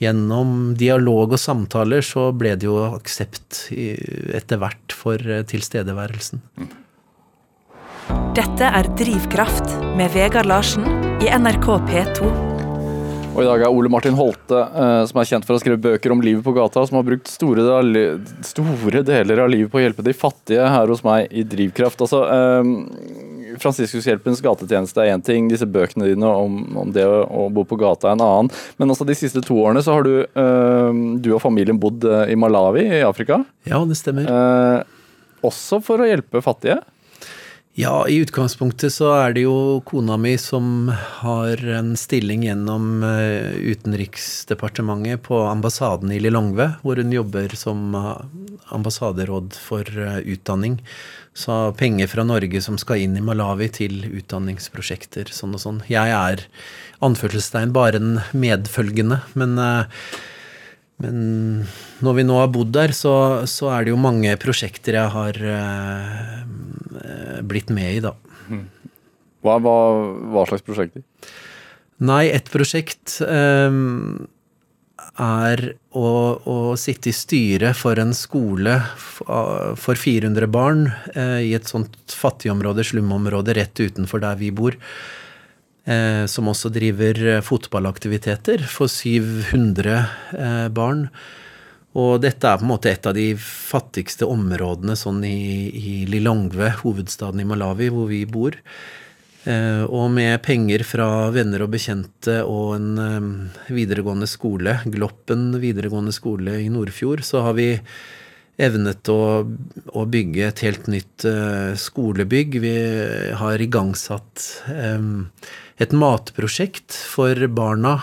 gjennom 0.00 0.74
dialog 0.80 1.34
og 1.36 1.40
samtaler 1.40 2.04
så 2.04 2.30
ble 2.32 2.54
det 2.58 2.68
jo 2.68 2.78
aksept 2.88 3.66
etter 3.70 4.60
hvert 4.60 4.96
for 4.96 5.20
eh, 5.20 5.44
tilstedeværelsen. 5.48 6.42
Dette 8.34 8.66
er 8.66 8.88
Drivkraft 8.98 9.76
med 9.98 10.12
Vegard 10.14 10.48
Larsen 10.48 10.86
i 11.20 11.28
NRK 11.30 11.68
P2. 11.90 12.30
Og 13.30 13.44
i 13.44 13.46
dag 13.46 13.62
er 13.62 13.70
Ole 13.70 13.90
Martin 13.92 14.16
Holte, 14.18 14.58
eh, 14.58 15.02
som 15.06 15.20
er 15.20 15.28
kjent 15.28 15.46
for 15.46 15.54
å 15.56 15.60
skrive 15.62 15.78
bøker 15.80 16.12
om 16.14 16.22
livet 16.24 16.42
på 16.44 16.54
gata, 16.56 16.82
som 16.88 16.98
har 16.98 17.06
brukt 17.06 17.30
store, 17.30 17.62
store 18.46 19.04
deler 19.06 19.44
av 19.44 19.52
livet 19.52 19.70
på 19.70 19.78
å 19.78 19.84
hjelpe 19.84 20.04
de 20.06 20.16
fattige 20.16 20.66
her 20.66 20.90
hos 20.90 21.04
meg 21.06 21.30
i 21.30 21.44
Drivkraft. 21.46 22.02
Altså, 22.02 22.24
eh, 22.26 23.29
Fransiskushjelpens 23.60 24.42
gatetjeneste 24.44 25.02
er 25.04 25.14
én 25.14 25.24
ting, 25.24 25.50
disse 25.50 25.68
bøkene 25.68 26.08
dine 26.10 26.28
om, 26.28 26.60
om 26.84 26.94
det 26.94 27.04
å, 27.06 27.24
å, 27.26 27.48
bo 27.52 27.66
på 27.68 27.78
gata 27.80 28.10
er 28.10 28.18
en 28.18 28.24
annen. 28.26 28.54
Men 28.80 28.94
også 28.94 29.06
de 29.08 29.18
siste 29.18 29.42
to 29.44 29.58
årene 29.62 29.82
så 29.84 29.98
har 29.98 30.06
du, 30.06 30.14
øh, 30.24 31.02
du 31.20 31.32
og 31.34 31.42
familien 31.44 31.80
bodd 31.80 32.04
i 32.04 32.38
Malawi 32.38 32.86
i 33.00 33.04
Afrika. 33.06 33.42
Ja, 33.68 33.82
det 33.86 33.98
stemmer. 34.00 34.30
også 35.44 35.80
for 35.84 36.02
å 36.02 36.08
hjelpe 36.08 36.42
fattige? 36.44 36.80
Ja, 37.78 38.08
i 38.08 38.16
utgangspunktet 38.18 38.90
så 38.92 39.12
er 39.14 39.34
det 39.36 39.44
jo 39.44 39.78
kona 39.86 40.16
mi 40.18 40.32
som 40.42 40.88
har 41.20 41.60
en 41.78 41.92
stilling 41.96 42.42
gjennom 42.42 43.04
eh, 43.06 43.54
Utenriksdepartementet 43.70 45.22
på 45.28 45.38
ambassaden 45.46 46.10
i 46.10 46.18
Lilongve, 46.18 46.66
hvor 46.82 46.98
hun 46.98 47.14
jobber 47.14 47.54
som 47.54 47.94
eh, 47.94 48.10
ambassaderåd 48.74 49.54
for 49.54 49.86
eh, 49.86 50.18
utdanning. 50.34 50.80
Så 51.30 51.60
penger 51.78 52.10
fra 52.10 52.26
Norge 52.26 52.58
som 52.64 52.74
skal 52.74 53.04
inn 53.04 53.14
i 53.14 53.22
Malawi 53.22 53.70
til 53.78 54.02
utdanningsprosjekter, 54.18 55.30
sånn 55.30 55.54
og 55.54 55.62
sånn. 55.62 55.80
Jeg 55.86 56.10
er 56.10 56.42
anførselstegn 57.06 57.70
bare 57.76 58.02
en 58.02 58.18
medfølgende, 58.34 59.22
men 59.38 59.54
men 61.00 61.20
når 62.04 62.18
vi 62.18 62.24
nå 62.28 62.36
har 62.40 62.50
bodd 62.52 62.72
der, 62.76 62.92
så, 62.96 63.12
så, 63.48 63.70
er 63.72 63.86
det 63.86 63.94
jo 63.94 64.00
mange 64.00 64.34
prosjekter 64.40 64.98
jeg 64.98 65.12
har 65.14 65.38
eh, 65.54 66.34
blitt 67.46 67.72
med 67.72 67.94
i, 67.94 68.02
da. 68.04 68.12
Hva, 69.40 69.56
hva, 69.64 69.76
hva, 70.32 70.44
slags 70.48 70.66
prosjekter? 70.66 71.04
Nei, 72.04 72.26
et 72.32 72.48
prosjekt 72.52 73.16
eh, 73.24 73.70
er 75.20 75.64
å, 75.96 76.06
å, 76.38 76.56
sitte 76.80 77.10
i 77.10 77.16
styret 77.16 77.76
for 77.76 78.00
en 78.00 78.12
skole 78.16 78.76
for 79.00 79.96
400 79.96 80.48
barn 80.52 80.86
eh, 81.14 81.40
i 81.48 81.54
et 81.56 81.68
sånt 81.68 81.96
fattigområde, 82.12 82.84
slumområde, 82.86 83.56
rett 83.56 83.80
utenfor 83.80 84.22
der 84.22 84.38
vi 84.40 84.52
bor. 84.52 84.76
Eh, 85.88 86.26
som 86.28 86.48
også 86.50 86.68
driver 86.74 87.16
eh, 87.24 87.40
fotballaktiviteter 87.40 88.66
for 88.68 88.90
700 88.92 89.94
eh, 90.36 90.66
barn. 90.76 91.06
Og 91.96 92.20
dette 92.22 92.46
er 92.46 92.60
på 92.60 92.66
en 92.66 92.70
måte 92.70 92.90
et 92.92 93.06
av 93.08 93.16
de 93.16 93.32
fattigste 93.40 94.28
områdene 94.28 94.94
sånn 94.98 95.24
i, 95.26 95.70
i 95.72 95.94
Lilongwe, 96.06 96.68
hovedstaden 96.84 97.40
i 97.42 97.48
Malawi, 97.48 97.88
hvor 97.90 98.10
vi 98.12 98.22
bor. 98.28 98.60
og 99.88 100.10
med 100.12 100.36
penger 100.44 100.84
fra 100.84 101.30
venner 101.32 101.64
og 101.64 101.72
bekjente 101.72 102.42
og 102.44 102.74
en 102.76 103.48
videregående 103.72 104.28
skole, 104.28 104.76
Gloppen 104.84 105.56
videregående 105.58 106.12
skole 106.12 106.60
i 106.60 106.68
Nordfjord, 106.70 107.24
så 107.26 107.40
har 107.48 107.56
vi 107.58 107.72
evnet 108.60 109.08
å, 109.12 109.20
å 109.96 110.06
bygge 110.10 110.46
et 110.46 110.62
helt 110.66 110.88
nytt 110.92 111.24
skolebygg. 111.80 112.58
Vi 112.60 112.74
har 113.40 113.62
igangsatt 113.64 114.46
et 115.80 115.94
matprosjekt 115.96 116.92
for 116.92 117.48
barna 117.48 117.98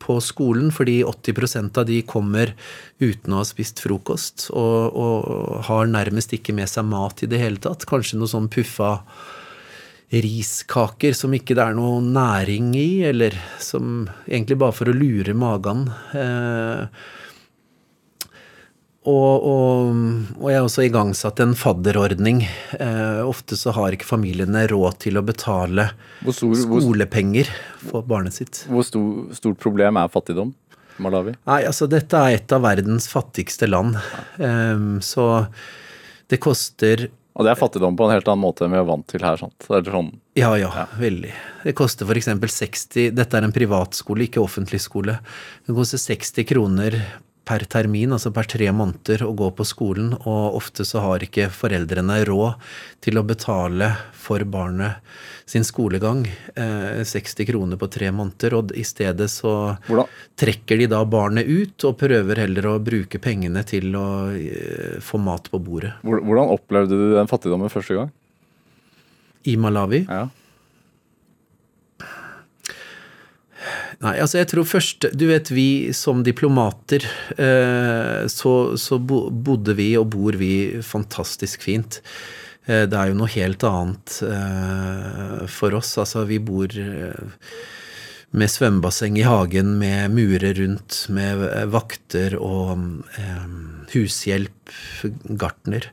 på 0.00 0.16
skolen, 0.24 0.70
fordi 0.74 1.00
80% 1.04 1.78
av 1.80 1.88
de 1.88 2.00
kommer 2.08 2.54
uten 3.00 3.34
å 3.34 3.42
ha 3.42 3.46
spist 3.48 3.82
frokost, 3.84 4.48
og, 4.52 4.96
og, 4.96 5.60
har 5.68 5.90
nærmest 5.90 6.34
ikke 6.36 6.54
med 6.56 6.70
seg 6.72 6.88
mat 6.88 7.22
i 7.24 7.28
det 7.30 7.40
hele 7.42 7.60
tatt. 7.62 7.86
Kanskje 7.88 8.20
noe 8.20 8.30
sånn 8.30 8.50
puffa 8.52 8.96
riskaker 10.10 11.14
som 11.14 11.34
ikke 11.36 11.54
det 11.54 11.62
er 11.68 11.76
noe 11.78 12.00
næring 12.02 12.72
i, 12.78 12.88
eller 13.06 13.36
som 13.62 14.08
egentlig 14.26 14.58
bare 14.58 14.74
for 14.74 14.90
å 14.90 14.96
lure 14.96 15.36
magen. 15.38 15.86
Eh, 16.16 17.04
og, 19.08 19.44
og, 19.48 20.00
og, 20.36 20.48
jeg 20.50 20.58
har 20.58 20.66
også 20.66 20.82
igangsatt 20.84 21.40
en 21.40 21.54
fadderordning. 21.56 22.42
Eh, 22.76 23.20
ofte 23.24 23.56
så 23.56 23.72
har 23.72 23.94
ikke 23.96 24.08
familiene 24.08 24.66
råd 24.68 24.98
til 25.06 25.16
å 25.16 25.22
betale 25.24 25.86
stor, 26.28 26.52
skolepenger 26.52 27.48
for 27.86 28.04
barnet 28.04 28.36
sitt. 28.36 28.66
Hvor 28.68 28.84
stor, 28.84 29.30
stort 29.38 29.60
problem 29.62 29.96
er 29.96 30.12
fattigdom? 30.12 30.52
Malawi? 31.00 31.32
Nei, 31.48 31.62
altså 31.64 31.88
dette 31.88 32.20
er 32.20 32.36
et 32.36 32.52
av 32.52 32.60
verdens 32.66 33.08
fattigste 33.08 33.70
land. 33.70 33.96
Eh, 34.36 34.84
så 35.00 35.30
det 36.28 36.38
koster 36.44 37.08
Og 37.08 37.46
det 37.46 37.54
er 37.54 37.58
fattigdom 37.58 37.96
på 37.96 38.04
en 38.04 38.12
helt 38.12 38.28
annen 38.28 38.42
måte 38.44 38.66
enn 38.66 38.74
vi 38.74 38.82
er 38.82 38.86
vant 38.90 39.06
til 39.08 39.24
her. 39.24 39.40
sant? 39.40 39.56
Sånn, 39.64 40.12
Ja, 40.36 40.52
ja, 40.60 40.68
veldig. 41.00 41.32
Det 41.64 41.72
koster 41.78 42.04
f.eks. 42.04 42.28
60 42.28 43.16
Dette 43.16 43.40
er 43.40 43.48
en 43.48 43.56
privatskole, 43.56 44.28
ikke 44.28 44.44
offentlig 44.44 44.82
skole. 44.84 45.16
Det 45.64 45.72
koster 45.72 46.04
60 46.04 46.48
kroner 46.52 47.00
per 47.44 47.64
termin, 47.66 48.12
altså 48.14 48.30
per 48.34 48.46
tre 48.46 48.68
måneder, 48.70 49.24
å 49.26 49.32
gå 49.34 49.48
på 49.56 49.64
skolen, 49.66 50.12
og 50.26 50.56
ofte 50.58 50.84
så 50.86 51.00
har 51.02 51.24
ikke 51.24 51.48
foreldrene 51.50 52.20
råd 52.28 52.54
til 53.02 53.18
å 53.18 53.24
betale 53.26 53.88
for 54.14 54.44
barnet 54.44 55.00
sin 55.50 55.64
skolegang. 55.66 56.20
Eh, 56.54 57.00
60 57.02 57.48
kroner 57.48 57.80
på 57.80 57.88
tre 57.90 58.12
måneder, 58.14 58.54
og 58.54 58.72
i 58.78 58.84
stedet 58.86 59.26
så 59.32 59.76
Hvordan- 59.88 60.06
trekker 60.36 60.78
de 60.78 60.86
da 60.86 61.04
barnet 61.04 61.48
ut, 61.48 61.84
og 61.84 61.98
prøver 61.98 62.36
heller 62.38 62.62
å 62.70 62.78
bruke 62.84 63.18
pengene 63.18 63.64
til 63.66 63.90
å 63.98 64.30
eh, 64.30 65.00
få 65.00 65.18
mat 65.18 65.50
på 65.50 65.58
bordet. 65.58 65.94
hvordan 66.04 66.54
opplevde 66.54 66.90
du 66.90 67.14
den 67.16 67.26
fattigdommen 67.26 67.68
første 67.72 67.94
gang? 67.96 68.12
I 69.46 69.56
Malawi 69.56 70.06
Ja. 70.06 70.28
Nei, 74.00 74.14
altså 74.16 74.40
jeg 74.40 74.48
tror 74.48 74.68
først 74.68 75.10
Du 75.12 75.26
vet, 75.28 75.50
vi 75.52 75.92
som 75.96 76.22
diplomater, 76.24 77.04
eh, 77.36 78.24
så, 78.32 78.54
så 78.80 78.96
bodde 79.00 79.76
vi 79.76 79.92
og 80.00 80.08
bor 80.14 80.38
vi 80.40 80.80
fantastisk 80.84 81.66
fint. 81.66 82.00
Eh, 82.64 82.86
det 82.88 82.96
er 82.96 83.10
jo 83.10 83.18
noe 83.18 83.32
helt 83.34 83.66
annet 83.68 84.16
eh, 84.24 85.44
for 85.52 85.76
oss. 85.76 85.92
Altså, 86.00 86.24
vi 86.30 86.40
bor 86.40 86.72
med 88.30 88.52
svømmebasseng 88.54 89.18
i 89.20 89.26
hagen, 89.26 89.74
med 89.82 90.14
murer 90.16 90.54
rundt, 90.56 91.02
med 91.12 91.44
vakter 91.74 92.38
og 92.38 93.02
hushjelp, 93.92 94.72
gartner. 95.34 95.90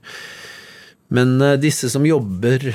Men 1.11 1.39
disse 1.59 1.89
som 1.89 2.05
jobber 2.07 2.69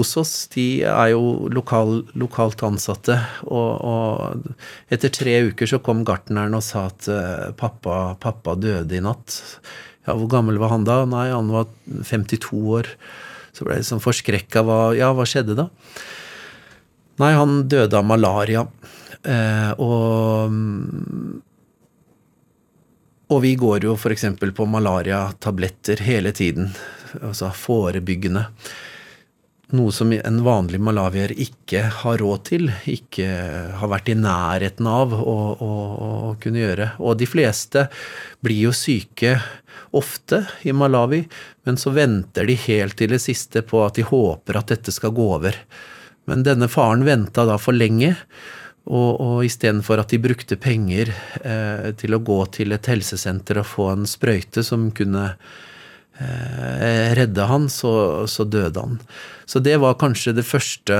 hos 0.00 0.16
oss, 0.20 0.34
de 0.54 0.82
er 0.88 1.12
jo 1.12 1.50
lokal, 1.52 2.00
lokalt 2.18 2.64
ansatte. 2.66 3.16
Og, 3.46 3.70
og 3.84 4.92
etter 4.92 5.12
tre 5.14 5.36
uker 5.50 5.70
så 5.70 5.80
kom 5.84 6.02
gartneren 6.08 6.56
og 6.56 6.64
sa 6.66 6.88
at 6.88 7.08
eh, 7.12 7.50
pappa, 7.60 8.16
pappa 8.20 8.56
døde 8.58 8.98
i 8.98 9.04
natt. 9.04 9.38
Ja, 10.08 10.16
hvor 10.16 10.30
gammel 10.32 10.58
var 10.60 10.72
han 10.74 10.86
da? 10.88 11.02
Nei, 11.08 11.28
han 11.32 11.52
var 11.52 11.68
52 12.08 12.64
år. 12.78 12.88
Så 13.52 13.66
ble 13.66 13.76
jeg 13.76 13.84
liksom 13.84 14.02
forskrekka. 14.02 14.64
Hva, 14.66 14.80
ja, 14.96 15.12
hva 15.16 15.28
skjedde 15.28 15.58
da? 15.58 15.68
Nei, 17.20 17.34
han 17.36 17.64
døde 17.68 18.00
av 18.00 18.08
malaria. 18.08 18.64
Eh, 19.20 19.72
og 19.76 20.56
og 23.30 23.44
vi 23.44 23.52
går 23.54 23.84
jo 23.86 23.94
f.eks. 23.94 24.24
på 24.56 24.64
malariatabletter 24.66 26.00
hele 26.02 26.32
tiden, 26.34 26.72
altså 27.22 27.52
forebyggende. 27.54 28.48
Noe 29.70 29.92
som 29.94 30.10
en 30.10 30.38
vanlig 30.42 30.80
malawier 30.82 31.30
ikke 31.38 31.84
har 32.00 32.18
råd 32.18 32.40
til, 32.48 32.70
ikke 32.90 33.26
har 33.78 33.90
vært 33.92 34.10
i 34.10 34.16
nærheten 34.18 34.88
av 34.90 35.14
å, 35.14 35.36
å, 35.54 35.74
å 36.06 36.32
kunne 36.42 36.62
gjøre. 36.64 36.88
Og 36.98 37.20
de 37.20 37.28
fleste 37.30 37.84
blir 38.42 38.64
jo 38.66 38.72
syke 38.74 39.36
ofte 39.94 40.42
i 40.66 40.74
Malawi, 40.74 41.22
men 41.66 41.78
så 41.78 41.94
venter 41.94 42.50
de 42.50 42.58
helt 42.66 42.98
til 42.98 43.14
det 43.14 43.20
siste 43.22 43.62
på 43.66 43.84
at 43.84 43.98
de 43.98 44.06
håper 44.06 44.58
at 44.58 44.74
dette 44.74 44.94
skal 44.94 45.14
gå 45.14 45.28
over. 45.36 45.56
Men 46.30 46.42
denne 46.46 46.70
faren 46.70 47.06
venta 47.06 47.46
da 47.46 47.58
for 47.58 47.76
lenge. 47.76 48.16
Og, 48.90 49.20
og 49.22 49.42
istedenfor 49.46 50.00
at 50.02 50.10
de 50.10 50.18
brukte 50.18 50.56
penger 50.58 51.12
eh, 51.44 51.90
til 52.00 52.16
å 52.16 52.22
gå 52.26 52.38
til 52.56 52.72
et 52.74 52.88
helsesenter 52.90 53.60
og 53.60 53.68
få 53.68 53.90
en 53.92 54.06
sprøyte 54.08 54.64
som 54.66 54.88
kunne 54.96 55.28
redde 57.16 57.46
han, 57.48 57.68
så, 57.72 57.92
så, 58.28 58.44
døde 58.44 58.82
han. 58.82 58.98
Så 59.48 59.62
det 59.64 59.78
var 59.82 59.98
kanskje 60.00 60.34
det 60.36 60.44
første, 60.46 60.96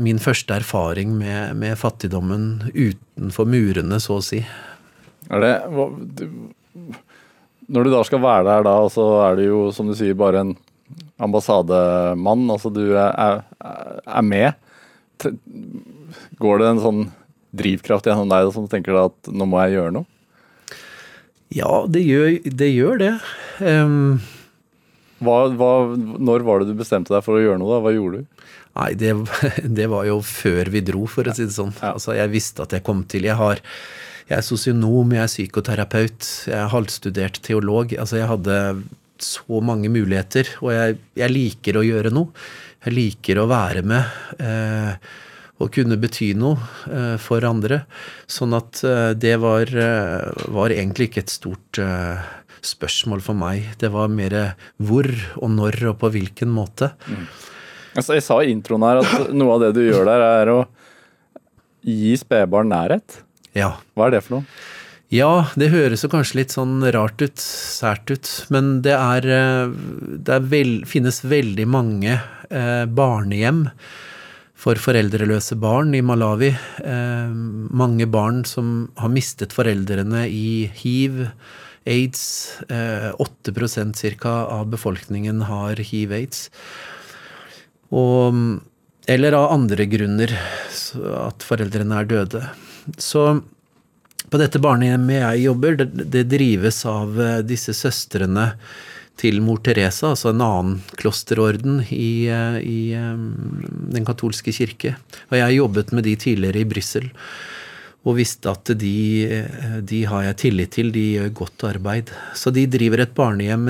min 0.00 0.18
første 0.22 0.58
erfaring 0.60 1.14
med, 1.18 1.56
med 1.60 1.78
fattigdommen 1.78 2.72
utenfor 2.74 3.48
murene, 3.48 4.00
så 4.02 4.18
å 4.18 4.24
si. 4.24 4.42
Er 5.30 5.44
det, 5.44 5.52
hva, 5.70 5.86
du, 5.94 6.26
når 7.70 7.86
du 7.86 7.92
da 7.94 8.02
skal 8.06 8.22
være 8.24 8.48
der 8.48 8.66
da, 8.66 8.74
så 8.90 9.06
er 9.28 9.38
du 9.38 9.44
jo, 9.46 9.62
som 9.74 9.90
du 9.90 9.94
sier, 9.98 10.18
bare 10.18 10.42
en 10.42 10.56
ambassademann. 11.22 12.48
Altså 12.50 12.72
du 12.74 12.82
er, 12.98 13.44
er 13.60 14.26
med. 14.26 14.52
Går 16.40 16.62
det 16.62 16.70
en 16.70 16.82
sånn 16.82 17.02
drivkraft 17.56 18.06
gjennom 18.06 18.30
deg 18.30 18.50
som 18.54 18.68
tenker 18.70 18.98
at 18.98 19.30
nå 19.30 19.46
må 19.48 19.60
jeg 19.64 19.78
gjøre 19.78 19.94
noe? 20.00 20.19
Ja, 21.54 21.84
det 21.90 22.02
gjør 22.06 22.36
det. 22.44 22.68
Gjør 22.70 23.00
det. 23.00 23.14
Um, 23.58 24.20
hva, 25.20 25.40
hva, 25.52 25.70
når 25.98 26.44
var 26.46 26.62
det 26.62 26.70
du 26.70 26.78
bestemte 26.78 27.12
deg 27.12 27.24
for 27.26 27.36
å 27.36 27.42
gjøre 27.42 27.60
noe? 27.60 27.74
da? 27.74 27.80
Hva 27.84 27.94
gjorde 27.94 28.20
du? 28.22 28.44
Nei, 28.78 28.92
det, 28.98 29.14
det 29.80 29.88
var 29.90 30.06
jo 30.08 30.20
før 30.24 30.70
vi 30.72 30.84
dro, 30.86 31.04
for 31.10 31.28
å 31.28 31.34
si 31.36 31.48
det 31.48 31.56
sånn. 31.56 31.74
Ja. 31.80 31.94
Altså, 31.96 32.14
jeg 32.16 32.32
visste 32.32 32.64
at 32.64 32.76
jeg 32.76 32.86
kom 32.86 33.02
til 33.10 33.26
Jeg, 33.28 33.36
har, 33.40 33.60
jeg 34.30 34.38
er 34.38 34.46
sosionom, 34.46 35.16
jeg 35.16 35.24
er 35.26 35.32
psykoterapeut, 35.32 36.30
jeg 36.48 36.58
er 36.60 36.72
halvstudert 36.72 37.42
teolog. 37.46 37.96
Altså, 37.98 38.20
jeg 38.20 38.30
hadde 38.30 38.58
så 39.20 39.60
mange 39.64 39.90
muligheter, 39.92 40.48
og 40.64 40.72
jeg, 40.72 41.00
jeg 41.18 41.34
liker 41.34 41.76
å 41.76 41.84
gjøre 41.84 42.14
noe. 42.14 42.32
Jeg 42.86 42.96
liker 42.96 43.42
å 43.42 43.50
være 43.50 43.82
med. 43.84 44.20
Eh, 44.40 45.10
og 45.60 45.72
kunne 45.74 45.98
bety 46.00 46.32
noe 46.38 46.58
eh, 46.88 47.16
for 47.20 47.44
andre. 47.46 47.82
Sånn 48.30 48.56
at 48.56 48.82
eh, 48.86 49.12
det 49.18 49.36
var, 49.42 49.68
eh, 49.68 50.44
var, 50.52 50.72
egentlig 50.72 51.10
ikke 51.10 51.24
et 51.26 51.32
stort 51.32 51.82
spørsmål 52.64 53.22
for 53.24 53.38
meg. 53.38 53.70
Det 53.80 53.92
var 53.92 54.10
mer 54.12 54.36
hvor 54.80 55.08
og 55.40 55.54
når 55.54 55.80
og 55.92 56.00
på 56.02 56.12
hvilken 56.16 56.52
måte. 56.52 56.92
Mm. 57.08 57.24
Altså, 57.96 58.16
jeg 58.16 58.24
sa 58.26 58.36
i 58.42 58.52
introen 58.52 58.84
her 58.86 59.00
at 59.02 59.30
noe 59.38 59.56
av 59.56 59.64
det 59.66 59.72
du 59.78 59.84
gjør 59.86 60.08
der, 60.08 60.26
er 60.42 60.52
å 60.54 60.58
gi 61.84 62.12
spedbarn 62.20 62.70
nærhet. 62.72 63.22
Ja. 63.56 63.74
Hva 63.96 64.08
er 64.08 64.16
det 64.16 64.26
for 64.26 64.40
noe? 64.40 64.60
Ja, 65.10 65.48
det 65.58 65.72
høres 65.72 66.04
jo 66.04 66.10
kanskje 66.12 66.38
litt 66.38 66.52
sånn 66.54 66.84
rart 66.94 67.18
ut, 67.18 67.40
sært 67.42 68.12
ut, 68.12 68.28
men 68.54 68.76
det 68.84 68.94
er 68.94 69.24
Det 69.26 70.36
er 70.36 70.44
vel, 70.52 70.84
finnes 70.86 71.18
veldig 71.26 71.66
mange 71.66 72.14
eh, 72.14 72.84
barnehjem 72.86 73.64
for 74.60 74.76
foreldreløse 74.80 75.56
barn 75.60 75.94
i 75.96 76.02
Malawi. 76.04 76.50
Eh, 76.84 77.32
mange 77.72 78.06
barn 78.10 78.42
som 78.48 78.90
har 79.00 79.12
mistet 79.12 79.54
foreldrene 79.56 80.26
i 80.28 80.68
hiv, 80.82 81.22
aids. 81.88 82.24
Eh, 82.68 83.08
8% 83.16 84.02
ca. 84.20 84.34
av 84.58 84.68
befolkningen 84.68 85.46
har 85.48 85.80
hiv-aids. 85.80 86.50
Eller 89.10 89.32
av 89.32 89.48
andre 89.50 89.86
grunner, 89.90 90.36
at 91.24 91.42
foreldrene 91.42 91.96
er 91.96 92.10
døde. 92.12 92.44
Så 93.00 93.24
på 94.30 94.38
dette 94.38 94.60
barnehjemmet 94.62 95.22
jeg 95.22 95.46
jobber, 95.48 95.80
det, 95.80 95.88
det 96.12 96.28
drives 96.30 96.84
av 96.86 97.16
disse 97.48 97.74
søstrene 97.74 98.52
til 99.20 99.40
mor 99.44 99.60
Teresa, 99.64 100.14
altså 100.14 100.32
en 100.32 100.44
annen 100.44 100.76
klosterorden 101.00 101.82
i, 101.92 102.26
i, 102.64 102.80
den 102.96 104.06
katolske 104.08 104.54
kirke. 104.56 104.94
Og 105.30 105.38
jeg 105.40 105.58
jobbet 105.60 105.92
med 105.96 106.08
de 106.08 106.16
tidligere 106.20 106.62
i 106.62 106.68
Brussel 106.68 107.10
og 108.08 108.16
visste 108.16 108.48
at 108.48 108.70
de, 108.80 108.96
de, 109.84 109.98
har 110.08 110.24
jeg 110.24 110.38
tillit 110.40 110.72
til, 110.72 110.88
de 110.94 111.02
gjør 111.18 111.34
godt 111.42 111.66
arbeid. 111.68 112.12
Så 112.32 112.52
de 112.54 112.64
driver 112.70 113.04
et 113.04 113.12
barnehjem 113.16 113.68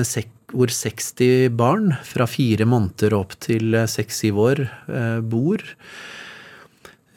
hvor 0.51 0.71
60 0.71 1.51
barn 1.55 1.91
fra 2.07 2.27
fire 2.27 2.67
måneder 2.67 3.15
opp 3.17 3.35
til 3.43 3.75
seks-syv 3.91 4.39
år 4.47 4.63
bor. 5.27 5.63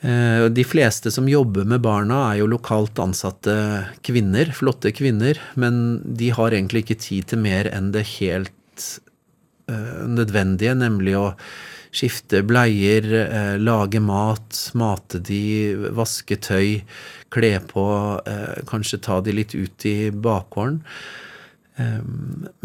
De 0.04 0.64
fleste 0.68 1.08
som 1.08 1.28
jobber 1.30 1.64
med 1.64 1.80
barna, 1.80 2.18
er 2.28 2.42
jo 2.42 2.48
lokalt 2.52 2.98
ansatte 3.00 3.54
kvinner, 4.04 4.50
flotte 4.52 4.92
kvinner, 4.92 5.38
men 5.56 6.02
de 6.04 6.28
har 6.36 6.52
egentlig 6.52 6.84
ikke 6.84 6.98
tid 7.00 7.30
til 7.30 7.40
mer 7.40 7.70
enn 7.72 7.88
det 7.94 8.02
helt 8.18 8.84
nødvendige, 9.64 10.74
nemlig 10.76 11.16
å 11.16 11.26
skifte 11.94 12.42
bleier, 12.46 13.06
lage 13.62 14.00
mat, 14.02 14.58
mate 14.74 15.20
de, 15.24 15.42
vaske 15.94 16.36
tøy, 16.42 16.82
kle 17.34 17.52
på, 17.70 17.84
kanskje 18.68 19.02
ta 19.06 19.20
de 19.24 19.34
litt 19.38 19.54
ut 19.54 19.86
i 19.88 20.10
bakgården. 20.10 20.82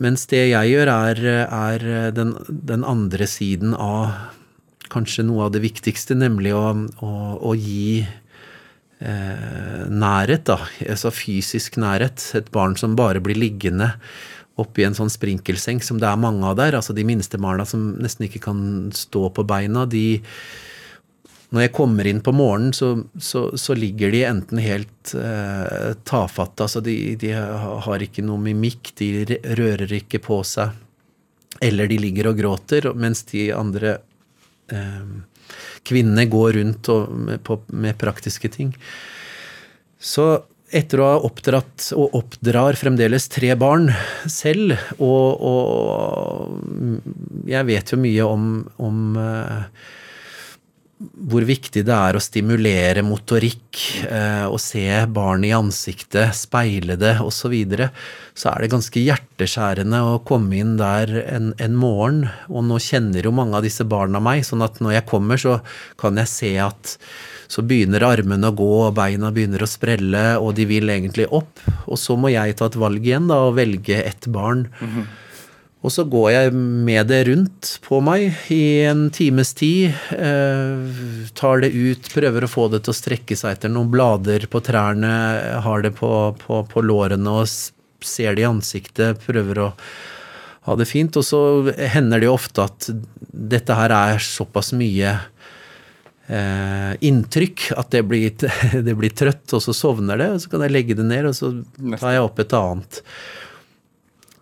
Mens 0.02 0.28
det 0.30 0.44
jeg 0.52 0.74
gjør, 0.74 0.92
er, 0.94 1.24
er 1.46 1.88
den, 2.18 2.36
den 2.50 2.84
andre 2.86 3.30
siden 3.30 3.74
av 3.78 4.36
kanskje 4.92 5.26
noe 5.28 5.48
av 5.48 5.54
det 5.56 5.64
viktigste, 5.64 6.18
nemlig 6.18 6.54
å, 6.58 6.66
å, 7.06 7.12
å 7.50 7.54
gi 7.58 8.02
eh, 8.02 9.86
nærhet, 9.90 10.48
da. 10.50 10.60
Altså 10.88 11.14
fysisk 11.14 11.80
nærhet. 11.82 12.24
Et 12.40 12.52
barn 12.54 12.78
som 12.80 12.98
bare 13.00 13.24
blir 13.24 13.40
liggende 13.40 13.94
oppi 14.60 14.84
en 14.84 14.98
sånn 14.98 15.12
sprinkelseng, 15.12 15.80
som 15.84 16.00
det 16.02 16.10
er 16.10 16.20
mange 16.20 16.48
av 16.48 16.58
der. 16.60 16.78
Altså 16.80 16.96
de 16.96 17.06
minste 17.08 17.40
barna 17.42 17.68
som 17.68 17.94
nesten 18.02 18.28
ikke 18.28 18.44
kan 18.50 18.62
stå 18.96 19.30
på 19.36 19.46
beina, 19.48 19.86
de 19.90 20.20
når 21.50 21.64
jeg 21.64 21.74
kommer 21.74 22.06
inn 22.06 22.20
på 22.22 22.34
morgenen, 22.36 22.76
så, 22.78 22.92
så, 23.18 23.48
så 23.58 23.74
ligger 23.74 24.12
de 24.14 24.20
enten 24.28 24.60
helt 24.62 25.16
eh, 25.18 25.96
tafatte, 26.06 26.68
altså 26.68 26.82
de, 26.86 27.16
de 27.18 27.32
har 27.34 28.06
ikke 28.06 28.22
noe 28.26 28.38
mimikk, 28.44 28.92
de 29.00 29.40
rører 29.58 29.96
ikke 29.98 30.22
på 30.22 30.44
seg. 30.46 30.76
Eller 31.66 31.90
de 31.90 31.98
ligger 32.00 32.30
og 32.30 32.38
gråter, 32.38 32.92
mens 32.94 33.26
de 33.32 33.48
andre 33.56 33.98
kvinnene 35.88 36.26
går 36.30 36.54
rundt 36.60 36.88
med, 37.10 37.44
på, 37.44 37.60
med 37.74 37.98
praktiske 38.02 38.50
ting. 38.54 38.74
Så 40.00 40.44
etter 40.70 41.02
å 41.02 41.08
ha 41.08 41.18
oppdratt 41.26 41.88
og 41.98 42.14
oppdrar 42.20 42.78
fremdeles 42.78 43.26
tre 43.34 43.56
barn 43.58 43.90
selv, 44.30 44.78
og, 45.02 45.42
og 45.42 47.48
jeg 47.50 47.66
vet 47.70 47.94
jo 47.94 47.98
mye 48.02 48.24
om, 48.30 48.68
om 48.78 49.18
uh, 49.18 49.64
hvor 51.00 51.46
viktig 51.48 51.86
det 51.88 51.96
er 51.96 52.18
å 52.18 52.22
stimulere 52.22 53.02
motorikk, 53.08 53.80
eh, 54.04 54.44
å 54.44 54.58
se 54.60 54.84
barn 55.08 55.46
i 55.48 55.54
ansiktet, 55.56 56.36
speile 56.36 56.98
det 57.00 57.16
osv., 57.24 57.38
så, 57.40 57.52
videre, 57.54 57.88
så 58.36 58.50
er 58.52 58.66
det 58.66 58.72
ganske 58.74 59.04
hjerteskjærende 59.06 60.02
å 60.04 60.18
komme 60.28 60.60
inn 60.60 60.74
der 60.80 61.14
en, 61.22 61.54
en, 61.56 61.78
morgen. 61.80 62.26
Og 62.52 62.66
nå 62.68 62.82
kjenner 62.84 63.24
jo 63.24 63.32
mange 63.32 63.56
av 63.56 63.64
disse 63.64 63.88
barna 63.88 64.20
meg, 64.20 64.44
sånn 64.44 64.66
at 64.66 64.82
når 64.84 64.98
jeg 64.98 65.08
kommer, 65.08 65.40
så 65.40 65.56
kan 66.00 66.20
jeg 66.20 66.32
se 66.34 66.52
at 66.60 66.98
så 67.50 67.64
begynner 67.66 68.04
armene 68.06 68.52
å 68.52 68.58
gå, 68.60 68.70
og 68.90 68.98
beina 69.00 69.32
begynner 69.34 69.64
å 69.64 69.72
sprelle, 69.72 70.26
og 70.38 70.52
de 70.60 70.68
vil 70.70 70.92
egentlig 70.92 71.30
opp. 71.32 71.64
Og 71.88 71.98
så 71.98 72.20
må 72.20 72.30
jeg 72.36 72.60
ta 72.60 72.68
et 72.68 72.78
valg 72.78 73.08
igjen, 73.08 73.32
da, 73.32 73.40
og 73.48 73.56
velge 73.58 74.04
ett 74.04 74.28
barn. 74.28 74.68
Mm 74.82 74.92
-hmm. 74.92 75.10
Og 75.80 75.94
så 75.96 76.04
går 76.04 76.28
jeg 76.34 76.52
med 76.58 77.08
det 77.08 77.22
rundt 77.30 77.70
på 77.86 78.02
meg 78.04 78.36
i 78.52 78.84
en 78.90 79.06
times 79.16 79.54
tid. 79.56 79.96
Eh, 80.12 81.30
tar 81.40 81.64
det 81.64 81.72
ut, 81.72 82.10
prøver 82.12 82.44
å 82.44 82.52
få 82.52 82.68
det 82.74 82.82
til 82.84 82.92
å 82.92 82.98
strekke 82.98 83.38
seg 83.40 83.56
etter 83.56 83.72
noen 83.72 83.92
blader 83.94 84.44
på 84.52 84.60
trærne. 84.66 85.12
Har 85.64 85.86
det 85.86 85.94
på, 85.96 86.12
på, 86.42 86.62
på 86.68 86.84
lårene 86.84 87.32
og 87.32 87.48
ser 88.04 88.36
det 88.36 88.44
i 88.44 88.50
ansiktet. 88.50 89.24
Prøver 89.24 89.62
å 89.64 89.70
ha 90.68 90.76
det 90.76 90.88
fint. 90.90 91.16
Og 91.16 91.24
så 91.24 91.42
hender 91.96 92.20
det 92.20 92.28
jo 92.28 92.36
ofte 92.36 92.68
at 92.68 92.90
dette 93.32 93.80
her 93.80 93.96
er 93.96 94.20
såpass 94.24 94.74
mye 94.76 95.16
eh, 96.28 96.92
inntrykk 97.08 97.70
at 97.80 97.96
det 97.96 98.04
blir, 98.10 98.36
det 98.90 98.98
blir 99.00 99.16
trøtt, 99.16 99.48
og 99.56 99.64
så 99.64 99.76
sovner 99.76 100.20
det. 100.20 100.30
Og 100.36 100.44
så 100.44 100.52
kan 100.52 100.68
jeg 100.68 100.76
legge 100.76 101.00
det 101.00 101.08
ned, 101.08 101.32
og 101.32 101.40
så 101.40 101.54
tar 101.96 102.18
jeg 102.18 102.28
opp 102.28 102.44
et 102.44 102.60
annet. 102.60 103.02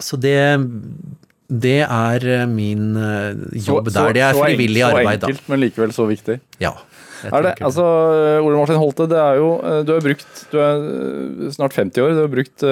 Så 0.02 0.18
det 0.22 0.38
det 1.48 1.80
er 1.86 2.24
eh, 2.28 2.46
min 2.50 2.92
eh, 3.00 3.38
jobb 3.64 3.88
så, 3.88 4.02
der. 4.02 4.16
Det 4.18 4.24
er 4.26 4.36
frivillig 4.36 4.82
så, 4.84 4.90
arbeid. 4.92 5.22
Så 5.22 5.30
enkelt, 5.30 5.50
men 5.52 5.62
likevel 5.64 5.94
så 5.96 6.08
viktig. 6.10 6.40
Ja. 6.64 6.74
Er 7.26 7.46
det, 7.46 7.54
altså, 7.66 7.84
Ole 8.46 8.60
Martin 8.60 8.78
Holte, 8.78 9.08
det 9.10 9.18
er 9.18 9.40
jo, 9.40 9.54
eh, 9.66 9.80
du 9.88 9.96
har 9.96 10.04
brukt 10.06 10.44
Du 10.52 10.60
er 10.62 11.54
snart 11.56 11.74
50 11.74 12.04
år. 12.04 12.14
Du 12.18 12.22
har 12.26 12.34
brukt 12.34 12.66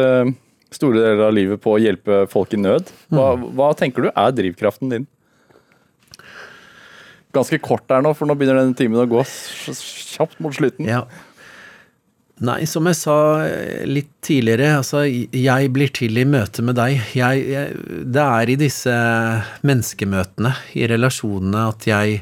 store 0.76 1.00
deler 1.00 1.24
av 1.30 1.36
livet 1.38 1.62
på 1.64 1.78
å 1.78 1.80
hjelpe 1.80 2.26
folk 2.32 2.52
i 2.54 2.60
nød. 2.60 2.92
Hva, 3.14 3.30
mm. 3.40 3.46
hva 3.56 3.72
tenker 3.80 4.06
du 4.06 4.12
er 4.12 4.36
drivkraften 4.36 4.92
din? 4.92 5.08
Ganske 7.36 7.60
kort 7.64 7.88
der 7.88 8.04
nå, 8.04 8.12
for 8.16 8.28
nå 8.28 8.36
begynner 8.36 8.60
denne 8.60 8.76
timen 8.76 9.00
å 9.00 9.08
gå 9.08 9.24
kjapt 9.24 10.42
mot 10.44 10.56
slutten. 10.56 10.88
Ja. 10.88 11.06
Nei, 12.44 12.66
som 12.68 12.84
jeg 12.90 12.98
sa 13.00 13.18
eh, 13.46 13.86
litt 13.88 14.10
tidligere, 14.26 14.82
altså 14.82 15.06
jeg 15.08 15.70
blir 15.72 15.92
til 15.96 16.20
i 16.20 16.26
møte 16.28 16.66
med 16.68 16.76
deg. 16.76 16.98
Jeg, 17.16 17.46
jeg, 17.48 17.78
det 18.12 18.26
er 18.26 18.52
i 18.52 18.58
disse 18.60 18.96
menneskemøtene, 19.64 20.52
i 20.76 20.84
relasjonene, 20.92 21.62
at 21.72 21.88
jeg 21.88 22.18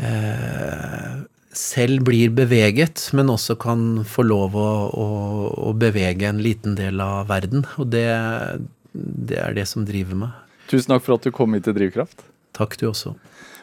eh, 0.00 1.12
selv 1.56 2.06
blir 2.08 2.32
beveget, 2.36 3.10
men 3.16 3.34
også 3.34 3.58
kan 3.60 3.84
få 4.08 4.24
lov 4.30 4.56
å, 4.56 4.70
å, 4.88 5.06
å, 5.68 5.76
bevege 5.76 6.30
en 6.30 6.40
liten 6.44 6.76
del 6.80 7.00
av 7.04 7.28
verden. 7.28 7.66
Og 7.76 7.92
det, 7.92 8.08
det 8.96 9.42
er 9.44 9.60
det 9.60 9.68
som 9.68 9.84
driver 9.84 10.24
meg. 10.24 10.42
Tusen 10.72 10.94
takk 10.94 11.04
for 11.04 11.18
at 11.18 11.28
du 11.28 11.36
kom 11.36 11.52
hit 11.52 11.68
til 11.68 11.76
Drivkraft. 11.76 12.24
Takk, 12.56 12.80
du 12.80 12.88
også. 12.88 13.12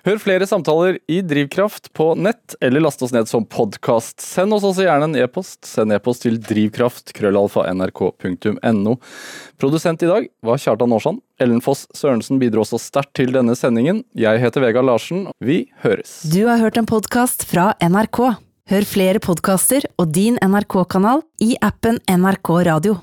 Hør 0.03 0.17
flere 0.19 0.43
samtaler 0.43 0.97
i 1.07 1.21
Drivkraft 1.23 1.85
på 1.95 2.09
nett, 2.19 2.59
eller 2.59 2.83
last 2.83 2.99
oss 3.05 3.13
ned 3.15 3.29
som 3.31 3.45
podkast. 3.47 4.19
Send 4.19 4.51
oss 4.51 4.65
også 4.67 4.83
gjerne 4.83 5.07
en 5.07 5.15
e-post. 5.15 5.63
Send 5.63 5.95
e-post 5.95 6.25
til 6.25 6.35
drivkraft-nrk.no. 6.43 8.95
Produsent 9.63 10.03
i 10.03 10.09
dag 10.09 10.27
var 10.43 10.59
Kjartan 10.59 10.91
Aarsand. 10.91 11.23
Ellen 11.39 11.63
Foss 11.63 11.87
Sørensen 11.95 12.35
bidro 12.41 12.65
også 12.65 12.75
sterkt 12.83 13.15
til 13.21 13.31
denne 13.31 13.55
sendingen. 13.55 14.03
Jeg 14.11 14.43
heter 14.43 14.59
Vegard 14.65 14.91
Larsen. 14.91 15.31
Vi 15.39 15.71
høres. 15.85 16.27
Du 16.27 16.51
har 16.51 16.59
hørt 16.59 16.75
en 16.83 16.89
podkast 16.89 17.47
fra 17.47 17.71
NRK. 17.79 18.35
Hør 18.75 18.83
flere 18.87 19.19
podkaster 19.23 19.87
og 19.95 20.11
din 20.11 20.35
NRK-kanal 20.43 21.23
i 21.47 21.55
appen 21.63 22.03
NRK 22.11 22.51
Radio. 22.67 22.99